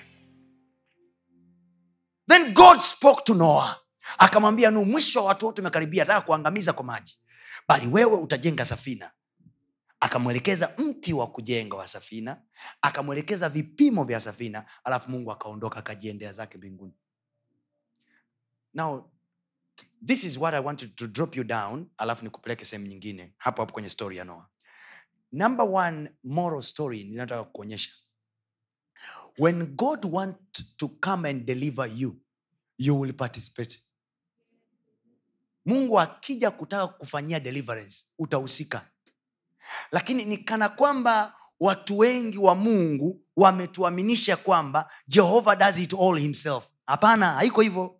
[2.27, 3.77] then god spoke to noah
[4.17, 7.19] akamwambia nu mwisho wa watu wote umekaribia ataka kuangamiza kwa maji.
[7.67, 9.11] Bali wewe utajenga safina.
[9.99, 12.37] Akamwelekeza mti wa kujenga wa safina.
[12.81, 14.65] Akamwelekeza vipimo vya safina.
[14.83, 16.93] Alafu mungu akaondoka akajiendea zake mbinguni
[18.73, 19.11] now
[20.05, 23.73] this is what i wanted to drop you down alafu nikupeleke sehemu nyingine hapo hapo
[23.73, 24.49] kwenye story ya noa
[25.31, 27.91] number one moral story ninataka kuonyesha
[29.39, 30.37] when god want
[30.77, 32.21] to come and deliver you
[32.77, 33.79] you will participate.
[35.65, 38.85] Mungu akija kutaka kufanyia deliverance utahusika.
[39.91, 46.67] Lakini ni kana kwamba watu wengi wa mungu wametuaminisha kwamba jehova does it all himself.
[46.85, 47.99] Hapana haiko hivyo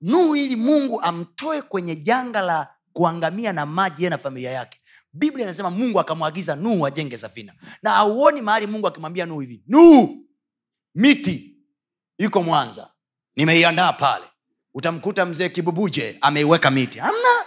[0.00, 4.80] nuhu ili mungu amtoe kwenye janga la kuangamia na maji yeye na familia yake.
[5.12, 7.52] Biblia inasema mungu akamwagiza nuhu ajenge safina.
[7.82, 10.26] Na auoni mahali mungu akimwambia nuhu hivi nuhu
[10.94, 11.56] miti
[12.18, 12.90] iko mwanza
[13.36, 14.24] nimeiandaa pale.
[14.74, 16.98] Utamkuta mzee kibubuje ameiweka miti.
[16.98, 17.44] Hamna.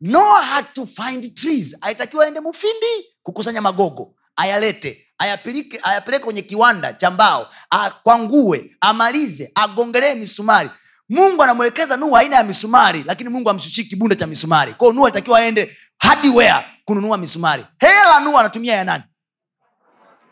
[0.00, 1.76] Noa had to find trees.
[1.80, 10.70] Aitakiwa aende mufindi kukusanya magogo ayalete ayapeleke kwenye kiwanda cha mbao akwangue amalize agongelee misumari
[11.08, 14.74] mungu anamwelekeza nuhu aina ya misumari lakini mungu amshushii kibunda cha misumari.
[14.74, 17.64] Kwao nuhu alitakiwa aende hardware kununua misumari.
[17.80, 19.04] Hela nuhu anatumia ya nani?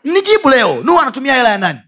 [0.03, 1.79] Nijibu leo nuhu anatumia hela ya nani?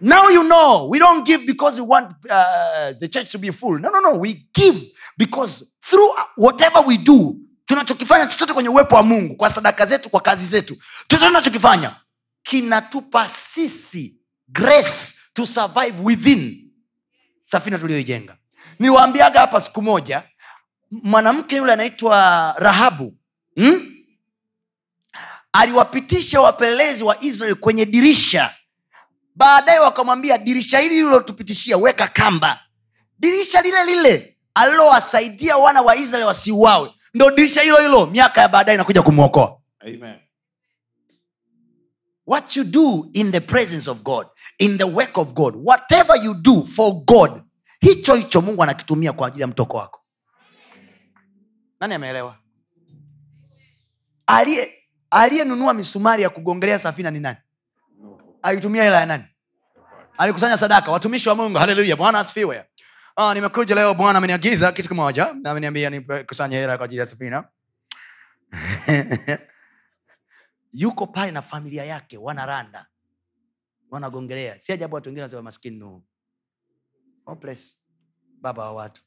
[0.00, 3.78] Now you know we don't give because we want uh, the church to be full.
[3.80, 4.80] No no no we give
[5.18, 7.36] because through whatever we do
[7.66, 10.76] tunachokifanya chochote kwenye uwepo wa mungu kwa sadaka zetu kwa kazi zetu
[11.08, 11.96] chochote tunachokifanya
[12.42, 14.16] kinatupa sisi
[14.48, 16.65] grace to survive within
[17.46, 18.36] safina tuliyoijenga.
[18.78, 20.22] Niwaambiaga hapa siku moja
[20.90, 23.14] mwanamke yule anaitwa rahabu
[23.56, 23.92] hmm?
[25.52, 28.54] aliwapitisha wapelelezi wa israeli kwenye dirisha.
[29.34, 32.60] Baadaye wakamwambia dirisha hili lilotupitishia weka kamba.
[33.18, 36.90] Dirisha lile lile alilowasaidia wana wa israeli wasiuawe.
[37.14, 39.58] Ndo dirisha hilo hilo miaka ya baadaye inakuja kumwokoa.
[39.80, 40.25] Amen
[42.26, 44.26] what you do in the presence of god
[44.58, 47.42] in the work of god whatever you do for god
[47.80, 50.00] hicho hicho mungu anakitumia kwa ajili ya mtoko wako.
[51.80, 52.36] Nani ameelewa?
[54.26, 54.72] Aliye
[55.10, 57.38] aliyenunua misumari ya kugongelea safina ni nani?
[58.42, 59.24] Alitumia hela ya nani?
[60.18, 60.92] Alikusanya sadaka.
[60.92, 62.64] Watumishi wa mungu haleluya bwana asifiwe.
[63.16, 67.44] Ah, nimekuja leo bwana ameniagiza kitu kimoja ameniambia nikusanye hela kwa ajili ya safina
[70.72, 72.86] yuko pale na familia yake wanaranda
[73.90, 74.60] wanagongelea.
[74.60, 76.04] Si ajabu watu wengine wanasema maskini nuhu
[78.40, 79.02] baba wa watu.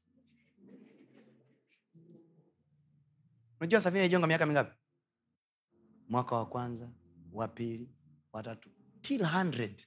[3.59, 4.77] Unajua safina ijonga miaka mingapi?
[6.09, 6.89] Mwaka wa kwanza
[7.31, 7.89] wa pili
[8.33, 8.69] watatu
[9.01, 9.85] till 100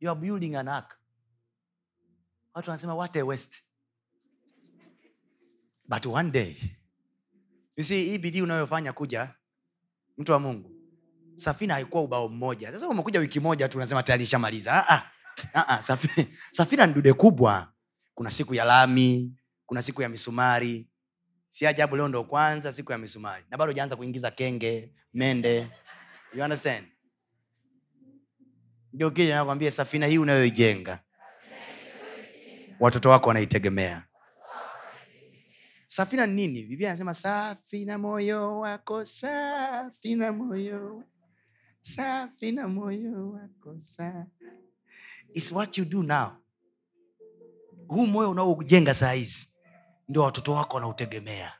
[0.00, 0.98] you are building an ark.
[2.54, 3.62] Watu wanasema what a waste.
[5.88, 6.56] But one day.
[7.76, 9.34] You see hii bidii unayofanya kuja
[10.18, 10.70] mtu wa mungu
[11.36, 12.72] safina haikuwa ubao mmoja.
[12.72, 15.02] Sasa umekuja wiki moja tu unasema tayari ishamaliza ah, ah.
[15.54, 15.82] Ah, ah,
[16.52, 17.72] safina ni dude kubwa.
[18.14, 20.88] Kuna siku ya lami kuna siku ya misumari.
[21.50, 23.44] Si ajabu leo ndo kwanza siku ya misumari.
[23.50, 25.68] Na bado jaanza kuingiza kenge mende.
[26.34, 26.86] You understand?
[28.92, 31.00] Ndio kile nakwambia safina hii unayoijenga
[32.80, 34.07] watoto wako wanaitegemea
[35.88, 36.62] safina ni nini?
[36.64, 41.02] Biblia anasema safi na moyo wako safi na moyo.
[41.82, 43.76] Safi na moyo wako
[45.34, 46.30] It's what you do now.
[47.88, 49.48] Huu moyo unaojenga saa hizi
[50.08, 51.52] ndio watoto wako wanautegemea.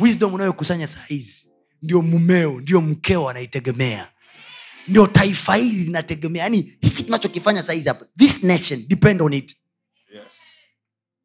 [0.00, 1.48] Wisdom unayokusanya saa hizi
[1.82, 4.12] ndio mumeo ndio mkeo anaitegemea
[4.88, 6.42] ndio taifa hili linategemea.
[6.42, 9.56] Yani hiki tunachokifanya saa hizi hapa this nation depend on it.
[10.14, 10.53] Yes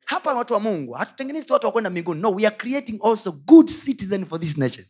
[0.09, 0.93] hapa watu wa mungu.
[0.93, 2.21] Hatutengenezi watu wa kwenda mbinguni.
[2.21, 4.85] No we are creating also good citizen for this nation.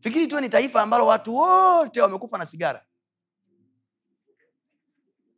[0.00, 2.84] Fikiri tuwe ni taifa ambalo watu wote wamekufa na sigara.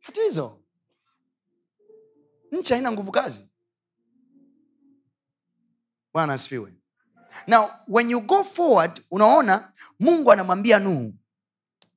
[0.01, 0.61] Tatizo.
[2.51, 3.49] Nchi haina nguvu kazi.
[6.13, 6.73] Bwana asifiwe.
[7.47, 11.13] Now when you go forward unaona mungu anamwambia nuhu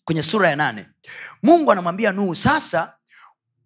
[0.05, 0.89] kwenye sura ya nane.
[1.43, 2.98] Mungu anamwambia nuhu sasa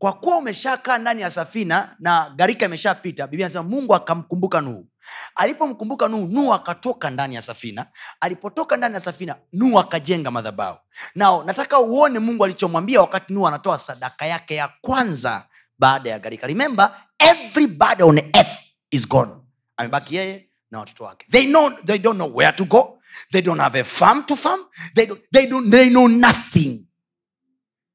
[0.02, 4.86] kwa kuwa umeshakaa ndani ya safina na gharika imeshapita biblia anasema mungu akamkumbuka nuhu.
[5.34, 7.86] Alipomkumbuka nuhu nuhu akatoka ndani ya safina.
[8.20, 10.76] Alipotoka ndani ya safina nuhu akajenga madhabau
[11.14, 15.46] nao nataka uone mungu alichomwambia wakati nuhu anatoa sadaka yake ya kwanza
[15.78, 16.46] baada ya gharika.
[16.46, 18.58] Remember everybody on earth
[18.90, 19.32] is gone.
[19.76, 21.26] Amebaki yeye na watoto wake.
[21.30, 22.98] They, know, they don't know where to go.
[23.32, 24.60] They don't have a farm to farm.
[24.94, 26.86] They, do, they, do, they know nothing.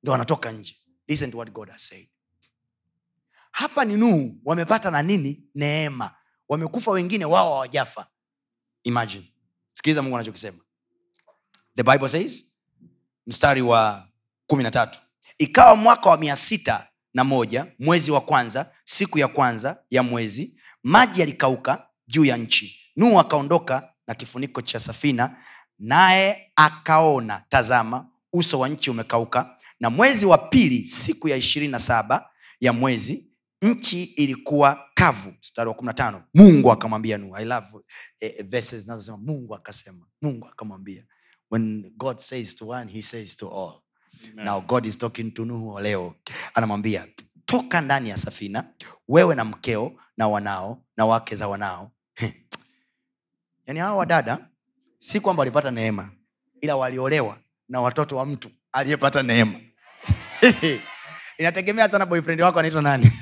[0.03, 0.75] Ndo wanatoka nje
[1.07, 2.07] listen to what god has said.
[3.51, 5.43] Hapa ni nuhu wamepata na nini?
[5.55, 6.15] Neema.
[6.49, 8.07] Wamekufa wengine wao hawajafa.
[8.83, 9.33] Imagine.
[9.73, 10.57] Sikiliza mungu anachokisema.
[11.75, 12.57] The bible says
[13.27, 14.07] mstari wa
[14.47, 15.01] kumi na tatu.
[15.37, 20.59] Ikawa mwaka wa mia sita na moja mwezi wa kwanza siku ya kwanza ya mwezi
[20.83, 22.79] maji yalikauka juu ya nchi.
[22.95, 25.37] Nuhu akaondoka na kifuniko cha safina
[25.79, 31.79] naye akaona tazama uso wa nchi umekauka na mwezi wa pili siku ya ishirini na
[31.79, 33.27] saba ya mwezi
[33.61, 35.33] nchi ilikuwa kavu.
[35.39, 37.35] Mstari wa kumi na tano mungu akamwambia nuhu.
[37.35, 37.67] I love
[38.19, 41.03] eh, verses zinazosema mungu akasema mungu akamwambia
[41.51, 43.81] when god says to one he says to all.
[44.31, 44.45] Amen.
[44.45, 46.15] now god is talking to nuhu leo.
[46.53, 47.07] Anamwambia
[47.45, 48.73] toka ndani ya safina
[49.07, 51.91] wewe na mkeo na wanao na wake za wanao.
[53.65, 54.49] Yaani hawa wadada
[54.99, 56.11] si kwamba walipata neema
[56.61, 59.59] ila waliolewa na watoto wa mtu aliyepata neema.
[61.37, 63.11] Inategemea sana boyfriend wako anaitwa nani.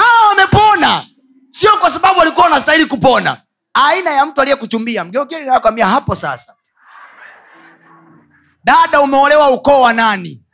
[0.00, 1.04] Ah,
[1.50, 3.42] sio kwa sababu alikuwa wanastahili kupona.
[3.74, 5.04] Aina ya mtu aliyekuchumbia.
[5.04, 6.54] Mgeukeni nakwambia hapo sasa.
[8.64, 10.44] Dada umeolewa ukoo wa nani?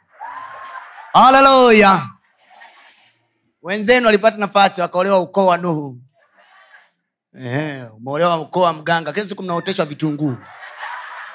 [1.12, 2.02] Haleluya.
[3.62, 5.98] Wenzenu walipata nafasi wakaolewa ukoo wa nuhu.
[7.96, 9.12] Umeolewa ukoo wa mganga.
[9.12, 10.36] Kila siku mnaoteshwa vitunguu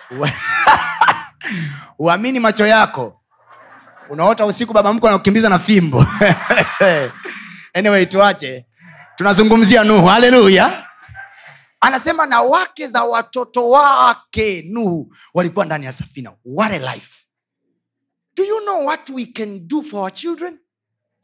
[2.00, 3.22] uamini macho yako.
[4.10, 6.06] Unaota usiku baba mko anakukimbiza na fimbo.
[7.74, 8.66] Anyway tuache.
[9.16, 10.08] Tunazungumzia nuhu.
[10.08, 10.86] Haleluya
[11.82, 16.34] anasema na wake za watoto wake nuhu walikuwa ndani ya safina.
[16.46, 17.26] What a life.
[18.36, 20.60] Do you know what we can do for our children?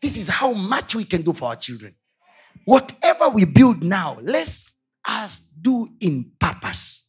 [0.01, 1.93] This is how much we can do for our children.
[2.67, 4.75] Whatever we build now let's
[5.25, 7.04] us do in purpose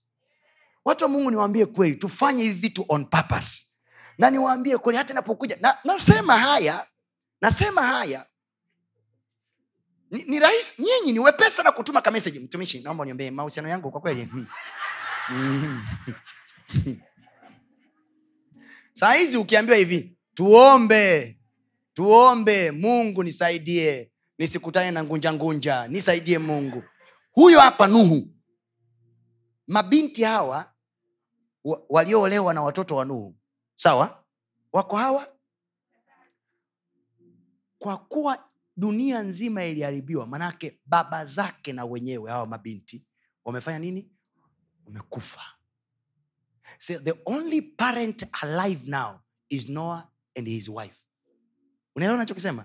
[0.86, 3.64] watu wa mungu niwaambie kweli tufanye hivi vitu on purpose.
[4.18, 6.86] Na niwaambie kweli hata inapokuja na, nasema haya
[7.40, 8.26] nasema haya.
[10.10, 12.38] Ni, ni rahisi nyinyi ni wepesa na kutuma ka message.
[12.40, 14.24] Mtumishi naomba niombee mahusiano yangu kwa kweli?
[14.24, 14.46] Hmm.
[15.30, 15.86] Mm.
[18.92, 21.38] saa hizi ukiambiwa hivi tuombe
[21.94, 26.82] tuombe mungu nisaidie nisikutane na ngunja ngunja nisaidie mungu.
[27.32, 28.28] Huyo hapa nuhu
[29.66, 30.75] mabinti hawa wa-
[31.88, 33.36] walioolewa na watoto wa nuhu.
[33.76, 34.24] Sawa?
[34.72, 35.28] Wako hawa?
[37.78, 38.44] Kwa kuwa
[38.76, 43.06] dunia nzima iliharibiwa manake baba zake na wenyewe hawa mabinti
[43.44, 44.10] wamefanya nini?
[44.86, 45.40] Wamekufa.
[46.78, 50.08] So the only parent alive now is noah
[50.38, 51.00] and his wife.
[51.94, 52.64] Unaelewa nachokisema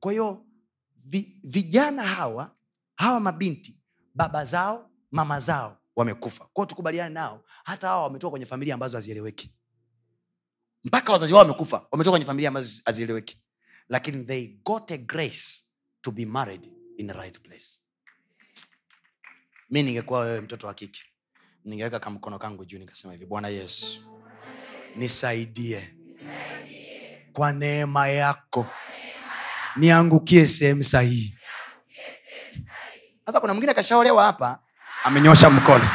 [0.00, 0.46] kwa hiyo
[1.04, 2.56] vi, vijana hawa
[2.96, 3.80] hawa mabinti
[4.14, 6.44] baba zao mama zao wamekufa.
[6.52, 9.54] Kwao tukubaliane nao hata hawa wametoka kwenye familia ambazo hazieleweki.
[10.84, 13.42] Mpaka wazazi wao wamekufa wametoka kwenye familia ambazo hazieleweki.
[13.88, 15.64] Lakini they got a grace
[16.00, 17.66] to be married in the right place.
[19.70, 21.02] Mi ningekuwa wewe mtoto wa kike
[21.64, 24.00] ningeweka kamkono kangu juu nikasema hivi bwana yesu
[24.96, 25.94] nisaidie
[27.32, 28.66] kwa neema yako.
[29.76, 31.38] Niangukie sehemu sahihi.
[33.26, 34.62] Sasa kuna mwingine akashaolewa hapa
[35.04, 35.88] amenyosha mkono.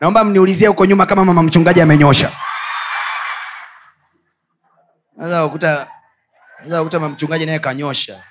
[0.00, 2.32] Naomba mniulizie huko nyuma kama mama mchungaji amenyosha.
[5.18, 5.88] Sasa ukuta
[6.64, 8.24] sasa mama mchungaji naye kanyosha.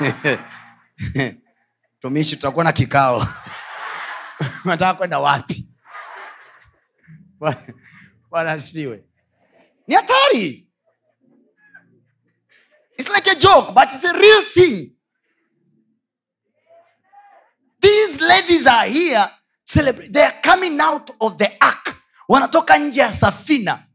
[2.00, 3.26] Tumishi tutakuwa na kikao.
[4.64, 5.68] Nataka kwenda wapi?
[7.40, 7.74] Bwana-
[9.86, 10.66] ni hatari.
[12.98, 14.92] It's like a joke, but it's a real thing.
[17.80, 19.28] These ladies are here
[19.64, 20.12] celebrate.
[20.12, 21.96] They are coming out of the ark.
[22.28, 23.86] Wanatoka nje ya safina.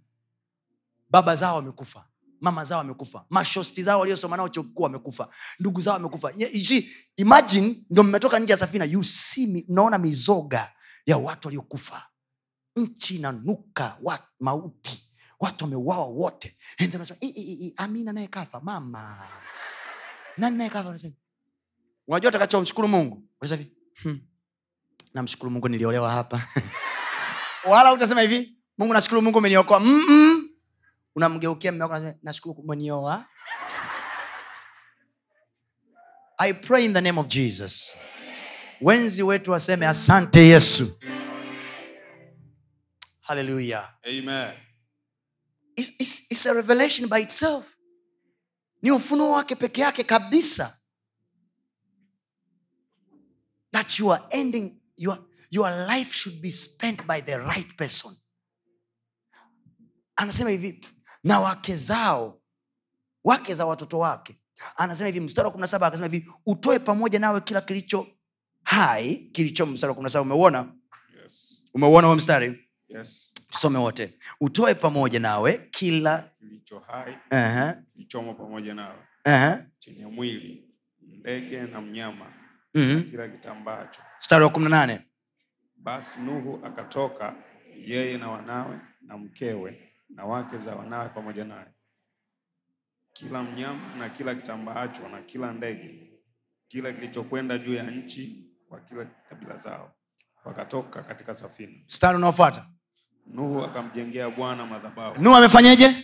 [1.10, 2.06] Baba zao wamekufa,
[2.42, 5.30] mama zao wamekufa, mashosti zao waliosoma nao chokuu wamekufa,
[5.60, 6.34] ndugu zao wamekufa.
[7.18, 10.72] Imagine ndio mmetoka nje ya safina, you see, mnaona mizoga
[11.06, 12.04] ya watu waliokufa,
[12.76, 16.58] nchi inanuka wa, mauti, watu wameuawa wote.
[16.80, 19.28] And then wanasema, "I- i- i- amina naye kafa mama
[20.38, 20.90] nani naye kafa
[22.08, 23.64] unajua utakachomshukuru mungu Unasema
[24.04, 24.20] hmm.
[25.14, 26.48] namshukuru mungu niliolewa hapa.
[27.72, 28.58] Wala utasema hivi.
[28.78, 29.80] Mungu nashukuru mungu umeniokoa.
[29.80, 30.50] Mm-mm.
[31.16, 33.26] unamgeukia mme wako nashukuru umenioa.
[36.38, 37.96] I pray in the name of jesus.
[38.82, 41.00] Wenzi wetu waseme asante yesu.
[43.22, 43.90] Haleluya
[45.76, 47.76] it's, it's, it's a revelation by itself.
[48.82, 50.78] Ni ufunuo wake peke yake kabisa
[53.76, 55.18] that you are ending your,
[55.52, 58.12] your life should be spent by the right person.
[60.16, 60.86] Anasema hivi
[61.24, 62.42] na wake zao
[63.24, 64.40] wake za watoto wake.
[64.76, 68.08] Anasema hivi mstari wa kumi na saba akasema hivi utoe pamoja nawe kila kilicho
[68.64, 70.74] hai kilicho mstari wa kumi na saba umeuona?
[71.24, 71.64] Yes.
[71.74, 72.70] umeuona huo mstari?
[72.90, 73.34] Yes.
[73.52, 74.18] tusome wote.
[74.42, 78.96] Utoe pamoja nawe kila Kilicho hai uh-huh, kilichomo pamoja nawe.
[79.26, 80.70] Uh-huh, chenye mwili
[81.02, 82.26] ndege na mnyama
[82.76, 83.12] mm-hmm.
[83.12, 85.02] kila kitambaacho mstari wa kumi na nane.
[85.78, 87.36] Basi nuhu akatoka
[87.86, 91.68] yeye na wanawe na mkewe na wake za wanawe pamoja naye.
[93.14, 96.12] Kila mnyama na kila kitambaacho na kila ndege
[96.68, 99.92] kila kilichokwenda juu ya nchi kwa kila kabila zao
[100.46, 101.74] wakatoka katika safina.
[101.88, 102.66] Mstari unaofuata.
[103.28, 105.22] Nuhu akamjengea bwana madhabahu.
[105.22, 105.96] Nuhu amefanyeje?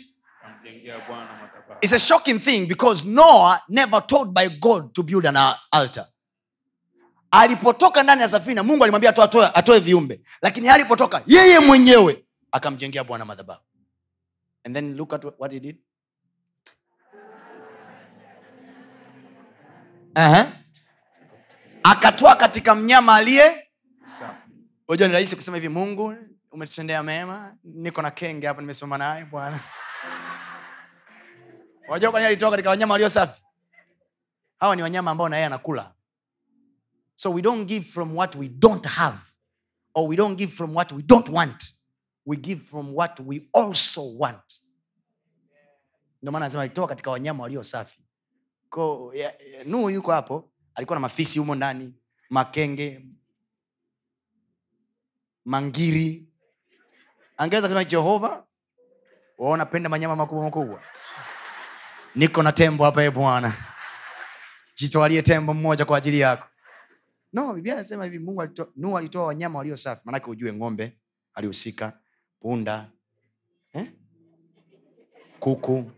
[1.81, 6.05] It's a shocking thing because Noah never told by God to build an altar.
[7.31, 9.09] Alipotoka ndani ya safina, Mungu alimwambia
[9.53, 13.61] atoe, viumbe, lakini alipotoka yeye mwenyewe akamjengea Bwana madhabahu.
[14.65, 15.77] And then look at what he did.
[20.15, 20.45] Uh-huh.
[21.83, 23.67] Akatoa katika mnyama aliye
[24.87, 26.15] unajua ni rahisi kusema hivi mungu
[26.51, 29.59] umetutendea mema niko na kenge hapa nimesimama naye bwana
[31.89, 33.41] unajua kwani alitoka katika wanyama walio safi
[34.59, 35.93] hawa ni wanyama ambao na yeye anakula
[37.21, 39.17] so we don't give from what we don't have
[39.93, 41.63] or we don't give from what we don't want.
[42.25, 44.61] We give from what we also want.
[46.21, 48.01] Ndio maana anasema alitoka katika wanyama walio safi.
[48.69, 49.33] Ko ya-
[49.91, 51.93] yuko hapo alikuwa na mafisi humo ndani
[52.29, 53.05] makenge
[55.45, 56.27] mangiri.
[57.37, 58.45] Angeweza kusema jehova
[59.37, 60.81] wanapenda manyama makubwa makubwa.
[62.15, 63.53] Niko na tembo hapa e bwana.
[64.75, 66.47] Jitwalie tembo mmoja kwa ajili yako
[67.33, 70.01] no biblia anasema hivi mungu alitoa, nuhu alitoa wanyama walio safi.
[70.05, 70.99] Maanake ujue ng'ombe
[71.33, 71.99] alihusika
[72.39, 72.91] punda
[73.73, 73.91] eh?
[75.39, 75.91] kuku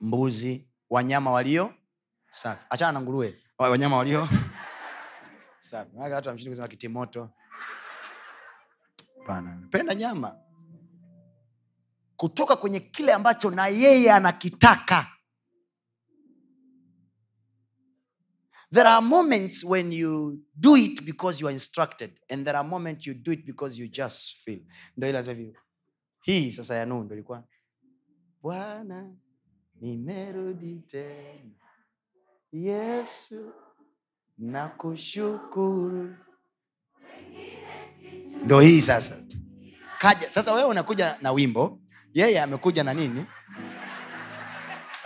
[0.00, 1.74] mbuzi wanyama walio
[2.30, 2.66] safi.
[2.70, 3.34] Achana na nguruwe.
[3.58, 4.28] Wanyama walio
[5.60, 5.90] safi.
[5.96, 7.30] Maanake watu wamshindi kusema kitimoto
[9.18, 10.36] Hapana, penda nyama.
[12.16, 15.06] Kutoka kwenye kile ambacho na yeye anakitaka
[18.72, 23.06] there are moments when you do it because you are instructed and there are moments
[23.06, 24.60] you do it because you just feel.
[24.96, 25.56] Ndo ile hivi.
[26.22, 27.44] Hii sasa ya Nuhu ilikuwa
[28.42, 29.12] bwana
[29.80, 31.50] nimerudi tena.
[32.52, 33.52] Yesu
[34.38, 36.16] nakushukuru.
[38.44, 39.22] Ndo hii sasa.
[39.98, 41.80] Kaja sasa wewe unakuja na wimbo.
[42.14, 43.26] Yeye amekuja na nini?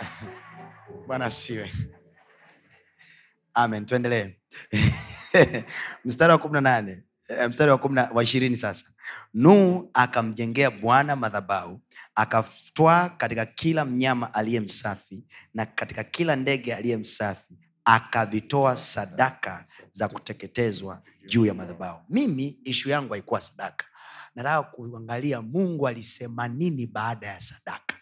[1.07, 1.71] Bwana asifiwe
[3.53, 3.85] amen.
[3.85, 4.35] Tuendelee.
[6.05, 7.03] Mstari wa kumi na nane
[7.39, 8.85] eh, mstari wa kumina, wa ishirini sasa.
[9.33, 11.81] Nuhu akamjengea bwana madhabau
[12.15, 15.23] akatwaa katika kila mnyama aliye msafi
[15.53, 17.53] na katika kila ndege aliye msafi
[17.85, 23.85] akavitoa sadaka za kuteketezwa juu ya madhabau mimi ishu yangu haikuwa sadaka.
[24.35, 27.95] Nataka kuangalia mungu alisema nini baada ya sadaka.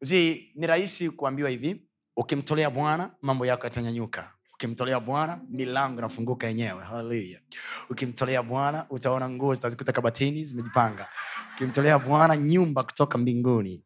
[0.00, 1.83] Zi, ni rahisi kuambiwa hivi
[2.16, 4.32] ukimtolea bwana mambo yako yatanyanyuka.
[4.54, 6.84] Ukimtolea bwana milango inafunguka yenyewe.
[6.84, 7.40] Haleluya
[7.90, 11.08] ukimtolea bwana utaona nguo zitazikuta kabatini zimejipanga.
[11.54, 13.84] Ukimtolea bwana nyumba kutoka mbinguni.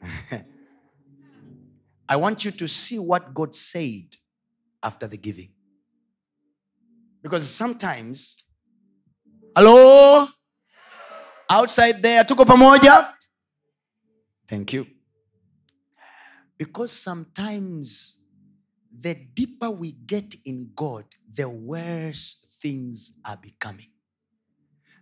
[2.08, 4.16] I want you to see what god said
[4.82, 5.50] after the giving.
[7.22, 8.44] Because sometimes
[9.56, 10.28] hello?
[11.48, 13.14] Outside there tuko pamoja?
[14.46, 14.93] Thank you
[16.58, 18.16] because sometimes
[19.00, 23.90] the deeper we get in god the worse things are becoming.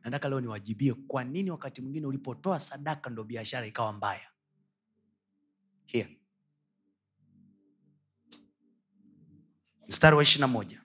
[0.04, 4.28] Nataka leo niwajibie kwa nini wakati mwingine ulipotoa sadaka ndo biashara ikawa mbaya?
[5.86, 6.18] Here.
[9.88, 10.82] Mstari wa ishirina moja.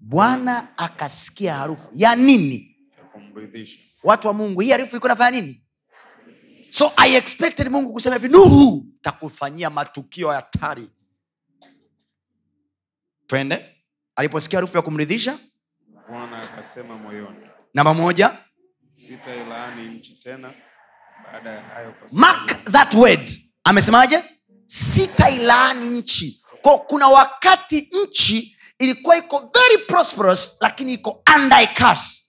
[0.00, 1.88] Bwana akasikia harufu.
[1.94, 2.76] Ya nini?
[2.98, 3.80] Ya kumridhisha.
[4.02, 5.63] Watu wa mungu hii harufu ilikuwa nafanya nini
[6.74, 10.90] so i expected mungu kusema hivi nuhu takufanyia matukio ya hatari.
[13.26, 13.64] Twende.
[14.16, 15.38] Aliposikia harufu ya kumridhisha.
[16.08, 18.38] Bwana akasema moyoni namba moja.
[18.92, 20.54] Sitailaani nchi tena
[21.24, 23.30] baada ya hayo mark that word.
[23.64, 24.24] Amesemaje?
[24.66, 26.42] Sitailaani nchi.
[26.62, 32.22] Ko kuna wakati nchi ilikuwa iko very prosperous lakini iko under a curse.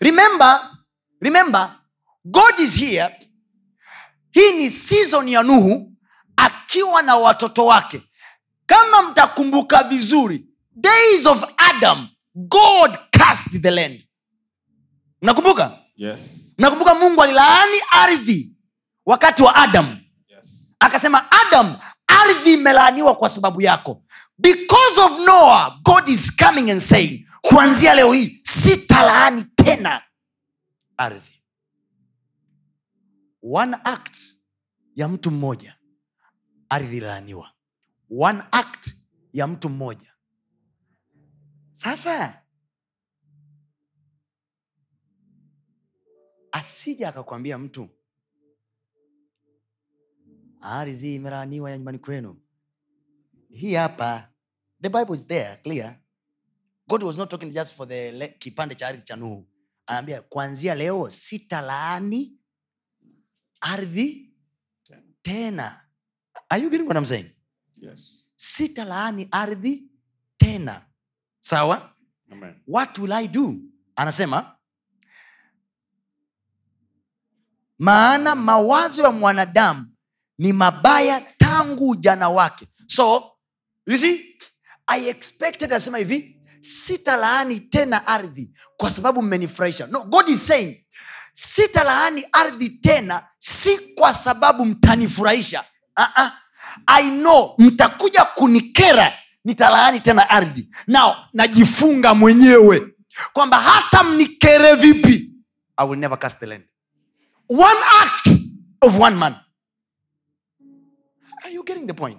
[0.00, 0.70] Remember
[1.20, 1.80] remember
[2.24, 3.23] god is here
[4.34, 5.92] hii ni sizon ya nuhu
[6.36, 8.02] akiwa na watoto wake.
[8.66, 14.04] Kama mtakumbuka vizuri days of adam god cast the land.
[15.22, 15.78] Mnakumbuka?
[15.96, 16.54] Yes.
[16.58, 18.52] Mnakumbuka mungu alilaani ardhi
[19.06, 19.96] wakati wa adam?
[20.80, 21.76] Akasema adam
[22.06, 24.02] ardhi imelaaniwa kwa sababu yako.
[24.38, 30.02] Because of noah god is coming and saying kuanzia leo hii sitalaani tena
[30.96, 31.33] ardhi
[33.44, 34.16] one act
[34.94, 35.76] ya mtu mmoja
[36.68, 37.34] ardhi
[38.10, 38.94] one act
[39.32, 40.14] ya mtu mmoja.
[41.72, 42.42] Sasa
[46.52, 47.88] asija akakwambia mtu
[50.60, 52.40] ardhi imelaaniwa ya nyumbani kwenu.
[53.50, 54.32] Hii hapa
[54.82, 56.00] the bible is there clear.
[56.88, 59.48] God was not talking just for the kipande cha ardhi cha nuhu.
[59.86, 62.38] Anaambia kuanzia leo sitalaani
[63.64, 64.30] ardhi
[65.22, 65.80] tena.
[66.50, 67.30] Are you getting what I'm saying?
[67.76, 68.20] Yes.
[68.36, 69.82] sitalaani ardhi
[70.38, 70.82] tena.
[71.40, 71.90] Sawa?
[72.32, 72.54] Amen.
[72.66, 73.56] what will i do?
[73.96, 74.56] Anasema
[77.78, 79.86] maana mawazo ya mwanadamu
[80.38, 82.66] ni mabaya tangu ujana wake.
[82.86, 83.30] So
[83.86, 84.38] you see
[84.86, 89.86] i expected anasema hivi sitalaani tena ardhi kwa sababu mmenifurahisha.
[89.86, 90.83] No god is saying
[91.34, 95.64] sitalaani ardhi tena si kwa sababu mtanifurahisha.
[95.96, 96.30] Uh-uh.
[96.86, 99.12] i know mtakuja kunikera
[99.44, 100.68] nitalaani tena ardhi.
[100.86, 102.94] Nao najifunga mwenyewe
[103.32, 105.30] kwamba hata mnikere vipi
[105.76, 106.64] i will never cast the land.
[107.48, 108.28] One act
[108.80, 109.34] of one man.
[111.44, 112.18] Are you getting the point?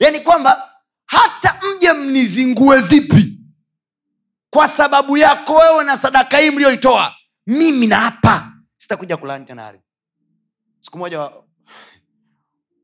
[0.00, 0.70] Yani kwamba
[1.06, 3.38] hata mje mnizingue vipi
[4.50, 7.14] kwa sababu yako wewe na sadaka hii mlioitoa
[7.48, 8.62] mimi na hapa.
[8.76, 9.82] Sitakuja kulaani tena ardhi.
[10.80, 11.48] Siku moja wa-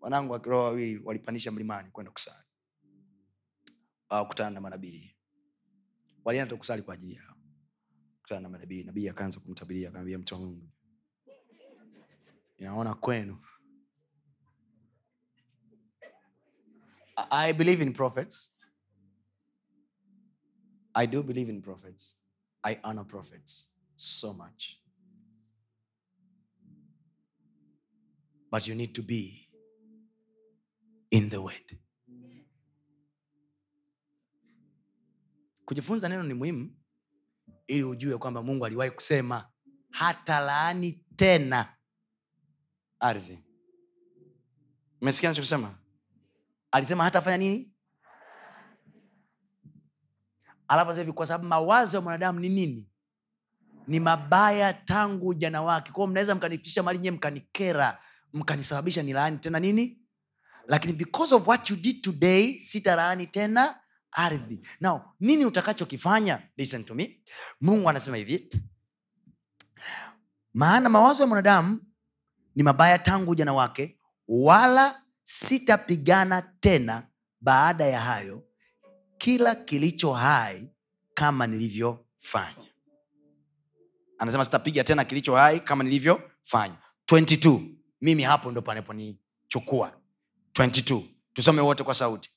[0.01, 2.45] wanangu wa wawili walipandisha mlimani kwenda kusali.
[4.11, 5.17] Wakutana na manabii.
[6.25, 7.37] Walienda kusali kwa ajili yao.
[8.23, 8.85] Kutana na manabii.
[8.85, 10.69] Nabii akaanza kumtabiria akaambia mtu wa mungu
[12.57, 13.39] inaona kwenu.
[17.31, 18.57] I believe in prophets.
[20.95, 22.21] I do believe in prophets.
[22.63, 24.79] I honor prophets so much.
[28.51, 29.49] But you need to be
[31.11, 31.79] in the word.
[35.65, 36.77] Kujifunza neno ni muhimu
[37.67, 39.51] ili ujue kwamba mungu aliwahi kusema
[39.91, 41.77] hata laani tena
[43.01, 43.39] ardhi.
[45.01, 45.79] Umesikia nachokisema
[46.71, 47.75] alisema hatafanya nini?
[50.69, 52.91] Alafu hivi kwa sababu mawazo ya mwanadamu ni nini
[53.89, 55.93] ni mabaya tangu ujana wake.
[55.93, 57.99] Kwao mnaweza mkanipitisha mali nyewe mkanikera
[58.33, 59.99] mkanisababisha nilaani tena nini?
[60.67, 63.81] Lakini because of what you did today sitalaani tena
[64.13, 64.61] ardhi.
[64.81, 66.43] Now nini utakachokifanya?
[66.57, 67.21] Listen to me.
[67.61, 68.51] Mungu anasema hivi
[70.55, 71.81] maana mawazo ya mwanadamu
[72.55, 77.07] ni mabaya tangu ujana wake wala sitapigana tena
[77.41, 78.43] baada ya hayo
[79.19, 80.71] kila kilicho hai
[81.15, 82.74] kama nilivyofanya
[84.19, 86.75] anasema sitapiga tena kilicho hai kama nilivyofanya.
[87.13, 87.61] 22
[88.01, 89.93] mimi hapo ndo panaponichukua.
[90.55, 91.03] 22
[91.33, 92.31] tusome wote kwa sauti.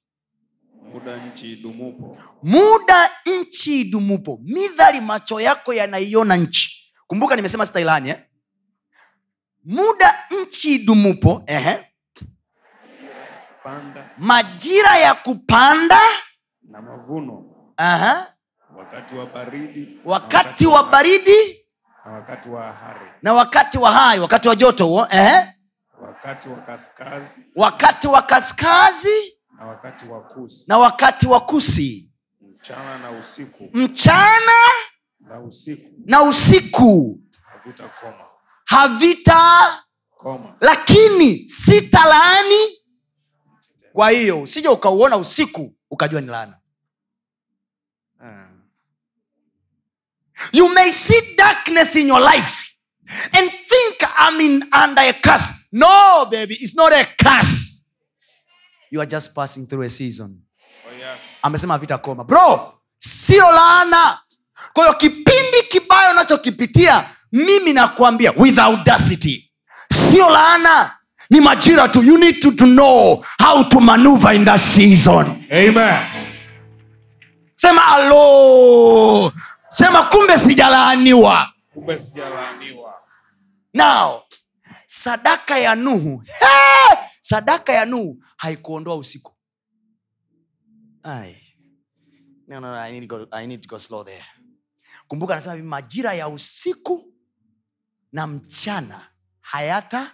[0.93, 2.17] Muda nchi idumupo.
[2.43, 3.09] Muda
[3.41, 4.39] nchi idumupo.
[4.43, 6.93] Midhali macho yako yanaiona nchi.
[7.07, 8.23] Kumbuka nimesema stailani eh?
[9.65, 11.80] muda nchi idumupo ehe.
[13.63, 14.09] panda.
[14.17, 15.99] Majira ya kupanda.
[16.63, 17.43] Na mavuno.
[17.78, 18.34] Aha.
[18.78, 19.99] wakati wa baridi.
[20.05, 21.65] Wakati, wakati wa baridi
[22.08, 23.12] na wakati wa hari.
[23.22, 25.47] Na wakati wa hai wakati wa joto huo eh?
[26.01, 27.41] wakati wa kaskazi.
[27.55, 29.38] Wakati wa kaskazi?
[29.60, 30.66] Na wakati wa kusi.
[30.68, 32.12] Na wakati wa kusi.
[32.41, 33.70] Mchana na usiku.
[33.74, 34.51] Mchana
[35.20, 35.89] na usiku.
[36.05, 37.20] na usiku.
[37.41, 38.26] Havitakoma.
[38.66, 39.84] Havita
[40.18, 40.55] koma.
[40.62, 42.78] Lakini sitalaani.
[43.93, 46.58] Kwa hiyo usije ukauona usiku ukajua ni laana
[50.53, 52.73] you may see darkness in your life
[53.33, 55.53] and think i'm in under a curse.
[55.71, 57.83] No baby it's not a curse.
[58.91, 60.41] You are just passing through a season.
[60.88, 61.39] Oh, yes.
[61.43, 64.19] amesema havitakoma bro sio laana.
[64.73, 69.51] Kwa hiyo kipindi kibaya unachokipitia mimi nakuambia with audacity.
[70.11, 70.91] Sio laana.
[71.29, 72.03] Ni majira tu.
[72.03, 75.45] You need to, to know how to maneuver in that season.
[75.51, 76.07] Amen.
[77.55, 79.31] sema alo
[79.70, 81.53] sema kumbe sijalaaniwa.
[83.74, 84.24] Nao
[84.88, 86.24] sadaka ya nuhu.
[86.39, 86.97] Hey!
[87.22, 89.34] sadaka ya nuhu haikuondoa usiku.
[91.03, 91.36] Ai.
[92.47, 94.26] No, no, no, I need to go, I need to go slow there.
[95.07, 97.13] Kumbuka anasema hivi majira ya usiku
[98.11, 99.07] na mchana
[99.41, 100.11] hayata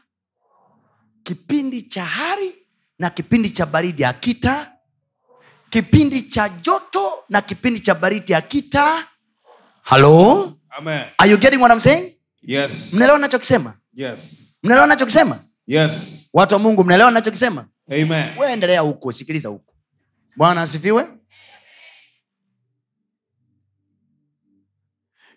[1.23, 2.55] kipindi cha hari
[2.99, 4.73] na kipindi cha baridi akita
[5.69, 9.07] kipindi cha joto na kipindi cha baridi hakita
[9.83, 11.05] halo Amen.
[11.17, 12.93] are you getting what I'm saying Yes.
[12.93, 14.53] mnaelewa nachokisema Yes.
[14.63, 16.25] mnaelewa nachokisema Yes.
[16.33, 18.37] watu wa mungu mnaelewa nachokisema Amen.
[18.49, 19.73] endelea huko sikiliza huko
[20.37, 21.07] bwana asifiwe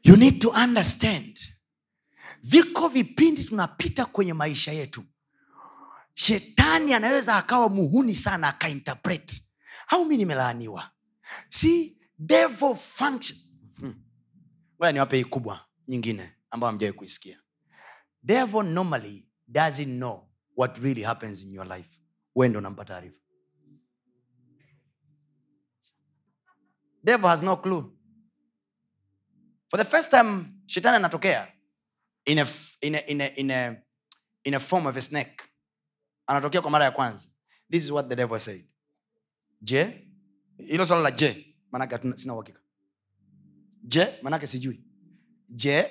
[0.04, 1.38] you need to understand
[2.42, 5.04] viko vipindi tunapita kwenye maisha yetu
[6.14, 9.42] shetani anaweza akawa muhuni sana akainterpret
[9.88, 10.90] au mi nimelaaniwa
[11.48, 13.38] si devil function.
[14.78, 17.40] Ngoja niwape kubwa nyingine ambayo amjawai kuisikia.
[18.22, 22.00] Devil normally doesn't know what really happens in your life.
[22.34, 23.20] We ndo taarifa.
[27.04, 27.92] Devil has no clue.
[29.70, 31.52] For the first time shetani anatokea
[32.24, 32.46] in a,
[32.80, 33.76] in a, in a, in a,
[34.44, 35.42] in a form of a snake.
[36.26, 37.28] Anatokea kwa mara ya kwanza.
[37.70, 38.64] This is what the devil said.
[39.62, 40.08] Je?
[40.58, 42.60] Hilo swala la je maanake sina uhakika
[43.86, 44.80] je manake sijui.
[45.48, 45.90] Je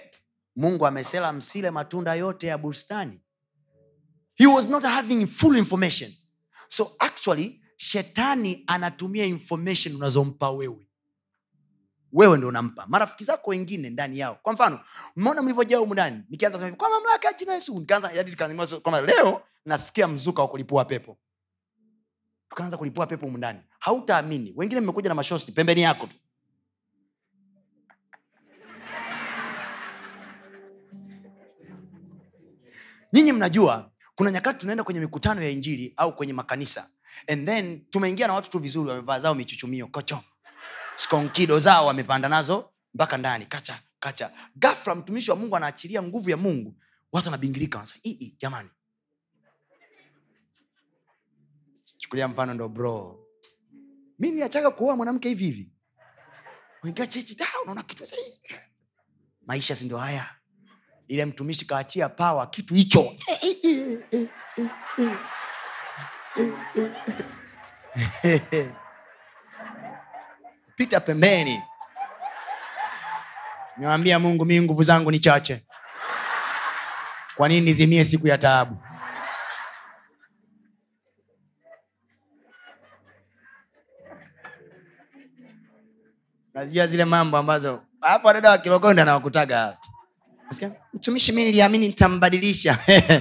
[0.56, 3.20] mungu amesela msile matunda yote ya bustani?
[4.36, 6.12] He was not having full information.
[6.68, 10.88] So actually shetani anatumia information unazompa wewe.
[12.12, 12.86] Wewe ndo unampa.
[12.88, 14.40] Marafiki zako wengine ndani yao.
[14.42, 14.80] Kwa mfano
[15.16, 16.24] mmeona mlivyojaa humu ndani?
[16.30, 17.80] Nikianza kwa mamlaka ya jina yesu.
[17.80, 21.18] Nikaanza nikaanza kwamba leo nasikia mzuka wa kulipua pepo.
[22.50, 23.60] Tukaanza kulipua pepo humu ndani.
[23.80, 24.54] Hautaamini.
[24.56, 26.16] Wengine mmekuja na mashosti pembeni yako tu
[33.14, 36.90] nyinyi mnajua kuna nyakati tunaenda kwenye mikutano ya injili au kwenye makanisa
[37.28, 40.24] and then tumeingia na watu tu vizuri wamevaa zao michuchumio kocho.
[40.96, 44.32] Skonkido zao wamepanda nazo mpaka ndani kacha kacha.
[44.56, 46.76] Gafla mtumishi wa mungu anaachilia nguvu ya mungu
[47.12, 48.70] watu wanabingirika wanasa "Ii, ii, jamani.
[51.98, 53.26] Chukulia mfano ndo bro.
[54.20, 55.72] Mi niachaga kuoa mwanamke hivi hivi.
[57.38, 58.04] Da, unaona kitu
[59.46, 60.36] maisha sindio haya
[61.08, 63.14] ile mtumishi kaachia pawa kitu hicho.
[70.76, 71.62] Pita pembeni.
[73.78, 75.66] Niwambia mungu mii nguvu zangu ni chache.
[77.36, 78.78] Kwa nini nizimie siku ya taabu?
[86.54, 89.78] Najua zile mambo ambazo hapo dada wakilokondo anawakutaga
[90.94, 92.78] mtumishi mi niliamini nitambadilisha.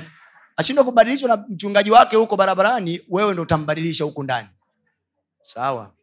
[0.56, 4.48] Ashindwa kubadilishwa na mchungaji wake huko barabarani wewe ndo utambadilisha huku ndani.
[5.42, 5.94] Sawa.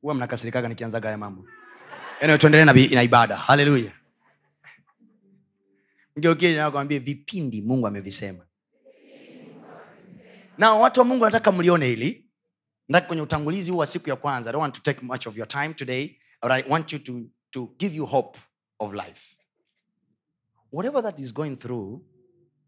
[0.00, 1.44] Huwa mnakasirikaga nikianzaga haya mambo.
[2.38, 3.36] Tuendelee na, na ibada.
[3.36, 3.92] Haleluya
[6.16, 8.46] mgeukie vipindi mungu amevisema.
[10.58, 12.26] Na watu wa mungu nataka mlione hili.
[12.88, 14.50] Nataka kwenye utangulizi huu wa siku ya kwanza.
[14.50, 17.20] I don't want to take much of your time today but i want you to,
[17.50, 18.38] to give you hope
[18.78, 19.36] of life.
[20.70, 22.02] Whatever that is going through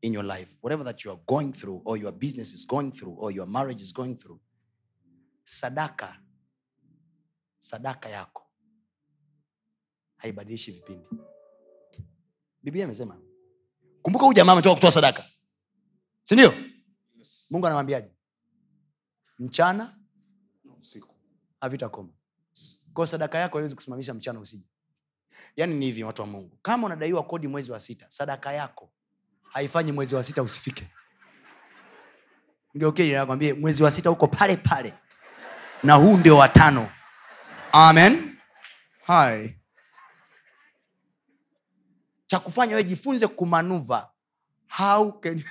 [0.03, 3.15] in your life whatever that you are going through or your business is going through
[3.19, 4.41] or your marriage is going through
[5.45, 6.17] sadaka
[7.59, 8.43] sadaka yako.
[10.17, 11.07] Haibadilishi vipindi.
[12.63, 13.21] Biblia imesema
[14.03, 15.25] kumbuka huyu jamaa ametoka kutoa sadaka.
[16.23, 16.53] Sindio
[17.19, 17.49] Yes.
[17.51, 18.11] mungu anamwambiaje?
[19.39, 19.99] Mchana
[20.79, 21.15] usiku.
[21.61, 22.13] havitakoma
[22.95, 24.65] Kwa sadaka yako haiwezi kusimamisha mchana usije
[25.57, 26.59] yaani ni hivi watu wa mungu.
[26.63, 28.93] Kama unadaiwa kodi mwezi wa sita sadaka yako
[29.53, 30.87] haifanyi mwezi wa sita usifike.
[32.77, 34.95] Ngeokei mwezi wa sita uko pale pale.
[35.83, 36.91] Na huu ndio watano
[37.73, 38.37] amen.
[39.07, 39.59] Hai.
[42.27, 44.09] cha kufanya we jifunze kumanuva.
[44.69, 45.43] How can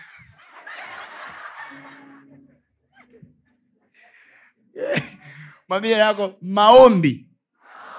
[5.70, 7.30] mwambie yako maombi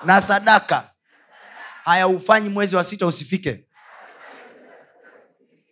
[0.04, 0.91] na sadaka
[1.84, 3.66] hayaufanyi mwezi wa sita usifike.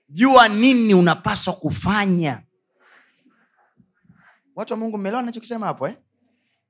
[0.08, 2.42] Jua nini unapaswa kufanya.
[4.56, 5.96] Watu wa mungu mmelewa nachokisema hapo eh?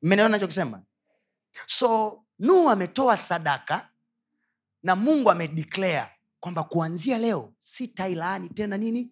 [0.03, 0.83] mmelewa nachokisema
[1.67, 3.89] so nuhu ametoa sadaka
[4.83, 6.11] na mungu amedeclare
[6.41, 9.11] kwamba kuanzia leo sitailaani tena nini?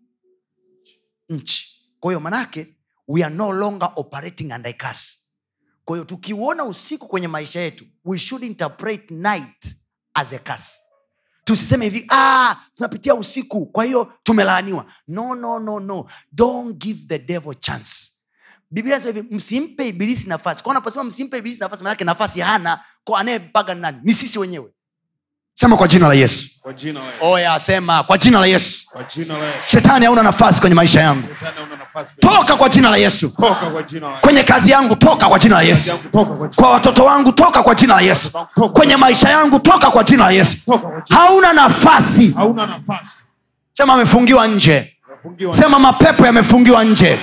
[1.29, 1.91] Nchi.
[2.01, 2.77] Kwa hiyo manake
[3.09, 4.75] we are no longer operating under
[5.85, 9.77] kwa hiyo tukiuona usiku kwenye maisha yetu we should interpret night
[10.19, 10.73] as a curse.
[11.45, 14.87] Tusiseme hivi ah, tunapitia usiku kwa hiyo tumelaaniwa.
[15.09, 16.07] No no no no.
[16.33, 18.13] Don't give the devil chance.
[18.71, 20.63] Biblia hivi msimpe ibilisi nafasi.
[20.63, 20.99] Kwa nafasi
[22.05, 22.85] nafasi hana.
[23.05, 24.73] Kwa anayepaga nani ni sisi wenyewe
[25.61, 27.17] sema kwa jina la yesu Kwa jina la Yesu.
[27.33, 29.69] oya sema kwa jina la yesu Kwa jina la Yesu.
[29.71, 33.29] shetani hauna nafasi kwenye maisha yangu Shetani hauna nafasi kwenye- toka kwa jina la yesu
[33.29, 34.21] Toka kwa jina la Yesu.
[34.23, 35.93] kwenye kazi yangu toka kwa jina la yesu
[36.57, 38.31] kwa watoto wangu toka kwa jina la yesu
[38.73, 40.57] kwenye maisha yangu toka kwa jina la yesu
[41.11, 42.35] hauna nafasi
[43.73, 44.95] sema amefungiwa nje
[45.51, 47.19] sema mapepo yamefungiwa nje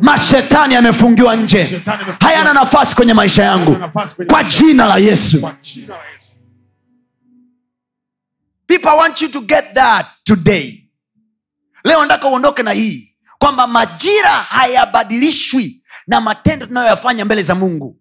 [0.00, 1.82] mashetani yamefungiwa nje
[2.20, 3.76] hayana nafasi kwenye maisha yangu
[4.28, 5.48] kwa jina la yesu
[8.70, 10.88] people want you to get that today.
[11.84, 17.96] Leo nataka uondoke na hii kwamba majira hayabadilishwi na matendo tunayoyafanya mbele za mungu.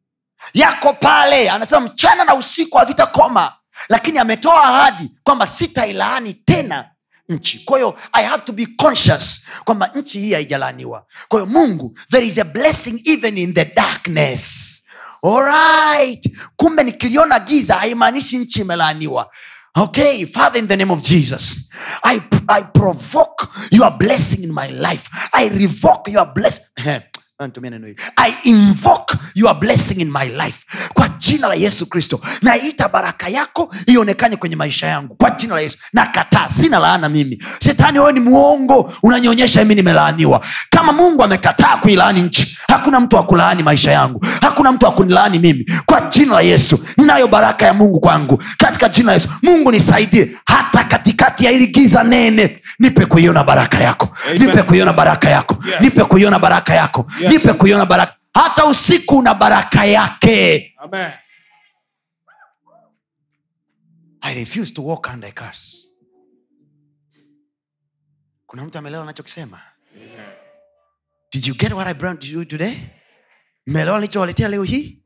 [0.53, 3.53] Yako pale anasema mchana na usiku havitakoma
[3.89, 6.89] lakini ametoa ahadi kwamba sitailaani tena
[7.29, 7.59] nchi.
[7.65, 12.27] Kwa hiyo i have to be conscious kwamba nchi hii haijalaaniwa kwa hiyo mungu there
[12.27, 14.75] is a blessing even in the darkness.
[15.23, 16.37] Alright.
[16.55, 19.31] kumbe nikiliona giza haimaanishi nchi imelaaniwa
[19.77, 21.69] okay father in the name of jesus
[22.03, 22.19] i,
[22.49, 25.07] I provoke your blessing in my life.
[25.33, 26.65] I revoke your blessing
[27.47, 27.97] Tumia neno hili.
[28.17, 30.65] i invoke your blessing in my life.
[30.93, 32.21] Kwa jina la yesu kristo.
[32.41, 35.15] Naita baraka yako ionekane kwenye maisha yangu.
[35.15, 35.77] Kwa jina la yesu.
[35.93, 36.49] Nakataa.
[36.49, 37.43] Sina laana mimi.
[37.59, 38.93] Shetani wewe ni mwongo.
[39.03, 40.45] Unanionyesha mimi nimelaaniwa.
[40.69, 44.25] Kama mungu amekataa kuilaani nchi hakuna mtu akulaani maisha yangu.
[44.41, 45.65] Hakuna mtu akunilaani mimi.
[45.85, 46.79] Kwa jina la yesu.
[46.97, 48.43] Ninayo baraka ya mungu kwangu.
[48.57, 49.29] Katika jina la yesu.
[49.43, 50.31] Mungu nisaidie.
[50.45, 54.09] Hata katikati ya hili giza nene nipe kuiona baraka yako.
[54.29, 54.41] Amen.
[54.47, 55.57] nipe kuiona baraka yako.
[55.65, 55.75] Yes.
[55.81, 57.05] nipe kuiona baraka yako.
[57.21, 57.28] Yes.
[57.29, 58.15] Nipe kuiona baraka.
[58.33, 60.73] Hata usiku una baraka yake.
[60.77, 61.11] Amen.
[64.21, 65.87] i refuse to walk under a curse.
[68.45, 69.61] Kuna mtu amelewa anachokisema?
[71.31, 72.77] Did you get what i brought to you today?
[73.67, 75.03] Melewa nilichowaletea leo hii?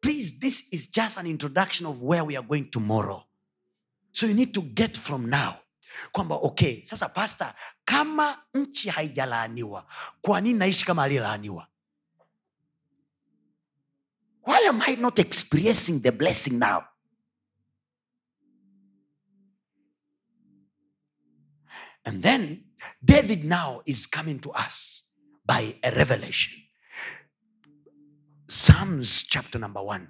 [0.00, 3.22] Please this is just an introduction of where we are going tomorrow.
[4.12, 5.54] So you need to get from now
[6.12, 7.54] kwamba okay sasa pasta
[7.84, 9.86] kama nchi haijalaaniwa
[10.20, 11.68] kwa nini naishi kama aliyelaaniwa?
[14.46, 16.82] Why am i not experiencing the blessing now?
[22.04, 22.64] And then
[23.04, 25.08] david now is coming to us
[25.46, 26.52] by a revelation.
[28.48, 30.08] Psalms chapter number one.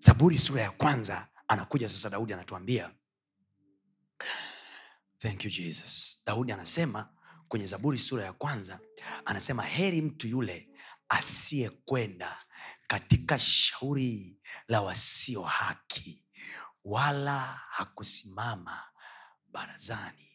[0.00, 2.90] Zaburi sura ya kwanza anakuja sasa daudi anatuambia
[5.20, 6.22] thank you jesus.
[6.26, 7.08] Daudi anasema
[7.48, 8.80] kwenye zaburi sura ya kwanza
[9.24, 10.68] anasema heri mtu yule
[11.08, 12.38] asiyekwenda
[12.86, 14.38] katika shauri
[14.68, 16.24] la wasio haki
[16.84, 17.38] wala
[17.70, 18.82] hakusimama
[19.52, 20.26] barazani.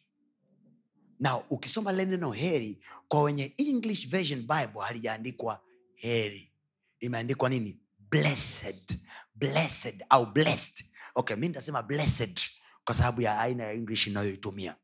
[1.20, 5.62] Na ukisoma lile neno heri kwa wenye english version bible halijaandikwa
[5.94, 6.52] heri.
[7.00, 7.80] Imeandikwa nini?
[7.98, 9.00] Blessed.
[9.34, 10.86] Blessed au blessed.
[11.14, 12.40] Okay mi nitasema blessed
[12.86, 14.76] kwa sababu ya aina ya english inayoitumia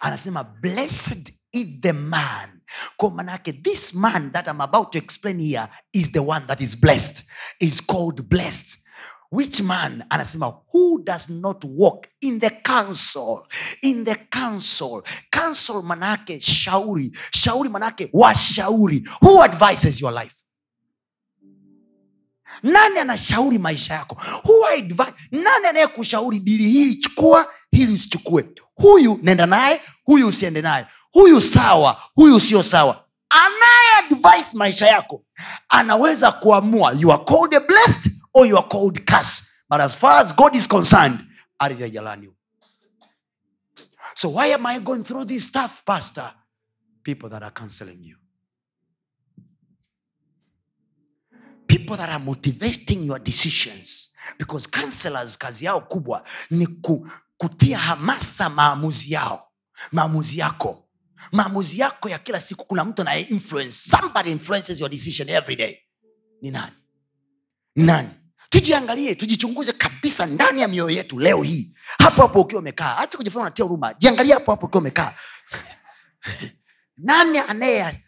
[0.00, 2.60] anasema blessed is the man.
[2.96, 6.80] Kwa manake this man that i'm about to explain here is the one that is
[6.80, 7.24] blessed
[7.60, 8.78] is called blessed.
[9.30, 10.04] Which man?
[10.10, 13.46] Anasema who does not walk in the council
[13.82, 17.10] in the council council manake shauri.
[17.32, 19.06] Shauri manake washauri.
[19.20, 20.41] Who advises your life
[22.62, 24.14] nani anashauri maisha yako?
[24.44, 26.38] Who advi- nani anayekushauri?
[26.38, 28.48] Dili hili chukua hili usichukue.
[28.74, 29.80] Huyu nenda naye.
[30.04, 30.86] Huyu usiende naye.
[31.12, 33.04] Huyu sawa huyu sio sawa.
[33.28, 35.24] Anayeadvise maisha yako
[35.68, 40.18] anaweza kuamua you are called a blessed or you are called curse but as far
[40.24, 41.18] as god is concerned
[41.58, 42.30] ardhi
[44.14, 46.34] so why am i going through this stuff pastor?
[47.02, 48.16] People that are counseling you
[51.72, 54.10] people that are motivating your decisions.
[54.38, 59.48] Because counselors kazi yao kubwa ni ku, kutia hamasa maamuzi yao.
[59.92, 60.88] Maamuzi yako.
[61.32, 63.72] Maamuzi yako ya kila siku kuna mtu anaye influence.
[63.90, 65.78] Somebody influences your decision every day.
[66.42, 66.72] Ni nani?
[67.76, 68.08] Nani?
[68.48, 71.76] Tujiangalie tujichunguze kabisa ndani ya mioyo yetu leo hii.
[71.98, 73.94] Hapo hapo ukiwa umekaa hacha kujifanya unatia huruma.
[73.94, 75.14] Jiangalie hapo hapo ukiwa umekaa.
[76.96, 78.02] Nani anaye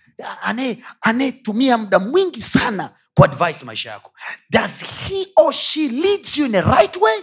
[1.00, 4.12] anayetumia muda mwingi sana kuadvise maisha yako.
[4.50, 7.22] Does he or she leads you in a right way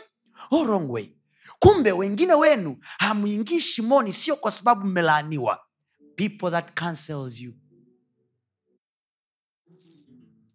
[0.52, 1.16] or wrong way?
[1.60, 5.60] Kumbe wengine wenu hamwingii shimoni sio kwa sababu mmelaaniwa.
[6.16, 7.54] People that cancels you.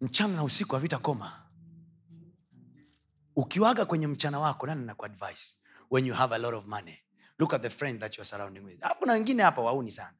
[0.01, 1.43] Mchana na usiku havitakoma.
[3.35, 5.55] Ukiwaga kwenye mchana wako nani nakuadvise
[5.91, 6.97] when you have a lot of money.
[7.39, 8.79] Look at the friend that you are surrounding with.
[8.99, 10.13] Kuna wengine hapa wauni sana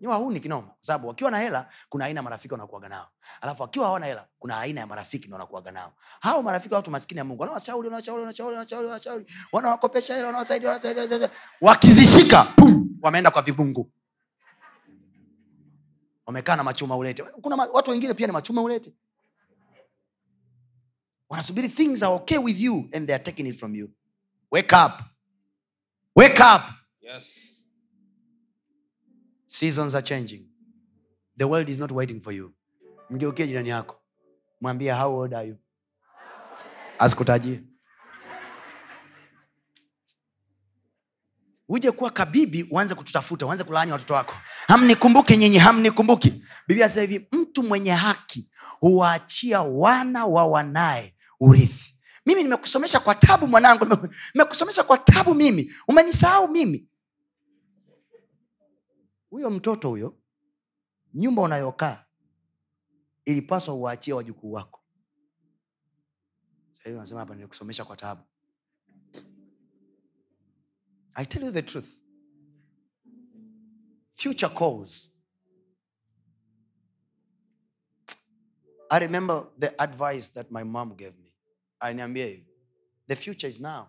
[0.00, 3.08] ni wahuni kinoma kwa sababu wakiwa na hela kuna aina ya marafiki wanakuaga nao.
[3.40, 5.92] Alafu wakiwa hawana hela kuna aina ya marafiki ndo wanakuaga nao.
[6.20, 11.30] Hao marafiki watu maskini ya mungu wanawashauri wanawashauri wanawashauri wanawashauri wanawakopesha hela wanawasaidia wanawasaidia
[11.60, 13.90] wakizishika pum wameenda kwa vibungu.
[16.26, 17.22] Wamekaa na machuma ulete.
[17.22, 18.92] Kuna watu wengine pia ni machuma ulete.
[21.28, 23.90] Wanasubiri things are okay with you and they are taking it from you.
[24.50, 24.92] Wake up.
[26.16, 26.62] Wake up.
[27.00, 27.63] Yes.
[29.58, 30.46] Seasons are changing.
[31.36, 32.52] The world is not waiting for you.
[33.10, 33.96] Mgeukie jirani yako.
[34.60, 35.56] Mwambie how old are you?
[36.98, 37.60] Asikutajie
[41.68, 44.34] uje kuwa kabibi uanze kututafuta uanze kulaani watoto wako.
[44.66, 46.44] Hamnikumbuki nyinyi hamnikumbuki.
[46.68, 48.48] Biblia sasa hivi mtu mwenye haki
[48.80, 51.98] huwaachia wana wa wanaye urithi.
[52.26, 55.72] Mimi nimekusomesha kwa tabu mwanangu nime- nimekusomesha kwa tabu mimi.
[55.88, 56.88] Umenisahau mimi
[59.34, 60.18] huyo mtoto huyo
[61.14, 62.04] nyumba unayokaa
[63.24, 64.80] ilipaswa uwaachie wajukuu wako.
[66.72, 68.22] Sahivi nasema hapa nilikusomesha kwa tabu
[71.14, 71.88] i tell you the truth.
[74.12, 75.10] Future calls.
[78.90, 81.32] I remember the advice that my mom gave me.
[81.80, 82.46] Aliniambia hivi
[83.08, 83.86] the future is now.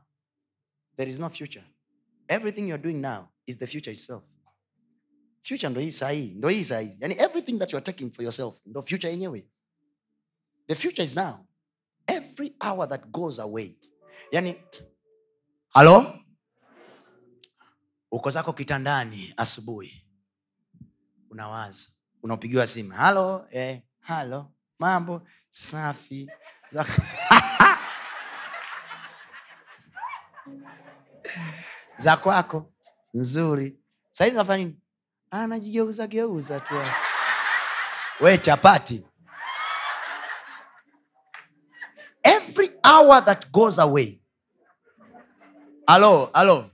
[0.95, 1.65] There is no future.
[2.27, 4.23] Everything you're doing now is the future itself
[5.45, 8.81] future ndo hii sahii ndo hii sahii yani everything that you're taking for yourself ndo
[8.81, 9.47] future yenyewe.
[10.67, 11.45] The future is now.
[12.07, 13.77] Every hour that goes away.
[14.31, 14.55] Yani
[15.69, 16.19] halo
[18.11, 20.07] uko zako kitandani asubuhi.
[21.30, 21.88] Unawaza.
[22.23, 22.91] Unapigiwa simu.
[22.91, 25.27] Halo eh, halo mambo?
[25.49, 26.30] Safi.
[31.99, 32.73] Za kwako.
[33.13, 33.80] Nzuri.
[34.11, 34.80] Sahizi nafanya nini
[35.31, 36.76] anajigeuza geuza tu
[38.22, 39.06] we chapati.
[42.23, 44.19] Every hour that goes away.
[45.88, 46.72] Alo alo.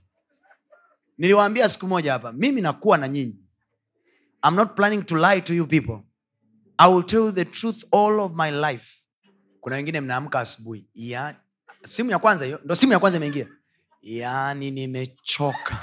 [1.18, 3.36] Niliwaambia siku moja hapa mimi nakuwa na nyinyi.
[4.44, 5.98] I'm not planning to lie to you people.
[6.78, 9.02] I will tell you the truth all of my life.
[9.60, 10.86] Kuna wengine mnaamka asubuhi.
[10.94, 11.34] Ya
[11.84, 13.46] simu ya kwanza hiyo ndo simu ya kwanza imeingia.
[14.02, 15.78] Yaani nimechoka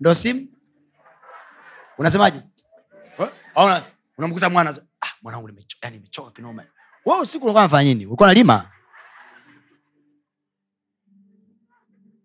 [0.00, 0.46] ndo simu.
[1.98, 2.42] Unasemaje?
[3.56, 3.82] Una-
[4.18, 4.70] unamkuta mwana
[5.00, 5.50] ah, mwanangu
[5.90, 6.64] nimechoka kinoma.
[7.06, 8.06] Wewe usiku ulikuwa nafanya nini?
[8.06, 8.70] Ulikuwa nalima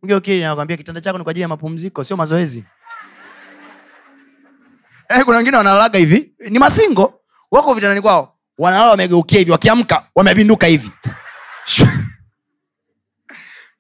[0.04, 2.64] mgeukili nakwambia kitanda chako ni kwa ajili ya mapumziko sio mazoezi.
[5.10, 6.34] Eh, kuna wengine wanalalaga hivi.
[6.50, 7.22] Ni masingo.
[7.52, 10.92] Wako vitandani kwao wanalala wamegeukia hivi wakiamka wamepinduka hivi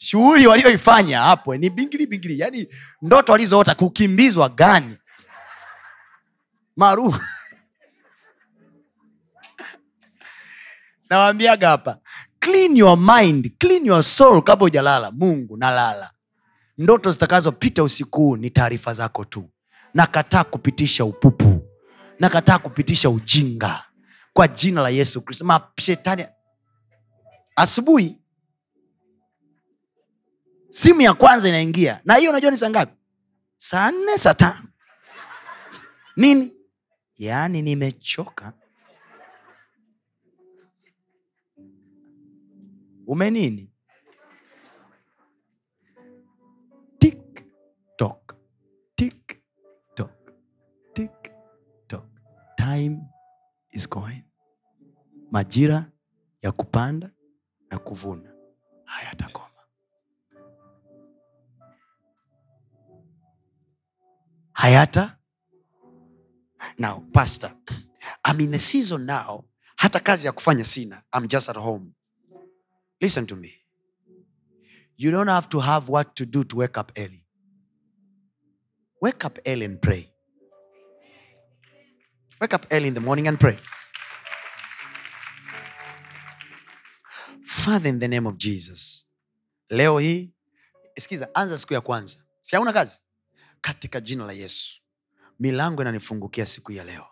[0.03, 2.67] shughuli walioifanya hapo ni bingili bingili yani
[3.01, 4.97] ndoto walizoota kukimbizwa gani?
[6.75, 7.19] Maarufu
[11.09, 11.97] nawambiaga hapa
[12.39, 15.11] clean your mind clean your soul kabla hujalala.
[15.11, 16.11] Mungu nalala.
[16.77, 19.49] Ndoto zitakazopita usiku huu ni taarifa zako tu.
[19.93, 21.61] Nakataa kupitisha upupu.
[22.19, 23.84] Nakataa kupitisha ujinga.
[24.34, 25.45] Kwa jina la yesu kristo.
[25.45, 26.25] Mashetani
[27.55, 28.23] asubuhi
[30.74, 32.02] simu ya kwanza inaingia.
[32.06, 32.94] Na hiyo unajua ni saa ngapi?
[33.58, 34.68] Saa nne saa tano.
[36.16, 36.54] Nini?
[37.16, 38.54] Yaani nimechoka.
[43.08, 43.70] Umenini
[47.00, 47.45] tik
[47.98, 48.36] tok
[48.95, 49.41] tik
[49.95, 50.12] tok
[50.94, 51.32] tik
[52.58, 52.98] time
[53.72, 54.24] is going.
[55.32, 55.91] Majira
[56.41, 57.10] ya kupanda
[57.70, 58.34] na kuvuna.
[58.86, 59.52] Hayatakoma
[64.53, 65.17] hayata.
[66.77, 67.51] Now pastor
[68.25, 71.93] I'm in a season now hata kazi ya kufanya sina I'm just at home.
[73.01, 73.53] Listen to me.
[74.97, 77.25] You don't have to have what to do to wake up early.
[79.01, 80.09] Wake up early and pray.
[82.41, 83.57] Wake up early in the morning and pray.
[87.45, 89.05] Father in the name of jesus
[89.69, 90.34] leo hii
[90.99, 92.17] sikiza anza siku ya kwanza.
[92.41, 92.99] Si hauna kazi
[93.64, 94.81] katika jina la yesu.
[95.40, 97.06] Milango inanifungukia siku ya leo.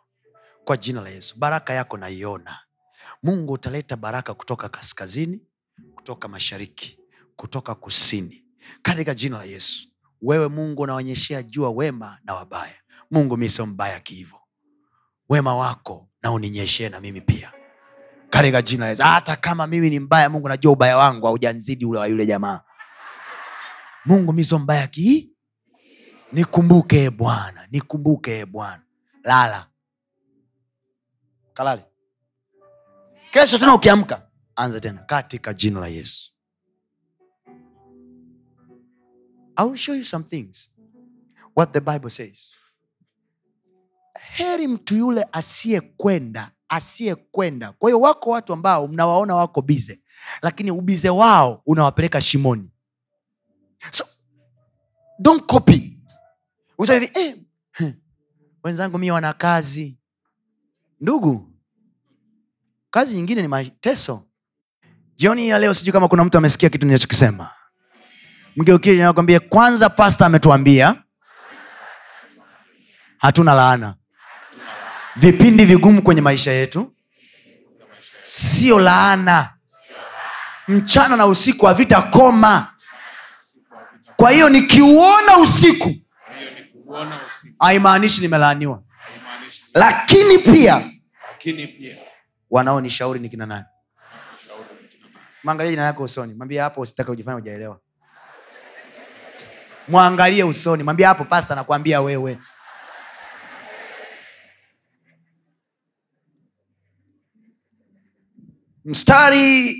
[0.66, 1.36] Kwa jina la yesu.
[1.40, 2.60] Baraka yako naiona.
[3.24, 5.42] Mungu utaleta baraka kutoka kaskazini
[5.96, 7.00] kutoka mashariki
[7.36, 8.46] kutoka kusini.
[8.82, 9.88] Katika jina la yesu.
[10.22, 12.76] Wewe mungu unaonyeshea jua wema na wabaya.
[13.12, 14.42] Mungu mi sio mbaya kihivo
[15.30, 17.52] wema wako na uninyeshee na mimi pia.
[18.30, 19.04] Katika jina la yesu.
[19.04, 22.62] Hata kama mimi ni mbaya mungu najua ubaya wangu haujanzidi ule wa yule jamaa.
[24.06, 25.31] Mungu mi sio mbaya kii
[26.34, 28.84] nikumbuke bwana nikumbuke bwana.
[29.24, 29.68] Lala.
[31.54, 31.86] Kalale
[33.32, 36.32] kesho tena ukiamka anza tena katika jina la yesu.
[39.56, 40.72] I will show you some things.
[41.56, 42.52] What the bible says.
[44.20, 47.72] Heri mtu yule asiyekwenda asiyekwenda.
[47.72, 50.02] Kwa hiyo wako watu ambao mnawaona wako bize
[50.42, 52.72] lakini ubize wao unawapeleka shimoni.
[53.92, 54.06] So
[55.20, 56.01] don't copy
[56.90, 57.36] Hivi eh,
[57.72, 57.94] hmm,
[58.64, 59.98] wenzangu mi wana kazi.
[61.02, 61.52] Ndugu
[62.92, 64.26] kazi nyingine ni mateso.
[65.16, 67.50] Jioni ya leo sijui kama kuna mtu amesikia kitu ninachokisema.
[68.56, 71.04] Mgeukie kwanza pasta ametuambia
[73.18, 73.96] hatuna laana.
[75.16, 76.96] Vipindi vigumu kwenye maisha yetu
[78.22, 79.54] sio laana.
[80.68, 82.74] Mchana na usiku havitakoma
[84.16, 85.96] kwa hiyo nikiuona usiku
[86.26, 86.76] Kwa hiyo ni kuona usiku
[87.60, 88.84] haimaanishi nimelaaniwa.
[89.74, 90.92] Lakini pia
[91.32, 91.98] lakini pia
[92.50, 93.66] wanaonishauri ni kina nani?
[94.48, 95.20] shauri ni kina nani?
[95.44, 96.34] mwangalie jina lako usoni.
[96.34, 97.80] Mwambie hapo usitake ujifanya ujaelewa
[99.88, 100.84] mwangalie usoni.
[100.84, 102.40] Mwambie hapo pasta nakwambia wewe.
[108.86, 109.78] Mstari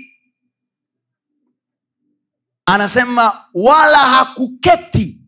[2.66, 5.21] anasema wala hakuketi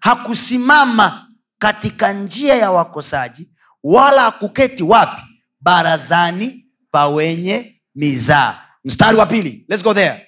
[0.00, 1.28] Hakusimama
[1.58, 3.50] katika njia ya wakosaji
[3.82, 5.22] wala hakuketi wapi?
[5.60, 9.64] Barazani pa wenye mizaa mstari wa pili.
[9.68, 10.24] Let's go there.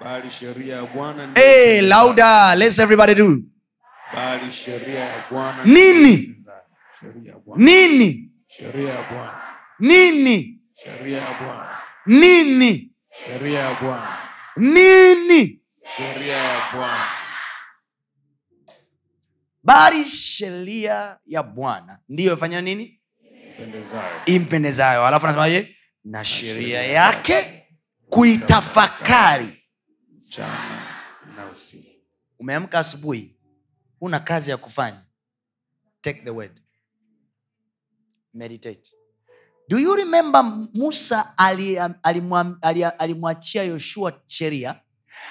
[0.00, 3.38] Bali sheria ya bwana hey, louder let's everybody do.
[4.14, 6.36] Bali sheria ya bwana Nini?
[6.98, 7.56] sheria ya bwana.
[7.56, 8.30] Nini?
[8.46, 9.40] Sheria ya bwana.
[9.78, 10.60] Nini?
[10.84, 11.68] Sheria ya bwana.
[12.06, 12.92] Nini?
[13.24, 14.18] Sheria ya bwana.
[14.56, 15.60] Nini?
[15.96, 17.21] Sheria ya bwana
[19.62, 23.00] bali sheria ya bwana ndiyo ifanya nini?
[24.26, 25.06] Impendezayo.
[25.06, 25.76] Alafu anasemaje?
[26.04, 27.58] Na sheria yake.
[28.10, 29.62] kuitafakari.
[32.38, 33.36] Umeamka asubuhi
[34.00, 35.04] huna kazi ya kufanya.
[36.00, 36.60] Take the word.
[38.34, 38.90] Meditate.
[39.68, 40.42] Do you remember
[40.74, 41.78] musa ali-
[42.62, 44.80] ali- alimwachia yoshua sheria?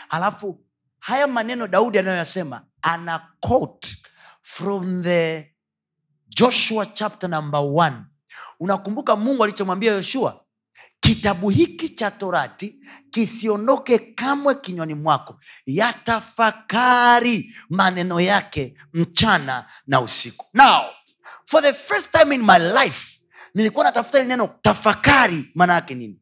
[0.10, 0.66] Alafu
[1.00, 3.98] haya maneno daudi anayoyasema ana quote
[4.42, 5.46] from the
[6.30, 7.96] joshua chapter number one.
[8.60, 10.46] Unakumbuka mungu alichomwambia yoshua?
[11.00, 12.76] Kitabu hiki cha torati
[13.12, 15.40] kisiondoke kamwe kinywani mwako.
[15.66, 20.46] Yatafakari maneno yake mchana na usiku.
[20.54, 20.82] Now
[21.46, 23.20] for the first time in my life
[23.54, 26.20] nilikuwa natafuta ili neno tafakari maana yake nini?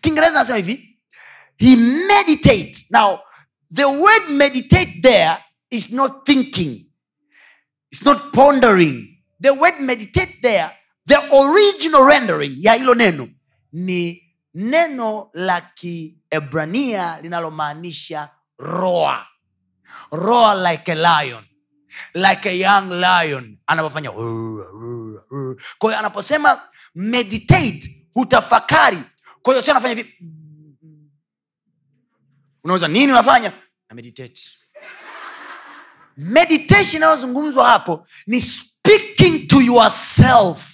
[0.00, 0.98] Kiingereza nasema hivi
[1.56, 2.86] he meditate.
[2.90, 3.18] Now
[3.74, 5.36] the word meditate there
[5.70, 6.86] is not thinking
[7.94, 9.22] it's not pondering.
[9.38, 10.68] The word meditate there
[11.06, 13.28] the original rendering ya hilo neno
[13.72, 14.20] ni
[14.54, 19.26] neno la kiebrania linalomaanisha roa.
[20.10, 21.44] Roa like a lion
[22.14, 24.10] like a young lion anapofanya
[25.78, 26.62] kwa hiyo anaposema
[26.94, 28.98] meditate hutafakari.
[29.42, 30.14] Kwa hiyo sio anafanya hivi.
[32.64, 33.52] Unaweza nini unafanya?
[33.88, 34.63] Na meditate
[36.16, 40.70] meditation inayozungumzwa hapo ni speaking to yourself.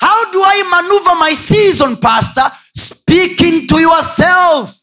[0.00, 2.52] How do i maneuver my season pastor?
[2.74, 4.76] Speaking to yourself.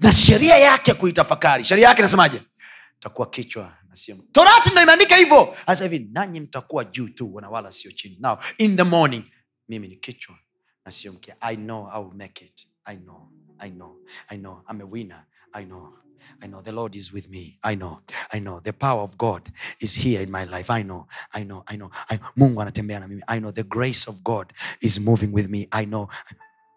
[0.00, 1.64] Na sheria yake kuitafakari.
[1.64, 2.42] Sheria yake nasemaje
[2.98, 3.76] takuwa kichwa
[4.32, 5.56] torati ndo imeandika hivyo.
[5.66, 8.16] Asa hivi nanyi mtakuwa juu tu wanawala sio chini.
[8.20, 9.24] Now in the morning
[9.68, 10.38] mimi ni kichwa
[10.84, 11.36] na sio mkia.
[11.40, 12.66] I know i will make it.
[12.84, 13.28] I know
[13.60, 13.96] i know
[14.30, 15.92] i know i'm a winner i know
[16.42, 17.58] I know the Lord is with me.
[17.62, 18.00] I know.
[18.32, 20.70] I know the power of God is here in my life.
[20.70, 21.06] I know.
[21.32, 21.62] I know.
[21.68, 21.90] I know.
[22.10, 23.08] I, Mungu anatembea na.
[23.28, 25.68] I know the grace of God is moving with me.
[25.70, 26.08] I know.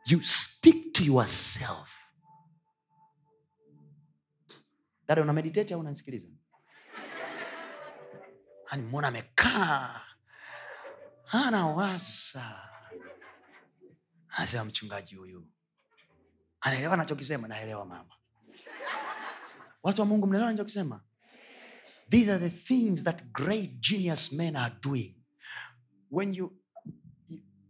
[0.08, 1.96] You speak to yourself.
[5.08, 6.28] Dada una meditate au unanisikiliza?
[8.72, 10.02] Ani mwona amekaa
[11.32, 12.70] anawaza,
[14.30, 15.48] anasema mchungaji huyu
[16.62, 17.48] anaelewa anachokisema.
[17.48, 18.16] Naelewa mama.
[19.84, 21.02] Watu wa Mungu, mnaelewa anachokisema?
[22.10, 25.16] These are the things that great genius men are doing.
[26.12, 26.60] When you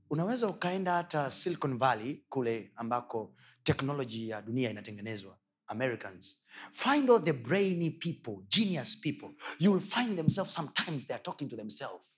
[0.09, 5.37] unaweza ukaenda hata Silicon Valley kule ambako teknoloji ya dunia inatengenezwa
[5.67, 9.29] americans find all the brainy people genius people
[9.59, 12.15] you find themselves sometimes they are talking to themselves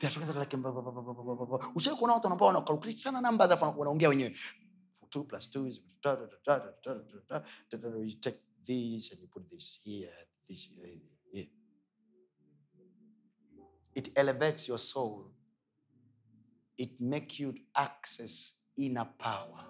[0.00, 1.76] They like blah, blah, blah, blah, blah, blah, blah.
[1.76, 4.36] Ushawahi kuona watu ambao wana sana namba afu wanaongea wenyewe
[5.10, 8.40] two plus two is ta- ta- ta- ta- ta- ta- ta- ta- ta- you take
[8.66, 10.08] this and you put this here
[10.48, 11.00] this here,
[11.32, 11.46] here
[13.94, 15.32] it elevates your soul
[16.76, 19.64] it make you access inner power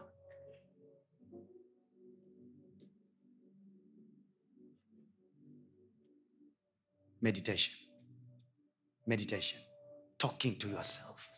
[7.20, 7.74] meditation
[9.06, 9.58] meditation
[10.18, 11.37] talking to yourself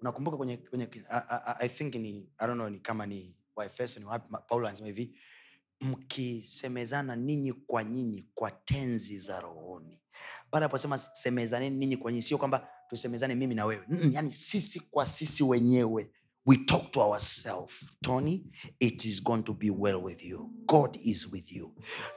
[0.00, 4.00] unakumbuka kwenye, kwenye I, I, I think ni I don't know, ni kama ni waefeso
[4.00, 5.14] ni wapi paulo anasema hivi
[5.80, 10.00] mkisemezana ninyi kwa nyinyi kwa tenzi za rohoni.
[10.52, 13.84] Baada aposema semezaneni ninyi kwa nyinyi sio kwamba tusemezane mimi na wewe.
[13.88, 16.10] Mm, yani sisi kwa sisi wenyewe
[16.46, 17.90] we talk to ourselves.
[18.02, 18.44] Tony
[18.78, 20.50] it is going to be well with you.
[20.66, 21.74] God is with you.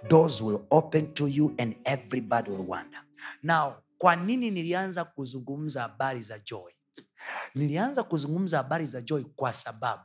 [0.10, 3.02] Doors will open to you and everybody will wonder.
[3.44, 6.72] Now kwa nini nilianza kuzungumza habari za joy
[7.56, 10.04] nilianza kuzungumza habari za joy kwa sababu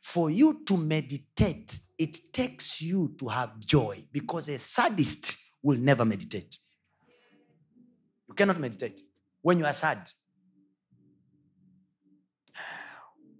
[0.00, 6.06] for you to meditate it takes you to have joy because a sadist will never
[6.06, 6.58] meditate.
[8.28, 9.02] You cannot meditate
[9.42, 9.98] when you are sad.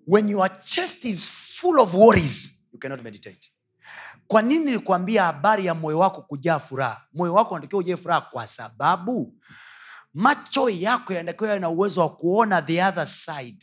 [0.07, 3.53] When your chest is full of worries you cannot meditate.
[4.29, 7.07] Kwa nini nilikuambia habari ya moyo wako kujaa furaha?
[7.13, 9.35] Moyo wako unatakiwa ujae furaha kwa sababu
[10.17, 13.59] macho yako yanatakiwa yawe na uwezo wa kuona the other side.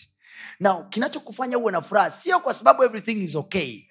[0.59, 3.81] Na kinachokufanya uwe na furaha sio kwa sababu everything is okay.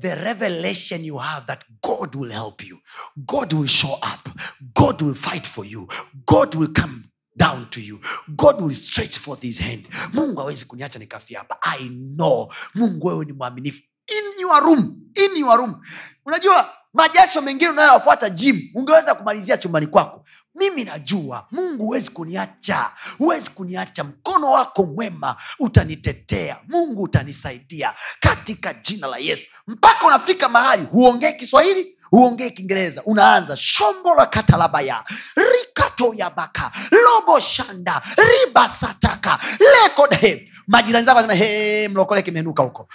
[0.00, 2.78] The revelation you have that god will help you.
[3.16, 4.28] God will show up.
[4.74, 5.88] God will fight for you.
[6.26, 7.02] God will come
[7.36, 8.00] down to you.
[8.36, 9.88] God will stretch forth his hand.
[10.12, 11.58] Mungu hawezi kuniacha nikafia hapa.
[11.62, 12.52] I know.
[12.74, 13.82] Mungu wewe ni mwaminifu.
[14.08, 15.00] In your room.
[15.14, 15.82] In your room.
[16.26, 20.24] Unajua majasho mengine unayowafuata jim ungeweza kumalizia chumbani kwako.
[20.54, 22.90] Mimi najua mungu huwezi kuniacha.
[23.18, 24.04] Huwezi kuniacha.
[24.04, 26.56] Mkono wako mwema utanitetea.
[26.68, 29.48] Mungu utanisaidia katika jina la yesu.
[29.66, 33.02] Mpaka unafika mahali huongee kiswahili huongee kiingereza.
[33.04, 35.04] Unaanza shombo la katalabaya.
[35.36, 36.72] Rikato ya baka.
[36.90, 38.02] Lobo shanda.
[38.16, 42.88] Ribasataka lekode majirani zako asema hey, mlokole kimenuka huko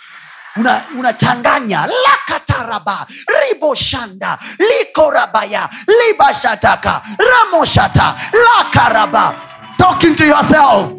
[0.98, 1.84] unachanganya.
[1.84, 3.08] Una lakataraba
[3.42, 9.36] riboshanda likorabaya libashataka ramoshata lakaraba
[9.78, 10.94] talking to yourself.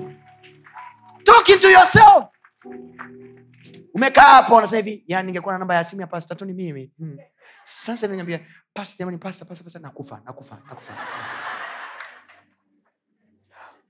[1.25, 2.25] Talking to yourself.
[3.95, 6.91] Umekaa hapo unasema hivi yani ningekuwa na namba ya simu ya pasta tu ni mimi.
[6.99, 7.17] Hmm.
[7.65, 8.41] sasa niambia
[8.75, 10.93] pasta jamani pasta pasta pasta nakufa nakufa nakufa.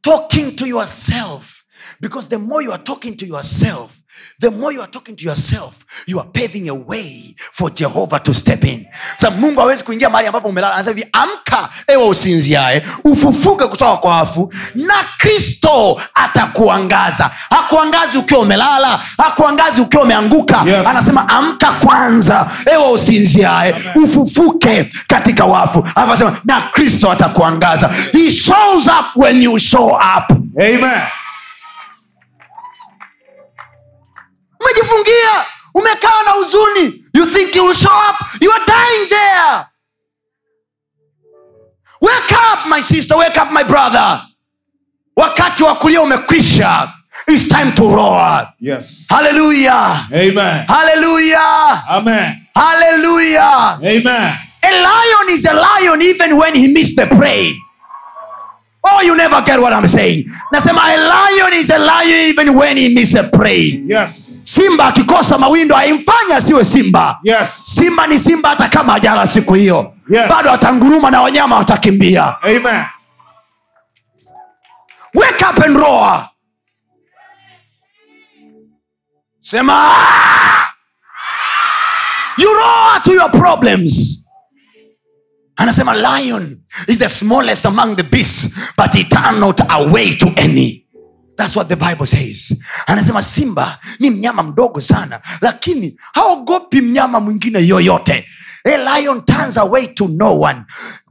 [0.02, 1.62] Talking to yourself
[2.00, 3.90] because the more you are talking to yourself
[4.40, 5.74] the more you are talking to yourself
[6.06, 8.86] you are paving a way for jehovah to step in.
[9.20, 14.16] Sa mungu hawezi kuingia mahali ambapo umelala anasema hivi amka ewe usinziae ufufuke kutoka kwa
[14.16, 17.30] wafu na kristo atakuangaza.
[17.50, 20.62] Hakuangazi ukiwa umelala hakuangazi ukiwa umeanguka.
[20.66, 20.86] Yes.
[20.86, 25.78] anasema amka kwanza ewe usinziae ufufuke katika wafu.
[25.78, 27.88] Alafu anasema na kristo atakuangaza.
[28.12, 30.30] He shows up when you show up.
[30.59, 31.00] Amen.
[34.62, 35.44] Umejifungia.
[35.74, 37.05] Umekaa na huzuni.
[37.14, 38.16] You think you will show up?
[38.40, 39.66] You are dying there.
[42.01, 43.16] Wake up my sister.
[43.16, 44.22] Wake up my brother.
[45.16, 46.93] Wakati wa kulia umekwisha.
[47.28, 48.52] Its time to roar.
[48.60, 49.06] Yes.
[49.09, 50.66] haleluya Amen.
[50.66, 52.47] haleluya Amen.
[52.55, 54.34] haleluya Amen.
[54.62, 57.55] a lion is a lion even when he missed the prey
[58.84, 62.76] oh you never get what i'm saying nasema a lion is a lion even when
[62.78, 64.40] he miss a prey Yes.
[64.44, 67.74] simba akikosa mawindo haimfanya asiwe simba Yes.
[67.74, 70.28] simba ni simba hata kama ajala siku hiyo Yes.
[70.28, 72.84] bado atanguruma na wanyama watakimbia Amen.
[75.14, 76.28] wake up and roar
[79.40, 80.72] sema "Ah!"
[82.38, 84.22] you roar to your problems
[85.62, 86.59] anasema lion
[86.89, 90.86] is the smallest among the beasts but he turn not away to any.
[91.36, 92.52] Thats what the bible says.
[92.86, 98.26] Anasema simba ni mnyama mdogo sana lakini haogopi mnyama mwingine yoyote.
[98.64, 100.62] A lion turns away to no one.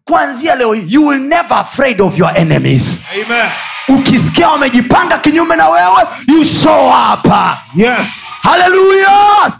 [0.03, 2.99] Kuanzia leo you will never afraid of your enemies.
[3.13, 3.51] Amen.
[3.95, 7.27] Ukisikia wamejipanga kinyume na wewe you show up.
[7.75, 8.33] Yes.
[8.43, 9.51] haleluya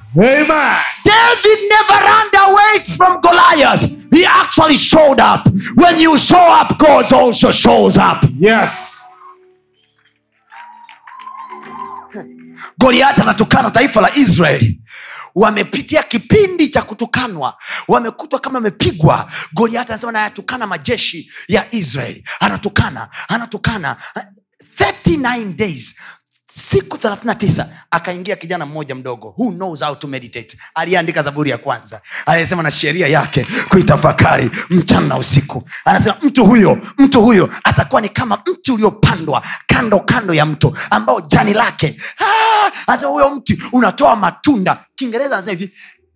[1.06, 3.86] david never ran away from goliath.
[4.14, 5.48] He actually showed up.
[5.76, 8.26] When you show up god also shows up.
[8.40, 8.98] Yes.
[12.80, 14.81] goliath anatukana taifa la israeli
[15.36, 22.24] wamepitia kipindi cha kutukanwa wamekutwa kama amepigwa goliati anasema nayatukana majeshi ya israeli.
[22.40, 23.98] Anatukana anatukana.
[24.80, 25.95] 39 days
[26.53, 30.57] siku 39 akaingia kijana mmoja mdogo who knows how to meditate.
[30.76, 35.64] Aliyeandika zaburi ya kwanza aliyesema na sheria yake kuitafakari mchana na usiku.
[35.86, 41.22] Anasema mtu huyo mtu huyo atakuwa ni kama mti uliopandwa kando kando ya mto ambao
[41.22, 44.86] jani lake ah, anasema huyo mti unatoa matunda.
[44.95, 45.73] Kiingereza anasema hivi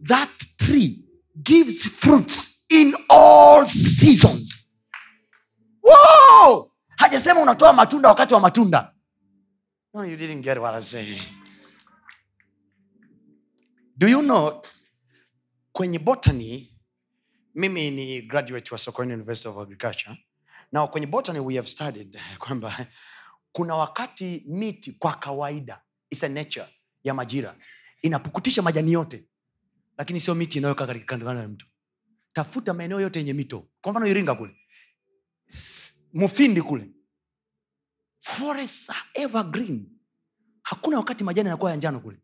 [0.07, 0.95] that tree
[1.43, 4.57] gives fruits in all seasons.
[5.83, 6.65] Whoa!
[6.97, 8.91] hajasema unatoa matunda wakati wa matunda
[9.95, 11.19] no, you didn't get what I'm saying.
[13.97, 14.61] do you know
[15.73, 16.69] kwenye botany
[17.55, 20.17] mimi ni graduate wa sokoine university of agriculture.
[20.71, 22.87] Na kwenye botany we have studied kwamba
[23.51, 26.67] kuna wakati miti kwa kawaida is a nature
[27.03, 27.55] ya majira
[28.01, 29.23] inapukutisha majani yote
[29.97, 31.65] lakini sio miti inayokaa katika kando ya mto.
[32.33, 33.67] Tafuta maeneo yote yenye mito.
[33.81, 34.55] Kwa mfano iringa kule.
[36.13, 36.89] Mufindi kule
[38.25, 39.85] forests are evergreen.
[40.61, 42.17] Hakuna wakati majani yanakuwa ya njano kule.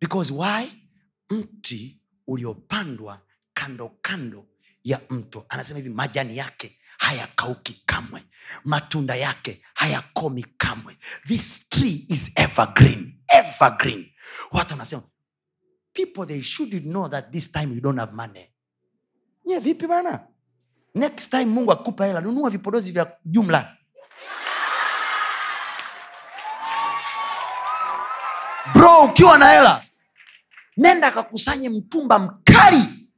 [0.00, 0.72] Because why?
[1.30, 3.20] Mti uliopandwa
[3.54, 4.46] kando kando
[4.84, 5.46] ya mto.
[5.48, 8.22] Anasema hivi majani yake hayakauki kamwe.
[8.64, 10.96] Matunda yake hayakomi kamwe.
[11.26, 14.10] This tree is evergreen evergreen.
[14.52, 15.02] Watu wanasema
[15.92, 18.48] people they should know that this time you don't have money.
[19.46, 20.26] Nye vipi bana?
[20.94, 23.76] Next time mungu akupa hela nunua vipodozi vya jumla
[28.84, 29.82] bro ukiwa na hela
[30.76, 33.08] nenda akakusanye mtumba mkali.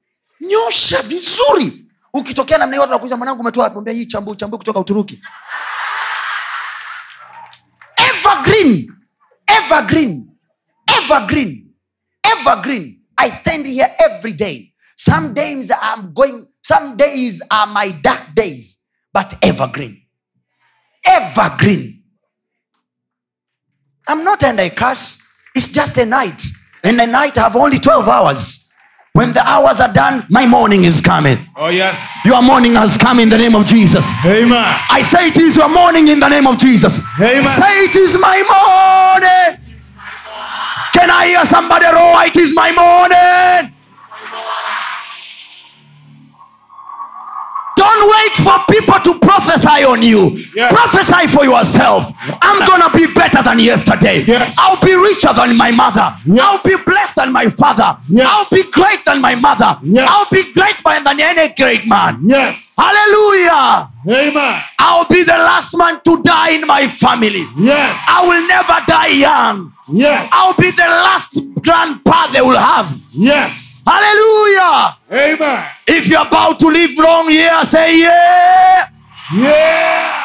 [0.40, 1.86] Nyosha vizuri.
[2.12, 5.22] Ukitokea namna hiyo watu wanakuuliza mwanangu umetoa wapi?" Hii chambu chambu kutoka uturuki.
[7.96, 8.92] Evergreen
[9.46, 10.30] evergreen
[10.98, 11.74] evergreen
[12.22, 13.00] evergreen.
[13.16, 14.74] I stand here every day.
[14.96, 18.78] Some days i'm going some days are my dark days
[19.14, 20.02] but evergreen
[21.04, 22.02] evergreen.
[24.08, 25.26] I'm not and i curse
[25.56, 26.40] it's just a night
[26.84, 28.70] and a night have only 12 hours
[29.12, 32.22] when the hours are done my morning is coming Oh, yes.
[32.24, 34.64] your morning has come in the name of jesus Amen.
[34.98, 37.00] I say it is your morning in the name of Jesus.
[37.20, 37.44] Amen.
[37.44, 39.60] Say it is my morning.
[40.92, 42.24] Can I hear somebody roar?
[42.26, 43.75] It is my morning.
[47.76, 50.30] Don't wait for people to prophesy on you.
[50.54, 50.72] Yes.
[50.72, 52.10] Prophesy for yourself.
[52.42, 54.24] I'm gonna be better than yesterday.
[54.24, 54.56] Yes.
[54.58, 56.14] I'll be richer than my mother.
[56.24, 56.40] Yes.
[56.40, 57.96] I'll be blessed than my father.
[58.08, 58.26] Yes.
[58.28, 59.78] I'll be great than my mother.
[59.82, 60.08] Yes.
[60.10, 62.20] I'll be great than any great man.
[62.24, 62.74] Yes.
[62.78, 63.90] Hallelujah.
[64.08, 64.62] Amen.
[64.78, 67.44] I'll be the last man to die in my family.
[67.58, 68.04] Yes.
[68.08, 69.72] I will never die young.
[69.92, 70.30] Yes.
[70.32, 72.98] I'll be the last grandpa they will have.
[73.12, 73.75] Yes.
[73.86, 74.96] Hallelujah.
[75.12, 75.64] Amen.
[75.86, 78.88] If you're about to live long here, say yeah.
[79.34, 80.22] Yeah.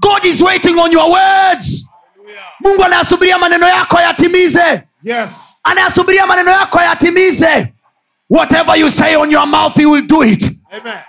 [0.00, 1.84] God is waiting on your words.
[2.64, 4.82] Mungu anayasubiria maneno yako yatimize.
[5.02, 5.54] Yes.
[5.64, 7.72] Anayasubiria maneno yako yatimize.
[8.28, 10.42] Whatever you say on your mouth, he will do it.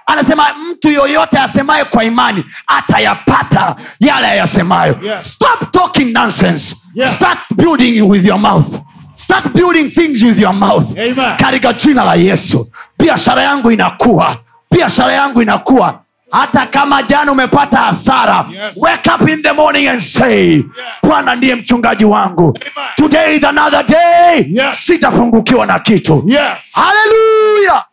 [0.06, 4.96] Anasema mtu yoyote asemaye kwa imani atayapata yale ayasemayo.
[5.02, 5.34] Yes.
[5.34, 6.76] stop talking nonsense.
[6.96, 7.16] Yes.
[7.16, 8.80] start building with your mouth.
[9.16, 10.94] Start building things with your mouth.
[11.38, 12.72] Katika jina la yesu.
[13.00, 14.36] Biashara yangu inakuwa
[14.72, 16.00] biashara yangu inakuwa
[16.32, 18.78] hata kama jana umepata hasara Yes.
[18.84, 20.64] wake up in the morning and say
[21.04, 22.44] bwana ndiye mchungaji wangu.
[22.44, 22.90] Amen.
[22.96, 24.46] today is another day.
[24.50, 24.86] Yes.
[24.86, 26.24] sitapungukiwa na kitu.
[26.28, 26.74] Yes.
[26.74, 27.84] haleluya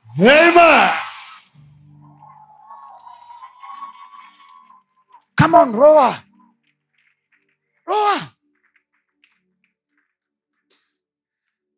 [5.42, 6.14] Come on, roar.
[7.84, 8.18] Roar.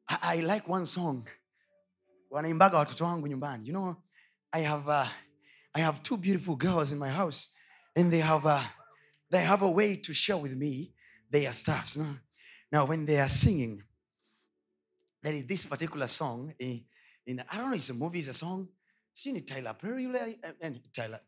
[0.06, 1.26] I, I like one song.
[2.30, 3.96] You know,
[4.52, 5.06] I have uh,
[5.74, 7.48] I have two beautiful girls in my house
[7.96, 8.60] and they have uh,
[9.30, 10.92] they have a way to share with me
[11.30, 11.96] their stuffs.
[11.96, 12.16] No?
[12.70, 13.82] Now when they are singing,
[15.22, 16.84] there is this particular song in,
[17.26, 18.68] in I don't know if it's a movie, it's a song.
[19.14, 21.20] See ni Tyler Perry yule eh, eh, Tyler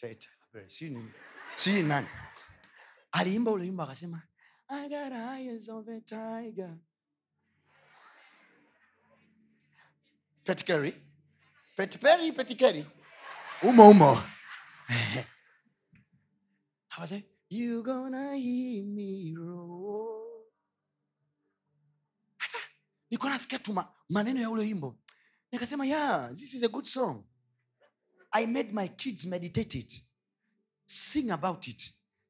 [0.00, 0.16] Tyler
[0.50, 0.70] Perry.
[0.70, 1.02] See ni
[1.54, 2.08] sijui nani
[3.12, 4.22] aliimba ule wimbo akasema
[4.68, 6.78] I got eyes of a tiger.
[10.44, 10.94] Petikeri.
[11.76, 12.86] Petiperi, petikeri.
[13.62, 14.22] Umo umo.
[16.90, 20.22] Akasema, You gonna hear me roar.
[22.40, 22.58] Sasa
[23.10, 24.98] nilikuwa nasikia tu maneno ya ule wimbo
[25.52, 27.24] nikasema yeah, this is a good song.
[28.32, 30.02] I made my kids meditate it
[30.92, 31.82] sing about it.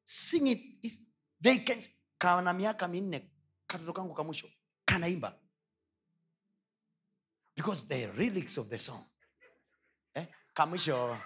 [0.05, 0.59] Sing it.
[0.81, 0.99] Is,
[1.41, 1.79] they can
[2.17, 3.21] kana miaka minne
[3.67, 4.47] katoto kangu kamwisho
[4.87, 5.33] kanaimba
[7.55, 9.03] because the relics of the song
[10.15, 10.25] eh?
[10.55, 11.17] kamwisho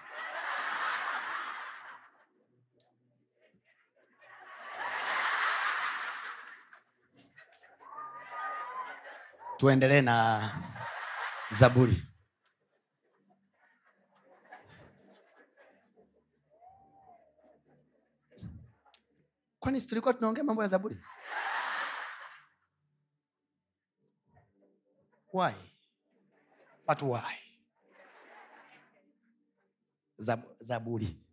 [9.58, 10.50] tuendelee na
[11.50, 12.02] zaburi.
[19.60, 20.96] Kwani tulikuwa tunaongea mambo ya zaburi?
[25.32, 25.52] Why?
[26.86, 27.34] But why?
[30.18, 31.24] Zab, zaburi.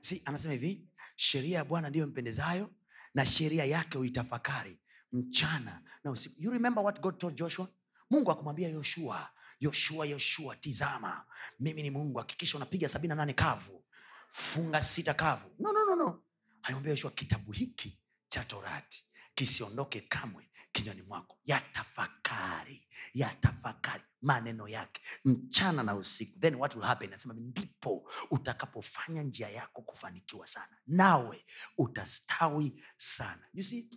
[0.00, 2.70] Si anasema hivi sheria ya bwana ndiyo mpendezayo
[3.14, 4.78] na sheria yake uitafakari
[5.12, 6.42] mchana na usiku.
[6.42, 7.68] You remember what god told joshua?
[8.10, 9.30] Mungu akumwambia yoshua
[9.60, 11.26] yoshua yoshua tizama
[11.60, 13.84] mimi ni mungu hakikisha unapiga sabini na nane kavu
[14.28, 15.50] funga sita kavu.
[15.58, 16.22] No, no, no, no.
[16.62, 17.98] Alimwambia yoshua kitabu hiki
[18.28, 21.38] cha torati kisiondoke kamwe kinywani mwako.
[21.44, 26.38] Yatafakari yatafakari maneno yake mchana na usiku.
[26.38, 27.10] Then what will happen?
[27.10, 30.76] Nasema ndipo utakapofanya njia yako kufanikiwa sana.
[30.86, 31.44] Nawe
[31.78, 33.48] utastawi sana.
[33.54, 33.90] You see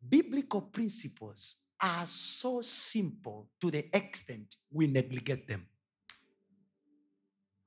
[0.00, 5.64] biblical principles are so simple to the extent we negligate them.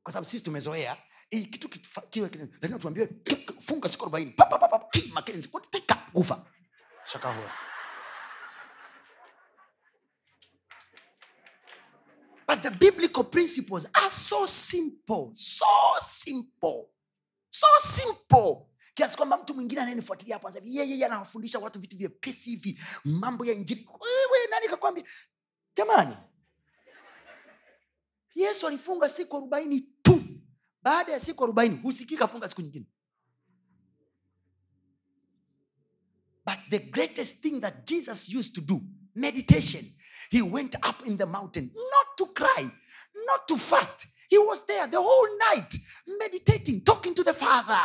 [0.04, 0.98] Kwa sababu sisi tumezoea
[1.30, 1.70] ili kitu
[2.10, 2.30] kiwe
[2.62, 4.36] lazima tuambiwe "K- k- funga siku arobaini.
[5.14, 5.50] Makenzi
[6.14, 6.46] kufa
[7.06, 7.52] shakahura
[12.48, 15.66] but the biblical principles are so simple so
[16.02, 16.90] simple
[17.50, 18.68] so simple.
[18.94, 23.54] Kiasi kwamba mtu mwingine anayenifuatilia hapo hivi, yeye anawafundisha watu vitu vyepesi hivi mambo ya
[23.54, 23.90] injili.
[24.02, 25.04] Wewe nani kakwambia?
[25.76, 26.18] Jamani.
[28.36, 29.90] Yesu alifunga siku arobaini
[30.86, 32.86] baada ya siku arobaini husikii kafunga siku nyingine.
[36.46, 38.82] But the greatest thing that jesus used to do
[39.16, 39.86] meditation
[40.30, 42.70] he went up in the mountain not to cry
[43.28, 44.08] not to fast.
[44.30, 45.76] He was there the whole night
[46.20, 47.80] meditating talking to the father.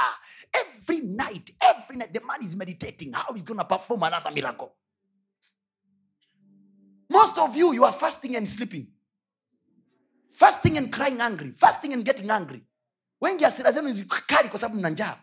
[0.55, 4.75] Every night every night the man is meditating how he's going to perform another miracle.
[7.09, 8.89] Most of you you are fasting and sleeping.
[10.31, 12.63] Fasting and crying angry fasting and getting angry
[13.21, 15.21] wengi asira zenu zikali kwa sababu mna njaa.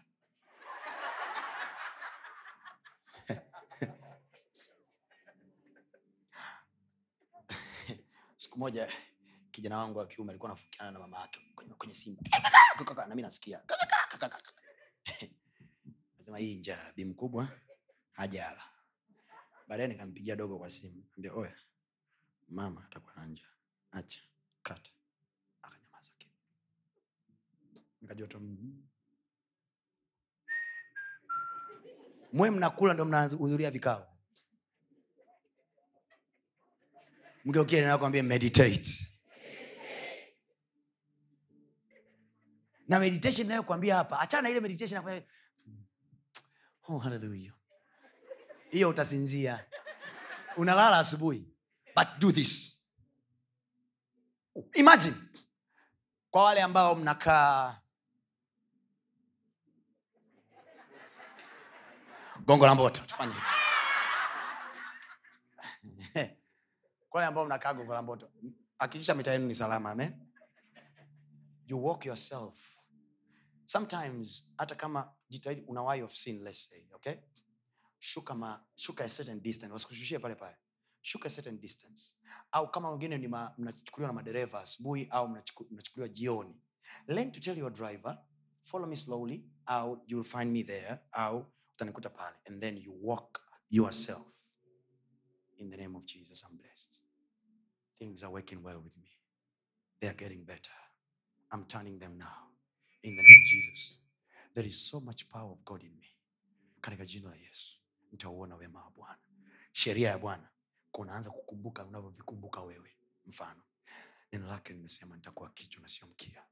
[8.38, 8.88] Siku moja
[9.52, 12.18] kijana wangu wa kiume alikuwa anafukiana na mama yake kwenye, kwenye simu.
[13.16, 13.62] Mi nasikia.
[16.18, 17.48] Nasema hii njaa bi mkubwa
[18.12, 18.64] hajala.
[19.68, 21.04] Baadaye nikampigia dogo kwa simu.
[21.18, 21.56] Ambia oya
[22.48, 23.52] mama atakuwa na njaa.
[23.92, 24.20] Acha
[24.64, 24.92] kata
[28.02, 28.72] nikajua mhm.
[32.34, 34.14] mwe mnakula ndo mnahudhuria vikao?
[37.46, 39.08] Mgeukie nakwambia meditate.
[42.88, 45.30] Na meditation nayokwambia hapa achana na ile meditation nakwambia,
[46.88, 47.54] oh, hallelujah.
[48.70, 49.66] Hiyo utasinzia.
[50.58, 51.58] Unalala asubuhi
[51.96, 52.78] but do this.
[54.74, 55.16] Imagine
[56.32, 57.82] kwa wale ambao mnakaa
[62.48, 63.46] gongo la mboto tufanye hivi.
[67.28, 68.32] ambao mnakaa gongo la mboto?
[68.80, 70.14] Hakikisha mita yenu ni salama amen?
[71.66, 72.80] You walk yourself.
[73.66, 77.16] Sometimes hata kama jitahidi una ofisini let's say okay?
[78.00, 80.56] Shuka ma, shuka a certain distance wasikushushie pale pale.
[81.02, 82.14] Shuka a certain distance.
[82.52, 86.56] Au kama wengine ni mnachukuliwa na madereva asubuhi au mnachuku- mnachukuliwa jioni.
[87.08, 88.18] Learn to tell your driver
[88.64, 91.46] follow me slowly au you'll find me there au
[91.78, 92.36] utanikuta pale.
[92.48, 93.40] And then you walk
[93.70, 94.26] yourself.
[95.58, 97.02] In the name of jesus i'm blessed.
[98.00, 99.10] Things are working well with me.
[100.00, 100.74] They are getting better.
[101.52, 102.52] I'm turning them now.
[103.04, 104.00] In the name of jesus.
[104.54, 106.08] There is so much power of god in me.
[106.82, 107.80] Katika jina la yesu
[108.12, 109.20] nitauona wema wa bwana.
[109.72, 110.50] Sheria ya bwana.
[110.92, 112.98] Kunaanza kukumbuka unavyovikumbuka wewe.
[113.26, 113.64] Mfano.
[114.32, 116.44] Neno lake limesema nitakuwa kichwa na sio mkia.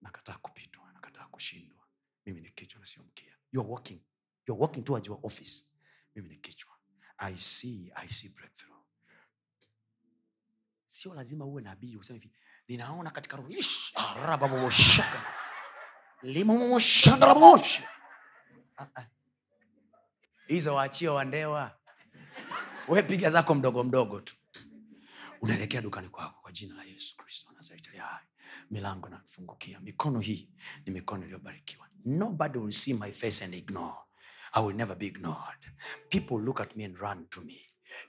[0.00, 1.86] Nakataa kupitwa nakataa kushindwa.
[2.26, 3.36] Mimi ni kichwa na sio mkia.
[3.52, 4.00] You are walking
[4.48, 5.64] you are walking towards your office.
[6.14, 6.72] Mimi ni kichwa.
[7.18, 8.76] I see i see breakthrough.
[10.88, 12.34] Sio lazima uwe nabii useme hivi
[12.68, 15.24] ninaona katika roho Ish, arababoshaka
[16.22, 17.82] limomoshandaraboshi
[18.78, 19.06] Ah, ah.
[20.46, 21.78] hizo waachie wandewa.
[22.88, 24.34] We piga zako mdogo mdogo tu.
[25.40, 28.24] Unaelekea dukani kwako kwa jina la yesu kristo nazareti aliye hai.
[28.70, 29.80] Milango inafungukia.
[29.80, 30.50] mikono hii
[30.86, 31.88] ni mikono iliyobarikiwa.
[32.04, 33.96] Nobody will see my face and ignore
[34.58, 35.62] i will never be ignored.
[36.10, 37.60] People look at me and run to me.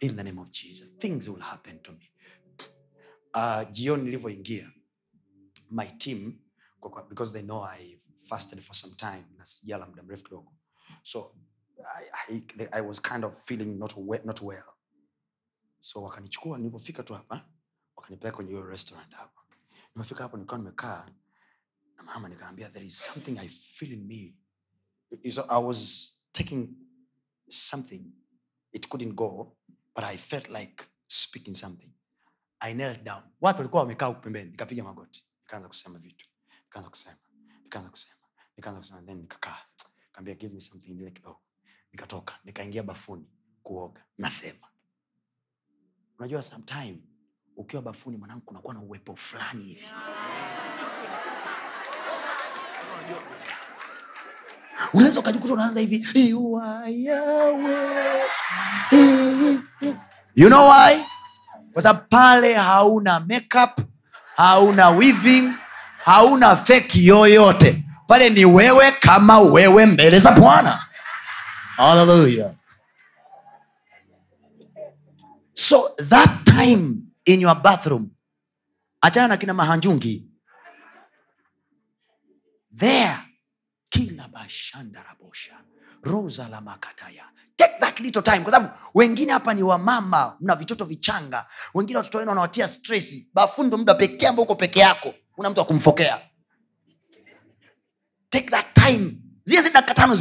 [0.02, 2.12] In the name of jesus things will happen to me.
[3.34, 4.72] Uh, jioni nilivyoingia
[5.70, 6.40] my team
[7.10, 8.00] because they know i
[8.30, 10.52] fasted for some time na sijala muda mrefu kidogo.
[11.04, 11.32] So
[12.30, 14.74] I, I, I was kind of feeling not, we, not well.
[15.80, 17.46] So wakanichukua nilipofika tu hapa
[17.96, 19.42] wakanipeleka kwenye hiyo restaurant hapo.
[19.96, 21.10] Nimefika hapo nikawa nimekaa
[21.98, 24.36] na mama nikaambia there is something i feel in me.
[25.32, 26.70] Saw, i was taking
[27.50, 28.02] something
[28.72, 29.58] it couldn't go
[29.96, 31.92] but i felt like speaking something.
[32.62, 33.24] I knelt down.
[33.42, 35.26] Watu walikuwa wamekaa huku pembeni nikapiga magoti.
[35.42, 36.26] Nikaanza kusema vitu.
[36.64, 37.18] Nikaanza kusema.
[37.64, 38.16] Nikaanza kusema.
[38.58, 39.02] Nikaanza kusema.
[39.02, 39.58] Then nikakaa.
[40.12, 41.42] Kaambia give me something ile kidogo.
[41.92, 42.40] Nikatoka.
[42.44, 43.30] Nikaingia bafuni
[43.64, 44.06] kuoga.
[44.18, 44.68] Nasema.
[46.20, 46.98] Unajua sometime
[47.56, 49.86] ukiwa bafuni mwanangu kunakuwa na uwepo fulani hivi
[54.94, 58.24] unaweza ukajikuta unaanza hivi "You are Yahweh."
[60.36, 61.04] you know why?
[61.74, 63.80] Kwa sababu pale hauna makeup
[64.36, 65.54] hauna weaving
[66.04, 67.86] hauna feki yoyote.
[68.08, 70.86] Pale ni wewe kama wewe mbele za bwana.
[71.78, 72.54] Haleluya
[75.54, 76.96] so that time
[77.26, 78.10] in your bathroom
[79.02, 80.26] achana na kina mahanjungi.
[82.78, 83.18] There
[83.90, 85.58] kila bashandarabosha
[86.04, 87.24] roza la makataya.
[87.58, 91.46] Take that little time kwa sababu wengine hapa ni wamama mna vitoto vichanga.
[91.74, 95.14] Wengine watoto wenu wanawatia stresi bafuni ndo muda pekee ambao uko peke yako.
[95.38, 96.30] Una mtu akumfokea kumfokea.
[98.30, 99.22] Take that time.
[99.44, 100.16] Zile zile dakika tano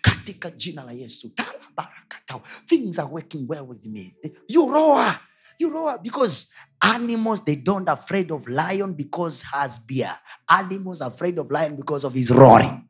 [0.00, 4.14] katika jina la yesu talabarakatao things are working well with me.
[4.48, 5.20] You roa
[5.58, 6.46] you roa because
[6.80, 10.10] animals they don't afraid of lion because has beer.
[10.48, 12.84] Animals afraid of lion because of his roaring.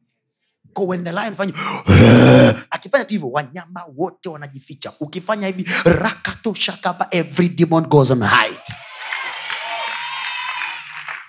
[0.74, 1.52] Ko when the lion fanya
[2.70, 4.92] akifanya tu hivyo wanyama wote wanajificha.
[5.00, 8.62] Ukifanya hivi rakatoshakaba every demon goes on hide.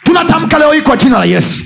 [0.04, 1.64] Tunatamka leo hii kwa jina la yesu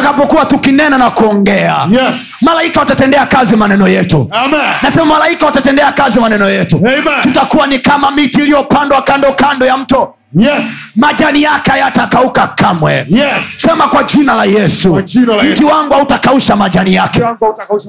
[0.00, 2.36] tutakapokuwa tukinena na kuongea Yes.
[2.42, 4.60] malaika watatendea kazi maneno yetu Amen.
[4.82, 7.04] nasema malaika watatendea kazi maneno yetu Amen.
[7.22, 10.92] tutakuwa ni kama miti iliyopandwa kando kando ya mto Yes.
[10.96, 13.60] majani yake hayatakauka kamwe Yes.
[13.62, 17.18] sema kwa jina la yesu mti wangu hautakausha majani yake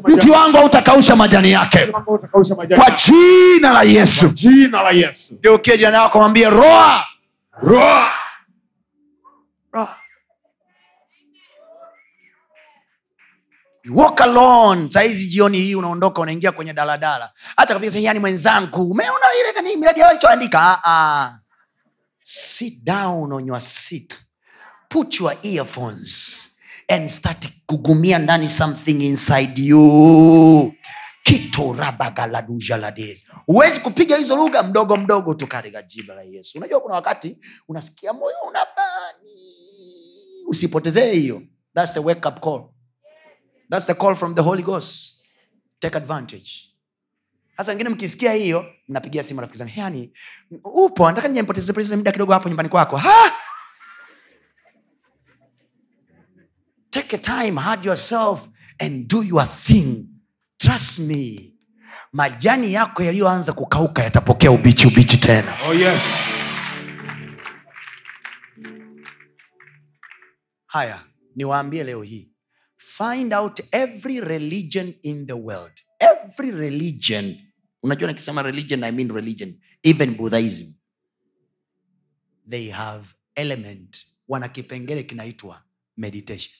[0.07, 1.51] Mti wangu hautakausha majani.
[1.51, 1.85] yake
[2.75, 5.39] kwa jina la yesu Kwa jina la Yesu.
[5.43, 7.03] geukie jirani yako mwambie roa
[7.61, 8.07] Roar.
[9.73, 9.87] roa
[13.87, 14.89] You walk alone.
[14.89, 17.31] Sahizi jioni hii unaondoka unaingia kwenye daladala.
[17.57, 18.91] Hacha kabisa mwenzangu.
[18.91, 20.59] Umeona ile nani miradi alichoandika?
[20.61, 21.39] Ah, ah.
[22.23, 24.19] sit down on your seat.
[24.89, 26.41] Put your earphones
[26.87, 30.73] and start kugumia ndani something inside you.
[33.45, 36.57] Huwezi kupiga hizo lugha mdogo mdogo tu katika jina la yesu.
[36.57, 37.37] Unajua kuna wakati
[37.67, 39.31] unasikia moyo unabani.
[40.47, 41.41] Usipotezee hiyo.
[41.75, 42.76] Thats a wake up call
[43.69, 45.13] thats the call from the holy ghost.
[45.79, 46.51] Take advantage.
[47.57, 50.11] Sasa wengine mkisikia hiyo mnapigia simu rafiki zangu yani
[50.63, 51.07] upo?
[51.07, 52.97] Nataka nije nipoteze poteze muda kidogo hapo nyumbani kwako.
[52.97, 53.31] Ha?
[56.89, 58.47] take a time hard yourself
[58.79, 60.07] and do your thing.
[60.59, 61.53] Trust me.
[62.13, 65.53] Majani yako yaliyoanza kukauka yatapokea ubichi ubichi tena.
[65.67, 66.19] Oh yes.
[70.67, 71.03] haya
[71.35, 72.31] niwaambie leo hii
[72.97, 75.71] find out every religion in the world.
[75.99, 77.37] Every religion.
[77.83, 79.59] Unajua nikisema religion i mean religion.
[79.83, 80.73] Even buddhism.
[82.49, 83.05] They have
[83.35, 85.63] element wana kipengele kinaitwa
[85.97, 86.55] meditation.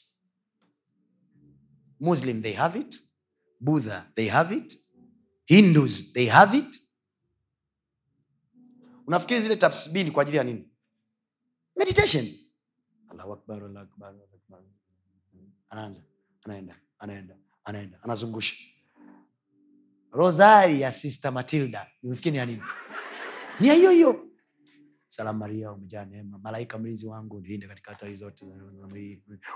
[1.99, 2.99] Muslim they have it.
[3.59, 4.80] Buddha they have it.
[5.45, 6.81] Hindus they have it.
[9.07, 10.69] Unafikiri zile tasbini kwa ajili ya nini?
[11.76, 12.26] Meditation.
[13.09, 14.61] Allahu akbar, Allahu akbar, Allahu akbar.
[15.69, 16.01] anaanza
[16.48, 18.56] anaenda anaenda anaenda anazungusha.
[20.11, 22.61] Rosari ya sister matilda nimefikiri ya nini?
[23.60, 24.24] Ni ya hiyo hiyo.
[25.07, 26.38] Salamu maria umejaa neema.
[26.40, 28.45] Malaika mlinzi wangu nilinde katika hatari zote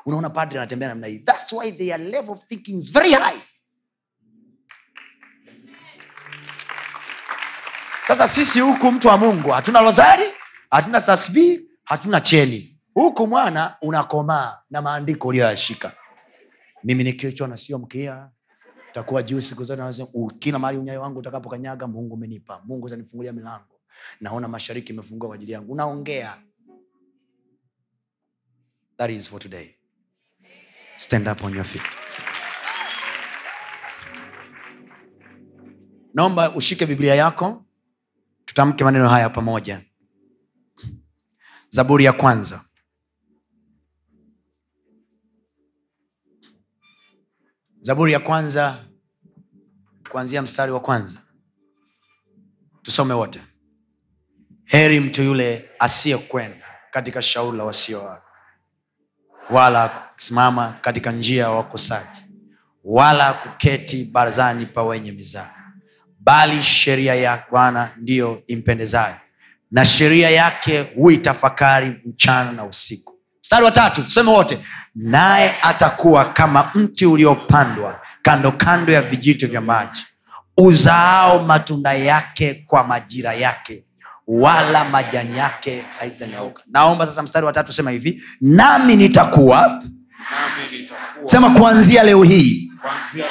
[0.05, 1.19] unaona padri anatembea namna hii.
[1.19, 3.41] Thats why their level of thinking is very high.
[8.07, 10.23] Sasa sisi huku mtu wa mungu hatuna rosari
[10.71, 12.79] hatuna sasbi hatuna cheni.
[12.93, 15.91] Huku mwana unakomaa na maandiko uliyoyashika
[16.83, 18.29] mimi ni kichwa na sio mkia
[18.91, 20.05] takuwa juu siku zote
[20.39, 23.79] kila mahali unyayo wangu utakapokanyaga mungu umenipa mungu utanifungulia milango.
[24.21, 25.71] Naona mashariki imefungua kwa ajili yangu.
[25.73, 26.37] Unaongea.
[28.97, 29.75] That is for today.
[30.97, 31.83] Stand up on your feet.
[36.13, 37.65] Naomba ushike biblia yako.
[38.45, 39.81] Tutamke maneno haya pamoja.
[41.69, 42.65] Zaburi ya kwanza
[47.81, 48.85] zaburi ya kwanza
[50.11, 51.19] kuanzia mstari wa kwanza.
[52.81, 53.41] Tusome wote.
[54.65, 58.21] Heri mtu yule asiyekwenda katika shauri la wasioa
[59.49, 62.21] wala kusimama katika njia ya wakosaji
[62.83, 65.53] wala kuketi barazani pa wenye mizaa
[66.19, 69.15] bali sheria ya bwana ndiyo impendezayo
[69.71, 74.59] na sheria yake huitafakari mchana na usiku mstari wa tatu tuseme wote
[74.95, 80.05] naye atakuwa kama mti uliopandwa kando kando ya vijito vya maji
[80.57, 83.85] uzaao matunda yake kwa majira yake
[84.27, 86.63] wala majani yake haitanyauka.
[86.71, 89.83] Naomba sasa mstari wa tatu sema hivi nami nitakuwa nami
[90.79, 91.27] nitakuwa.
[91.27, 93.25] sema kuanzia leo hii kuanzia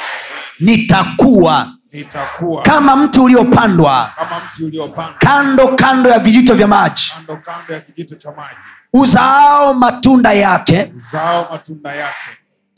[0.59, 2.63] nitakuwa nitakuwa.
[2.63, 5.15] kama mti uliopandwa ulio mti uliopandwa.
[5.19, 7.11] kando kando ya vijito vya maji
[8.93, 12.29] uzaao matunda yake, uzaao matunda yake.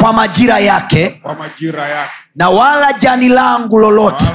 [0.02, 4.26] kwa majira yake, kwa majira yake, na wala jani langu lolote.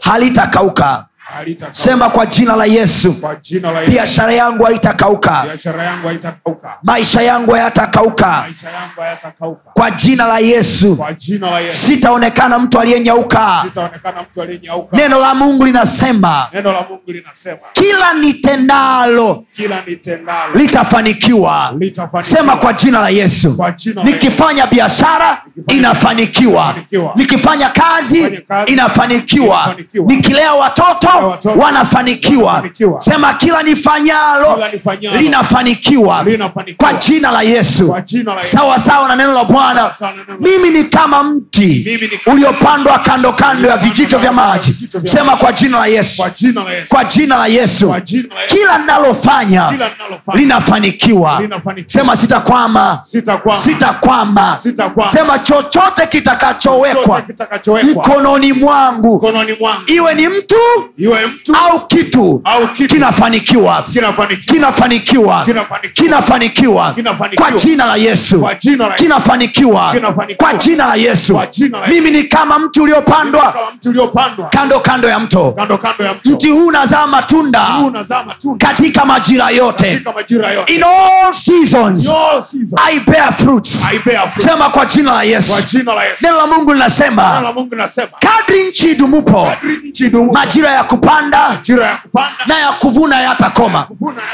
[0.00, 1.06] halitakauka
[1.70, 3.14] sema kwa jina la yesu.
[3.88, 5.46] Biashara yangu haitakauka.
[6.82, 8.44] Maisha yangu hayatakauka.
[9.74, 10.98] Kwa jina la yesu.
[11.70, 13.64] Sitaonekana mtu aliyenyauka.
[14.92, 16.46] Neno la mungu linasema
[17.72, 19.44] kila nitendalo
[20.54, 21.74] litafanikiwa.
[22.20, 23.64] sema kwa jina la yesu.
[24.04, 26.74] Nikifanya biashara inafanikiwa.
[27.16, 29.76] nikifanya kazi inafanikiwa.
[30.06, 31.08] Nikilea watoto
[31.56, 32.64] wanafanikiwa.
[32.98, 34.58] Sema kila nifanyalo
[35.18, 36.24] linafanikiwa.
[36.76, 37.96] kwa jina la yesu.
[38.42, 39.90] Sawa sawa na neno la bwana.
[40.40, 44.88] Mimi ni kama mti uliopandwa kando kando ya vijito vya maji.
[45.04, 46.22] sema kwa jina la yesu.
[46.88, 47.94] Kwa jina la yesu.
[48.46, 49.72] Kila nalofanya
[50.34, 51.42] linafanikiwa.
[51.86, 52.98] Sema sitakwama.
[53.56, 54.56] Sitakwama.
[55.08, 57.22] Sema chochote kitakachowekwa
[57.82, 59.18] mkononi mwangu.
[59.86, 60.56] Iwe ni mtu
[61.70, 63.84] au kitu, au kitu kinafanikiwa
[64.46, 65.44] kinafanikiwa
[65.94, 66.94] kinafanikiwa
[67.36, 68.48] kwa jina la yesu
[68.96, 69.94] kinafanikiwa
[70.36, 71.40] kwa jina la yesu.
[71.88, 73.54] Mimi ni kama mti uliopandwa
[74.50, 75.54] kando kando ya mto.
[76.24, 77.66] Mti huu unazaa matunda
[78.58, 80.02] katika majira yote.
[80.66, 82.08] In all seasons.
[82.86, 83.84] I bear fruits.
[84.36, 85.52] Sema kwa jina la yesu.
[86.22, 87.42] Neno la mungu linasema
[88.18, 89.48] kadri nchi idumupo
[90.32, 91.60] majira yako kupanda
[92.46, 93.86] na ya kuvuna yatakoma.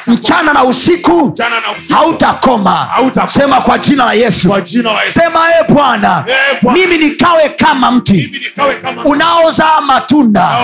[0.07, 1.35] Mchana na usiku
[1.95, 2.89] hautakoma.
[3.27, 4.55] sema kwa jina la yesu.
[5.07, 6.24] Sema e bwana
[6.73, 8.32] mimi nikawe kama mti
[9.05, 10.59] unaozaa matunda.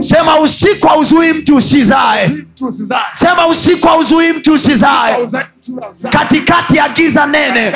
[0.00, 2.30] Sema usiku hauzui mtu usizae.
[3.14, 5.16] Sema usiku hauzui mtu usizae
[6.10, 7.72] katikati ya giza nene.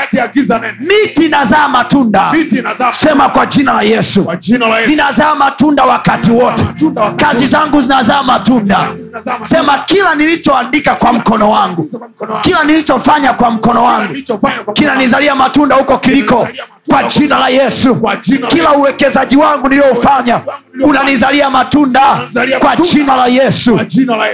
[0.81, 2.33] Miti inazaa matunda.
[2.93, 4.27] Sema kwa jina la yesu.
[4.89, 6.65] Ninazaa matunda wakati wote.
[7.17, 8.79] kazi zangu zinazaa matunda.
[9.43, 11.91] Sema kila nilichoandika kwa mkono wangu.
[12.43, 14.15] Kila nilichofanya kwa mkono wangu.
[14.73, 16.49] kinanizalia matunda huko kiliko
[16.89, 18.03] kwa jina la yesu
[18.49, 20.41] kila uwekezaji wangu niliyoufanya
[20.83, 22.21] unanizalia matunda
[22.61, 23.81] kwa jina la yesu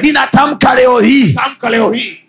[0.03, 1.37] ninatamka leo hii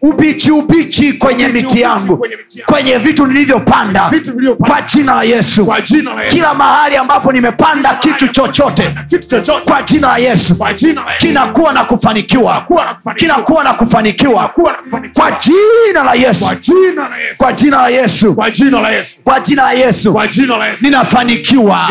[0.02, 2.26] ubichi ubichi kwenye miti yangu
[2.66, 4.12] kwenye vitu nilivyopanda
[4.58, 5.74] kwa jina la yesu
[6.30, 8.96] kila mahali ambapo nimepanda kitu chochote
[9.66, 10.56] kwa jina la yesu
[11.18, 14.48] kinakuwa na kufanikiwa kuwa na kufanikiwa kinakuwa na kufanikiwa
[15.14, 16.46] kwa jina la yesu
[17.38, 18.34] kwa jina la Yesu
[19.24, 20.13] kwa jina la yesu
[20.82, 21.88] ninafanikiwa.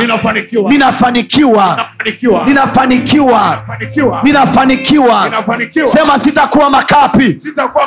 [0.69, 1.65] Ninafanikiwa.
[2.47, 3.59] Ninafanikiwa.
[4.25, 5.23] Ninafanikiwa.
[5.89, 7.35] Sema sitakuwa makapi.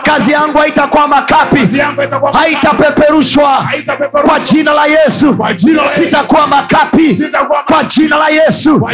[0.03, 1.57] Kazi yangu haitakuwa makapi.
[2.33, 3.69] Haitapeperushwa.
[4.25, 5.37] Kwa jina la yesu.
[5.95, 7.15] Sitakuwa makapi.
[7.65, 8.87] Kwa jina la yesu.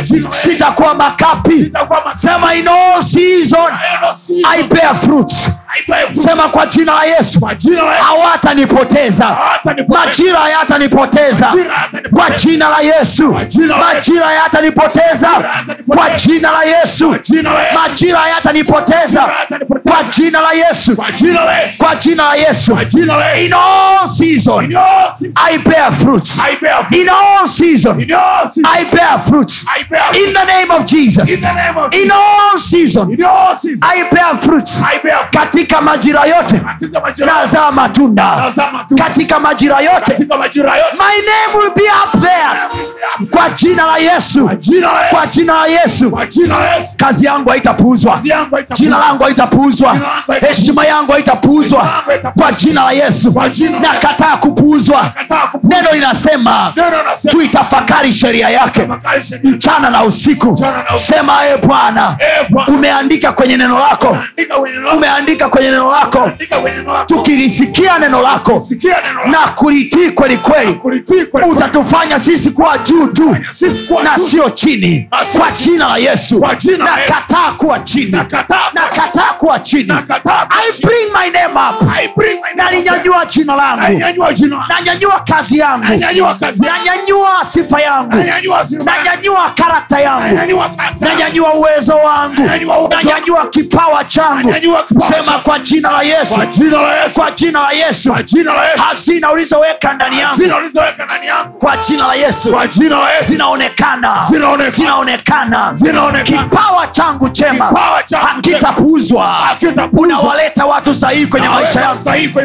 [0.43, 1.71] Sitakuwa makapi.
[2.15, 3.71] Sema in all season.
[4.49, 5.31] I bear fruit.
[6.21, 7.39] Sema kwa jina la yesu.
[8.03, 9.37] Hawatanipoteza.
[10.05, 11.51] Majira hayatanipoteza yatanipoteza
[12.09, 13.35] kwa jina la yesu.
[13.77, 15.29] Majira yatanipoteza.
[15.87, 17.15] Kwa jina la yesu.
[17.73, 19.29] Majira yatanipoteza.
[19.83, 20.95] Kwa jina la yesu.
[21.77, 22.77] Kwa jina la yesu.
[23.45, 24.71] In all season
[25.35, 26.39] i bear fruits
[26.91, 27.99] in all season
[28.63, 29.65] i bear fruits
[30.13, 31.29] in the name of jesus.
[31.29, 33.17] In all season
[33.83, 34.81] i bear fruits
[35.31, 36.61] katika majira yote
[37.25, 38.51] nazaa matunda.
[38.97, 40.17] Katika majira yote
[40.97, 42.59] my name will be up there.
[43.31, 44.45] Kwa jina la yesu.
[45.09, 46.11] Kwa jina la Yesu.
[46.97, 48.19] kazi yangu haitapuuzwa.
[48.73, 49.97] Jina langu haitapuuzwa.
[50.47, 52.03] Heshima yangu haitapuuzwa.
[52.37, 53.33] Kwa jina la yesu.
[53.81, 55.11] Nakataa kupuuzwa.
[55.63, 56.73] Neno linasema
[57.31, 58.87] tuitafakari sheria yake.
[59.43, 60.65] Mchana na usiku.
[60.95, 64.17] Sema e bwana Eh, umeandika kwenye neno lako.
[64.95, 66.31] umeandika kwenye neno lako.
[67.05, 68.61] Tukilisikia neno lako
[69.31, 70.73] na kulitii kweli kweli.
[70.73, 71.10] Kulitii kweli.
[71.51, 73.37] Utatufanya sisi kuwa juu tu.
[74.03, 75.07] Na sio chini.
[75.37, 76.39] Kwa jina la yesu.
[76.77, 78.11] Nakataa kuwa chini.
[78.73, 79.83] Nakataa kuwa chini.
[79.83, 80.87] Nakataa kuwa I chini.
[80.87, 81.81] bring my name up.
[81.97, 82.85] I bring my name up.
[82.85, 83.81] nalinyanyua jina langu.
[84.69, 85.85] Nanyanyua kazi yangu.
[86.65, 88.17] Nanyanyua sifa yangu.
[88.85, 90.35] Nanyanyua karakta yangu.
[90.99, 92.41] Nanyanyua uwezo wangu.
[92.89, 94.53] Nanyanyua kipawa changu.
[95.09, 96.35] Sema kwa jina la yesu.
[96.35, 98.11] Kwa jina la Yesu.
[98.83, 100.35] hazina ulizoweka ndani yangu
[100.91, 101.57] Hazina ndani yangu.
[101.59, 102.49] kwa jina la yesu.
[102.51, 103.31] Kwa jina la Yesu.
[103.31, 104.17] zinaonekana.
[104.29, 104.71] Zinaonekana.
[104.71, 105.69] zinaonekana.
[105.73, 106.43] Zinaonekana.
[106.43, 107.65] kipawa changu chema
[108.21, 109.35] hakitapuuzwa.
[109.91, 111.99] Unawaleta watu sahihi kwenye maisha yangu.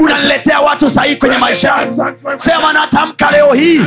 [0.04, 2.04] unaniletea watu sahihi kwenye maisha yangu.
[2.36, 3.80] sema natamka leo hii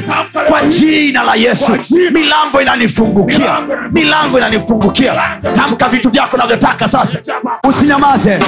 [0.48, 1.72] kwa jina la yesu.
[2.11, 3.57] milango inanifungukia.
[3.91, 5.14] Milango inanifungukia.
[5.56, 7.18] tamka vitu vyako navyotaka sasa.
[7.64, 8.40] Usinyamaze.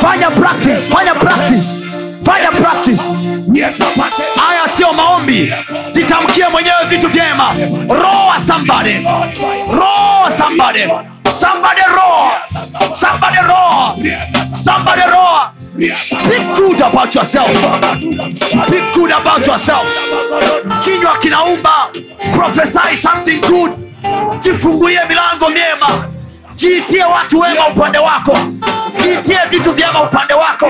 [0.00, 1.76] Fanya practice fanya practice.
[2.24, 3.02] Fanya practice.
[4.36, 5.52] Haya sio maombi.
[5.92, 7.54] Jitamkie mwenyewe vitu vyema.
[7.88, 8.94] Roa somebody.
[9.72, 10.80] Roa somebody.
[11.40, 12.32] Somebody roa.
[12.94, 13.96] Somebody roa.
[14.64, 15.52] Somebody roa.
[15.94, 17.50] Speak good about yourself.
[18.34, 19.86] Speak good about yourself.
[20.84, 21.88] Kinywa kinaumba.
[22.34, 23.70] Prophesy something good.
[24.42, 26.04] Jifungulie milango myema
[26.54, 28.36] jiitie watu wema upande wako
[29.02, 30.66] jiitie vitu vyema upande wako.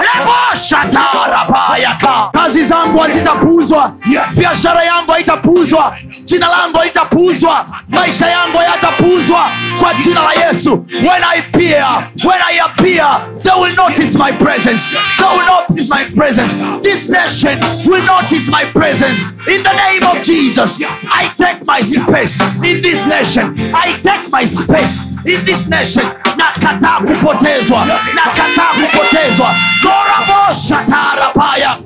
[0.00, 3.92] Leboshatarabayaka kazi zangu hazitapuuzwa.
[4.34, 5.96] Biashara yangu haitapuuzwa.
[6.24, 7.66] Jina langu haitapuuzwa.
[7.88, 9.50] Maisha yangu hayatapuuzwa.
[9.80, 10.86] Kwa jina la yesu.
[11.02, 11.86] When i appear
[12.24, 13.06] when i appear
[13.42, 14.82] they will notice my presence.
[15.18, 16.54] They will notice my presence.
[16.82, 19.22] This nation will notice my presence.
[19.46, 20.80] In the name of jesus
[21.10, 22.40] i take my space.
[22.64, 26.06] In this nation i take my space in this nation
[26.36, 29.54] nakataa kupotezwa nakataa kupotezwa.
[29.82, 31.76] Goraboshatarapaya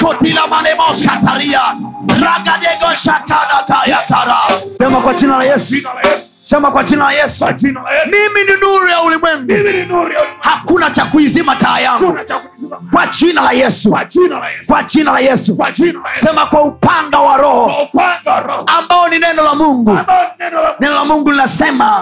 [0.00, 1.60] kotilamaneboshataria
[2.22, 4.36] ragadegoshatadakayakara
[4.78, 6.28] sema kwa jina la yesu Jina la Yesu.
[6.44, 7.46] Sema kwa jina la yesu.
[7.62, 9.52] Mimi ni nuru ya ulimwengu.
[10.40, 12.18] Hakuna cha kuizima taa yangu.
[12.92, 13.90] Kwa jina la yesu.
[13.90, 15.58] Kwa jina la Yesu.
[16.12, 17.88] sema kwa upanga wa roho.
[18.24, 18.64] Wa Roho.
[18.78, 19.98] ambao ni neno la mungu.
[20.80, 21.30] Neno la Mungu.
[21.30, 22.00] linasema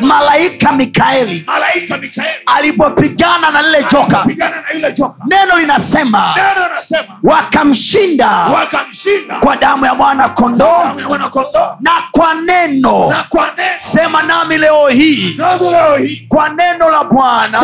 [0.00, 1.46] malaika mikaeli.
[2.56, 4.24] Alipopigana na lile joka.
[5.26, 6.34] Neno linasema
[7.22, 11.30] wakamshinda wakamshinda kwa damu ya mwana kondoo kwa neno
[11.80, 13.14] na kwa neno
[13.78, 15.40] sema nami leo hii.
[16.28, 17.62] Kwa neno la bwana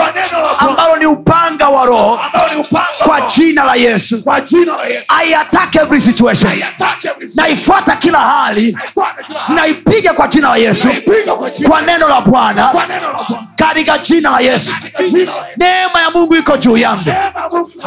[0.59, 2.21] ambalo ni upanga wa roho.
[2.23, 4.23] Ambao ni upanga wa kwa jina la yesu.
[5.09, 6.53] I attack every situation.
[7.37, 8.79] Naifuata kila hali.
[9.49, 10.89] Naipiga kwa jina la yesu.
[11.69, 12.71] Kwa neno la bwana.
[13.57, 14.77] Katika jina la yesu.
[15.57, 17.13] Neema ya mungu iko juu yangu.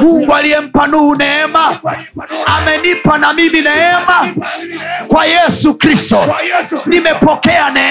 [0.01, 1.79] Mungu aliyempa nuhu neema
[2.45, 4.27] amenipa na mimi neema
[5.07, 6.35] Kwa Yesu Kristo.
[6.85, 7.84] nimepokea neema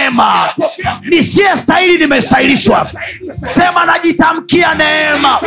[0.56, 0.98] Pokea.
[1.02, 2.86] nisiye stahili nimestahilishwa.
[3.30, 5.40] Sema najitamkia neema.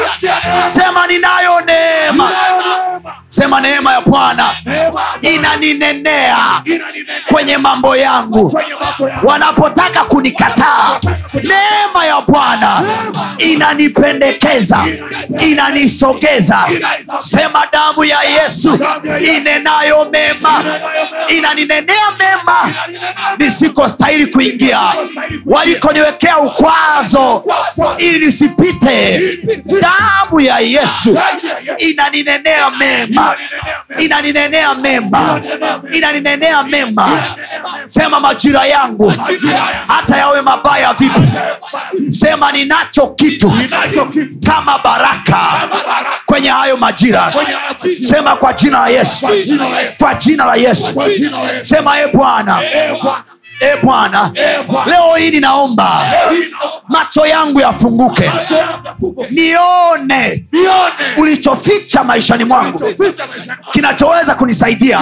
[0.67, 2.31] Sema ninayo neema.
[3.29, 4.49] Sema neema ya bwana
[5.21, 6.37] inaninenea
[7.27, 8.59] kwenye mambo yangu.
[9.23, 10.99] Wanapotaka kunikataa
[11.33, 12.81] neema ya bwana
[13.37, 14.85] inanipendekeza
[15.41, 16.63] inanisogeza.
[17.19, 18.79] Sema damu ya yesu
[19.21, 20.63] inenayo mema
[21.27, 22.73] inaninenea mema.
[23.37, 24.79] Nisikostahili kuingia.
[25.45, 27.43] Walikoniwekea ukwazo
[27.97, 29.21] ili nisipite.
[29.81, 31.19] Damu ya yesu
[31.77, 33.35] inaninenea mema.
[33.99, 35.41] Inaninenea mema.
[35.93, 37.19] Inaninenea mema.
[37.87, 39.13] Sema majira yangu.
[39.87, 41.21] Hata yawe mabaya vipi.
[42.09, 43.53] Sema ninacho kitu
[44.45, 45.69] kama baraka
[46.25, 47.33] kwenye hayo majira.
[48.07, 49.27] Sema kwa jina la yesu.
[49.99, 51.01] Kwa jina la yesu.
[51.61, 52.61] Sema e Bwana.
[53.59, 54.31] E bwana.
[54.85, 56.01] Leo hii ninaomba
[56.87, 58.31] macho yangu yafunguke.
[59.29, 61.15] Nione Nione.
[61.17, 62.81] ulichoficha maishani mwangu.
[63.71, 64.99] Kinachoweza kunisaidia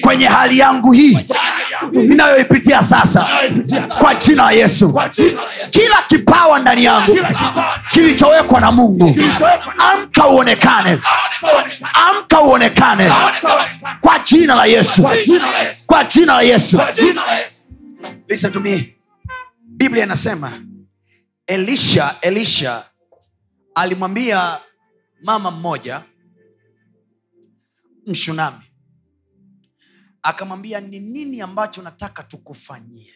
[0.00, 1.18] kwenye hali yangu hii
[1.92, 3.26] ninayoipitia sasa
[3.98, 4.92] kwa jina la yesu.
[4.92, 5.70] Kwa jina la Yesu.
[5.80, 7.18] kila kipawa ndani yangu
[7.90, 9.16] kilichowekwa na mungu.
[9.92, 10.98] Amka uonekane.
[12.08, 13.12] Amka uonekane.
[14.00, 15.02] Kwa jina la yesu.
[15.86, 16.80] Kwa jina la Yesu.
[18.28, 18.96] Listen to me.
[19.62, 20.62] Biblia inasema
[21.46, 22.90] elisha elisha
[23.74, 24.60] alimwambia
[25.22, 26.04] mama mmoja
[28.06, 28.64] mshunami.
[30.22, 33.14] Akamwambia ni nini ambacho nataka tukufanyie?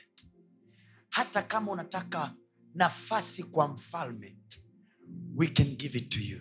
[1.11, 2.35] Hata kama unataka
[2.75, 4.39] nafasi kwa mfalme
[5.35, 6.41] we can give it to you.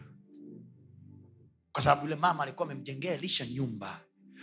[1.72, 4.02] Kwa sababu yule mama alikuwa amemjengea elisha nyumba.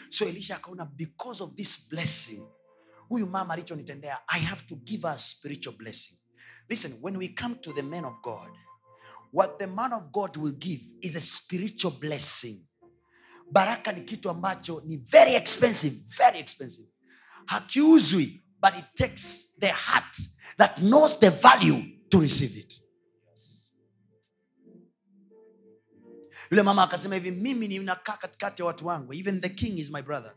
[0.09, 2.43] So elisha akaona because of this blessing
[3.09, 6.19] huyu mama alichonitendea i have to give her a spiritual blessing.
[6.69, 8.51] Listen when we come to the man of god
[9.33, 12.67] what the man of god will give is a spiritual blessing.
[13.51, 16.89] Baraka ni kitu ambacho ni very expensive very expensive.
[17.47, 20.17] Hakiuzwi but it takes the heart
[20.59, 22.81] that knows the value to receive it.
[26.51, 30.03] Yule mama akasema hivi mimi ninakaa katikati ya watu wangu even the king is my
[30.03, 30.35] brother.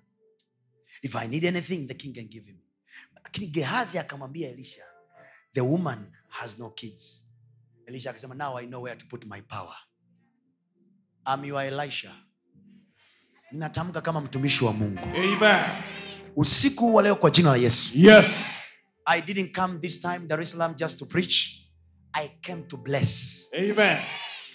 [1.01, 2.56] If i need anything the king can give him
[3.27, 4.83] lakini gehazi akamwambia elisha
[5.53, 7.27] the woman has no kids
[7.85, 9.75] elisha akasema now i know where to put my power
[11.43, 12.15] your elisha
[13.51, 15.63] natamka kama mtumishi wa mungu Amen.
[16.35, 18.55] usiku huu wa leo kwa jina la yesu Yes.
[19.05, 21.47] i didn't come this time dar es salaam just to preach
[22.13, 23.97] i came to bless Amen.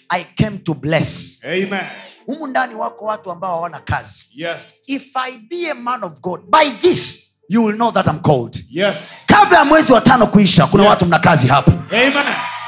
[0.09, 1.85] i came to bless Amen.
[2.25, 4.83] humu ndani wako watu ambao hawana kazi Yes.
[4.87, 8.55] if i be a man of god by this you will know that i'm called
[8.69, 9.23] Yes.
[9.27, 10.89] kabla ya mwezi wa tano kuisha kuna Yes.
[10.89, 12.13] watu mna kazi hapa Amen.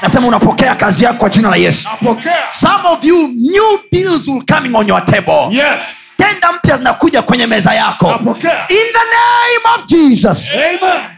[0.02, 2.50] nasema unapokea kazi yako kwa jina la yesu Napokea.
[2.52, 6.08] some of you new deals will coming on your table Yes.
[6.16, 8.66] tenda mpya zinakuja kwenye meza yako Napokea.
[8.68, 11.10] in the name of jesus Amen.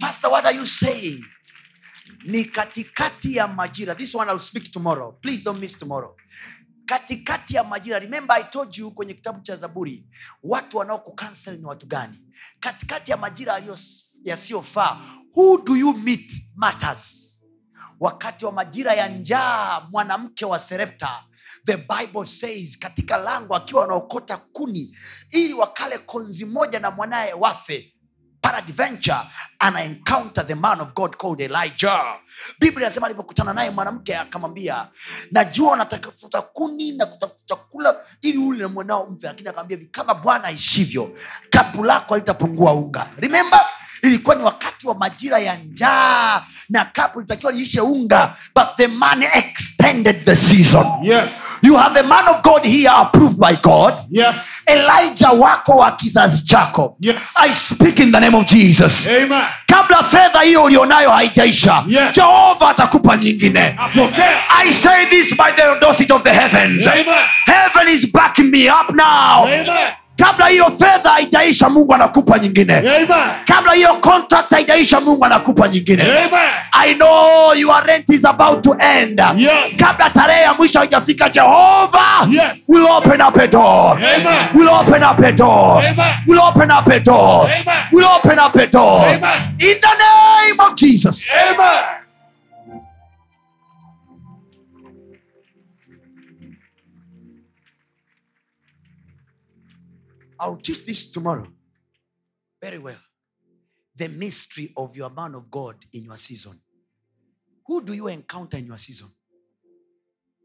[0.00, 1.24] pastor what are you saying
[2.24, 6.16] ni katikati ya majira this one I'll speak tomorrow please don't miss tomorrow
[6.90, 7.98] katikati ya majira.
[7.98, 10.06] Remember i told you kwenye kitabu cha zaburi
[10.42, 12.16] watu wanaokukansel ni watu gani?
[12.60, 13.62] Katikati ya majira
[14.24, 15.00] yasiyofaa
[15.36, 17.26] who do you meet matters?
[18.00, 21.24] Wakati wa majira ya njaa mwanamke wa serepta
[21.66, 24.96] the bible says katika lango akiwa wanaokota kuni
[25.30, 27.94] ili wakale konzi moja na mwanaye wafe
[28.40, 29.18] paradventure
[29.58, 32.18] ana encounter the man of god called elijah.
[32.60, 34.88] Biblia inasema alivyokutana naye mwanamke akamwambia
[35.30, 40.14] najua unatafuta kuni na kutafuta chakula ili ule na mwanao mfe lakini akamwambia hivi kama
[40.14, 41.16] bwana aishivyo
[41.50, 43.06] kapu lako halitapungua unga.
[43.18, 43.60] Remember
[44.02, 49.22] ilikuwa ni wakati wa majira ya njaa na kapu litakiwa liishe unga but the man
[49.22, 51.50] extended the season Yes.
[51.62, 54.62] you have the man of god here approved by god Yes.
[54.66, 57.16] elijah wako wa kizazi chako Yes.
[57.36, 59.42] i speak in the name of jesus Amen.
[59.66, 62.14] kabla fedha hiyo ulionayo haijaisha Yes.
[62.14, 63.76] jehova atakupa nyingine
[64.64, 67.04] i say this by the audacity of the heavens Amen.
[67.46, 69.66] heaven is backing me up now Amen.
[70.20, 73.08] Kabla hiyo fedha haijaisha mungu anakupa nyingine Amen.
[73.44, 76.50] kabla hiyo contract haijaisha mungu anakupa nyingine Amen.
[76.72, 79.76] i know your rent is about to end Yes.
[79.78, 82.64] kabla tarehe ya mwisho haijafika jehova Yes.
[82.68, 84.48] will open up a door Amen.
[84.54, 86.14] will open up a door Amen.
[86.28, 87.76] will open up a door Amen.
[87.92, 89.40] will open up a door Amen.
[89.58, 91.99] in the name of jesus Amen.
[100.40, 101.46] I'll teach this tomorrow.
[102.62, 102.98] Very well.
[103.96, 106.58] The mystery of your man of God in your season.
[107.66, 109.08] Who do you encounter in your season?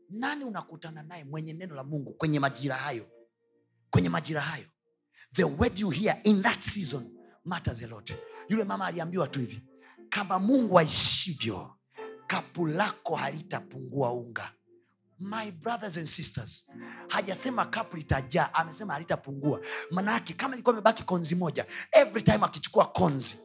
[0.10, 3.06] Nani unakutana naye mwenye neno la Mungu kwenye majira hayo?
[3.90, 4.66] Kwenye majira hayo.
[5.34, 7.12] The word you hear in that season
[7.46, 8.14] matters a lot.
[8.50, 9.62] Yule mama aliambiwa tu hivi,
[10.10, 11.76] kama Mungu aishivyo,
[12.28, 14.54] kapu lako halitapungua unga.
[15.20, 16.66] My brothers and sisters,
[17.10, 19.60] hajasema kapu litajaa amesema halitapungua.
[19.92, 23.38] Manake kama ilikuwa imebaki konzi moja every time akichukua konzi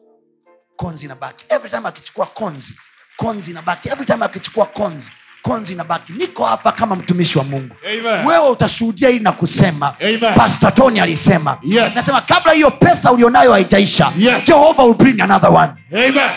[0.76, 1.44] konzi inabaki.
[1.48, 2.74] Every time akichukua konzi
[3.16, 3.88] konzi inabaki.
[3.88, 6.12] Every time akichukua konzi konzi inabaki.
[6.12, 7.74] Niko hapa kama mtumishi wa mungu.
[7.84, 8.26] Amen.
[8.26, 9.96] wewe utashuhudia hili na kusema.
[10.36, 11.58] Pastor tony alisema.
[11.62, 11.94] Yes.
[11.94, 14.44] nasema kabla hiyo pesa ulionayo haitaisha Yes.
[14.46, 15.72] jehova will bring another one.
[15.92, 16.30] Amen.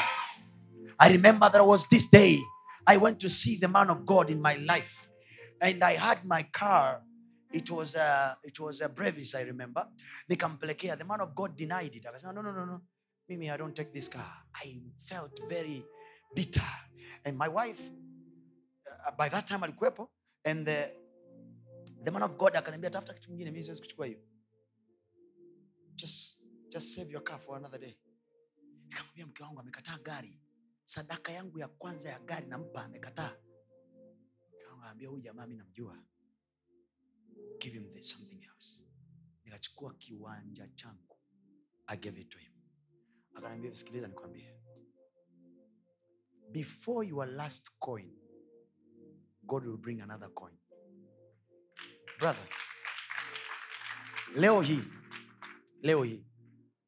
[0.98, 2.40] I remember there was this day
[2.86, 5.10] I went to see the man of God in my life,
[5.64, 7.02] and I had my car.
[7.52, 9.88] It was a, it was a brevis i remember.
[10.30, 10.98] Nikampelekea.
[10.98, 12.04] The man of god denied it.
[12.06, 12.82] Akasema no, no, no, no.
[13.30, 14.26] mimi i don't take this car.
[14.56, 15.84] I felt very
[16.36, 16.62] bitter.
[17.26, 17.82] And my wife
[19.08, 20.08] uh, by that time alikuwepo.
[20.46, 20.92] And the,
[22.04, 23.52] the man of god akaniambia tafuta kitu kingine.
[23.52, 24.20] Mimi siwezi kuchukua hiyo.
[25.96, 27.98] Just, just save your car for another day.
[28.90, 30.40] Nikamwambia mke wangu amekataa gari.
[30.86, 33.36] Sadaka yangu ya kwanza ya gari nampa amekataa
[34.94, 36.04] Wangu huyu jamaa mi namjua.
[37.60, 38.84] Give him something else.
[39.46, 41.18] Nikachukua kiwanja changu
[41.88, 42.52] i gave it to him.
[43.34, 44.60] Akaniambia sikiliza nikwambie.
[46.52, 48.18] Before your last coin
[49.44, 50.58] god will bring another coin.
[52.20, 52.48] Brother
[54.36, 54.84] leo hii
[55.82, 56.26] leo hii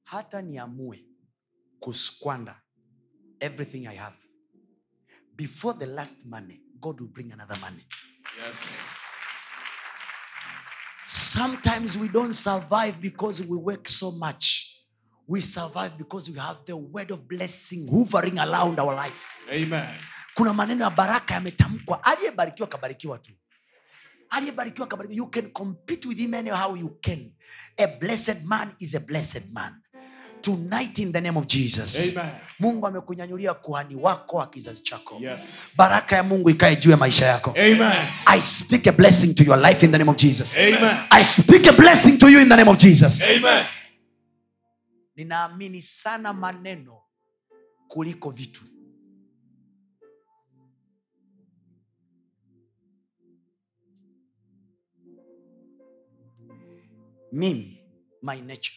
[0.03, 1.05] hata niamue
[1.79, 2.61] kusquander
[3.39, 4.17] everything i have.
[5.35, 7.85] Before the last money god will bring another money
[8.45, 8.87] Yes.
[11.07, 14.71] sometimes we don't survive because we work so much.
[15.27, 19.25] We survive because we have the word of blessing hovering around our life.
[19.51, 19.95] Amen.
[20.35, 22.03] kuna maneno ya baraka yametamkwa.
[22.03, 23.31] Aliyebarikiwa kabarikiwa tu.
[24.29, 25.17] Aliyebarikiwa kabarikiwa.
[25.17, 27.31] You can compete with him anyhow you can.
[27.77, 29.81] A blessed man is a blessed man
[30.45, 32.31] tonight in the name of jesus Amen.
[32.59, 35.57] mungu amekunyanyulia kuhani wako wa kizazi chako Yes.
[35.77, 38.07] baraka ya mungu ikae juu ya maisha yako Amen.
[38.25, 40.97] i speak a blessing to your life in the name of jesus Amen.
[41.09, 43.65] i speak a blessing to you in the name of jesus Amen.
[45.15, 47.01] ninaamini sana maneno
[47.87, 48.61] kuliko vitu
[57.31, 57.81] mimi
[58.21, 58.75] my nature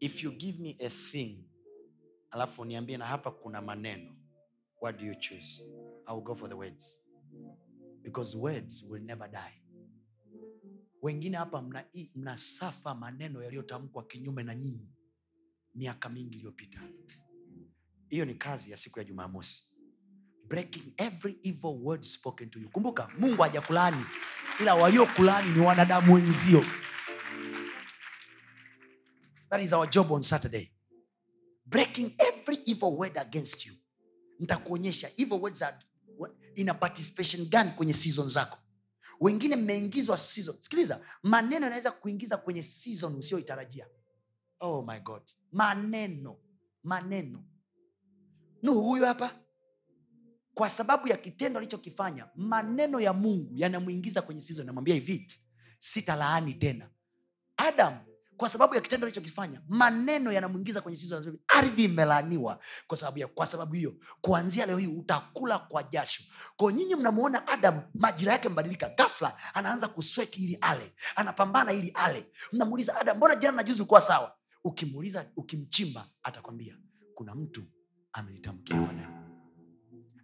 [0.00, 1.44] if you give me a thing
[2.30, 4.16] alafu niambie na hapa kuna maneno
[4.80, 5.62] what do you choose?
[6.06, 6.98] I will go for the words.
[8.02, 9.54] Because words will never die.
[11.02, 11.84] Wengine hapa mna,
[12.14, 14.88] mnasafa maneno yaliyotamkwa kinyume na nyinyi
[15.74, 16.80] miaka mingi iliyopita.
[18.08, 19.62] Hiyo ni kazi ya siku ya jumamosi.
[20.48, 22.70] Breaking every evil word spoken to you.
[22.70, 24.04] Kumbuka mungu hajakulaani
[24.60, 26.64] ila waliokulaani ni wanadamu wenzio
[29.54, 30.68] that is our job on saturday.
[31.64, 33.72] Breaking every evil word against you.
[34.42, 35.10] Nitakuonyesha.
[35.16, 35.74] Evil words are,
[36.56, 38.58] ina participation gani kwenye season zako?
[39.20, 40.56] Wengine mmeingizwa season.
[40.60, 43.86] Sikiliza maneno yanaweza kuingiza kwenye season usioitarajia
[44.60, 45.22] oh my god.
[45.52, 46.36] Maneno.
[46.82, 47.44] Maneno.
[48.62, 49.40] Nuhu huyu hapa.
[50.54, 54.66] Kwa sababu ya kitendo alichokifanya maneno ya mungu yanamwingiza kwenye season.
[54.66, 55.32] Namwambia hivi
[55.78, 56.90] sitalaani tena.
[57.56, 57.98] Adam
[58.36, 62.60] kwa sababu ya kitendo alichokifanya maneno yanamwingiza kwenye anasema, ardhi imelaaniwa.
[62.86, 66.22] Kwa sababu ya kwa sababu hiyo kuanzia leo hii utakula kwa jasho.
[66.56, 72.26] Kwa nyinyi mnamuona adam majira yake mbadilika gafla anaanza kusweti ili ale anapambana ili ale.
[72.52, 74.36] Mnamuuliza adam mbona jana na juzi sawa?
[74.64, 76.78] Ukimuuliza ukimchimba atakwambia
[77.14, 77.62] kuna mtu
[78.12, 79.24] amenitamkia maneno.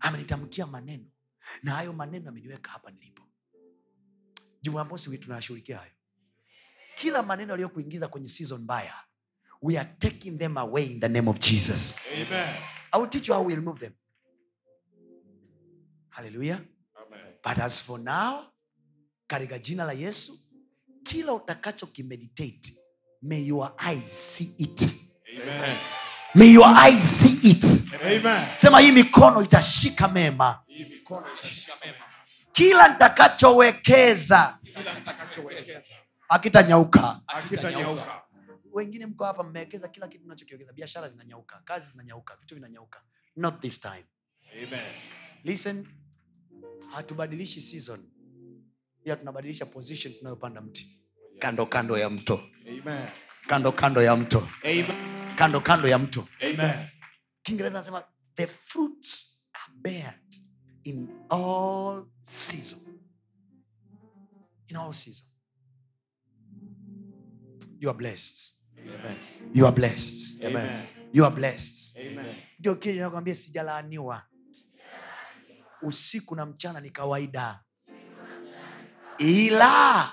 [0.00, 1.04] Amenitamkia maneno.
[1.62, 3.22] Na hayo maneno ameniweka hapa nilipo.
[4.62, 5.92] Jumamosi tunayashughulikia hayo
[6.96, 8.94] kila maneno aliyokuingiza kwenye season mbaya
[9.62, 12.54] we are taking them away in the name of jesus Amen.
[12.92, 13.92] i will teach you how we remove them
[16.08, 16.60] haleluya
[17.44, 18.44] but as for now
[19.26, 20.38] katika jina la yesu
[21.02, 22.74] kila utakacho kimeditate
[23.22, 24.82] may your eyes see it
[25.42, 25.78] Amen.
[26.34, 27.64] may your eyes see it
[28.02, 28.48] Amen.
[28.56, 32.04] sema hii mikono itashika mema Hii mikono itashika mema.
[32.52, 34.58] kila nitakachowekeza
[36.30, 37.20] Kila nitakachowekeza akitanyauka.
[37.26, 38.22] Hakitanyauka.
[38.72, 43.02] wengine mko hapa mmewekeza kila kitu mnachokiwekeza biashara zinanyauka kazi zinanyauka vitu vinanyauka.
[43.36, 44.04] Not this time.
[44.52, 44.92] Amen.
[45.44, 45.86] listen
[46.90, 48.10] hatubadilishi season.
[49.04, 51.04] Ila tunabadilisha position tunayopanda mti.
[51.38, 52.40] Kando kando ya mto.
[52.68, 53.08] Amen.
[53.46, 54.48] kando kando ya mto.
[54.64, 55.34] Amen.
[55.36, 56.28] kando kando ya mto.
[57.42, 58.04] Kiingereza anasema
[58.36, 60.34] the fruits are bared
[60.84, 62.78] in all season.
[64.68, 65.29] In all season
[67.80, 68.54] you are blessed.
[68.78, 69.16] Amen.
[69.54, 70.44] you are blessed.
[70.44, 70.86] Amen.
[71.12, 71.96] you are blessed.
[71.98, 72.36] Amen.
[72.58, 74.22] ndio kile nakwambia sijalaaniwa.
[75.82, 77.60] Usiku na mchana ni kawaida.
[79.18, 80.10] Ila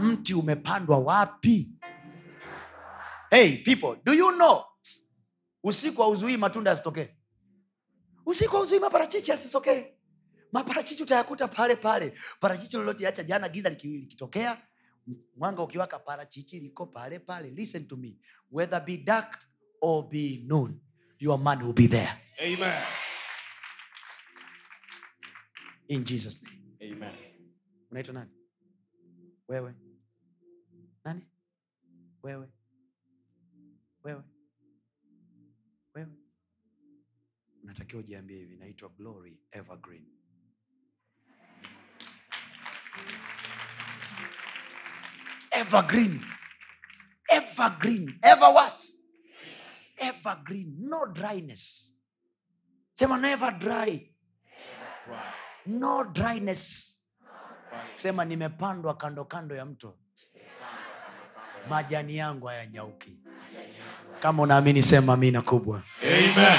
[0.00, 1.70] mti umepandwa wapi?
[3.30, 4.64] Hey people do you know?
[5.64, 7.08] Usiku hauzuii matunda yasitokee.
[8.26, 9.84] Usiku hauzuii maparachichi yasitokee.
[10.52, 12.18] Maparachichi utayakuta pale pale.
[12.40, 14.62] Parachichi lolote acha jana giza liki- likitokea
[15.36, 17.50] mwanga ukiwaka parachichi liko pale pale.
[17.50, 18.16] Listen to me.
[18.50, 19.38] Whether be dark
[19.80, 20.80] or be noon
[21.18, 22.10] your man will be there.
[22.40, 22.82] Amen.
[25.88, 26.92] in jesus name.
[26.92, 27.14] Amen.
[27.90, 28.30] unaitwa nani?
[29.48, 29.74] Wewe.
[31.04, 31.22] Nani?
[32.22, 32.48] Wewe.
[34.04, 34.22] Wewe.
[35.94, 36.12] Wewe.
[37.62, 40.06] Unatakiwa ujiambie hivi naitwa glory evergreen
[45.60, 46.20] evergreen.
[47.30, 48.18] Evergreen.
[48.22, 48.82] Ever what?
[49.98, 50.74] Evergreen.
[50.78, 51.94] No dryness.
[52.94, 54.10] Sema never dry.
[55.66, 56.94] No dryness.
[57.94, 59.98] Sema nimepandwa kando kando ya mto.
[61.68, 63.18] Majani yangu hayanyauki.
[64.20, 65.82] Kama unaamini sema amina kubwa.
[66.02, 66.58] Amen.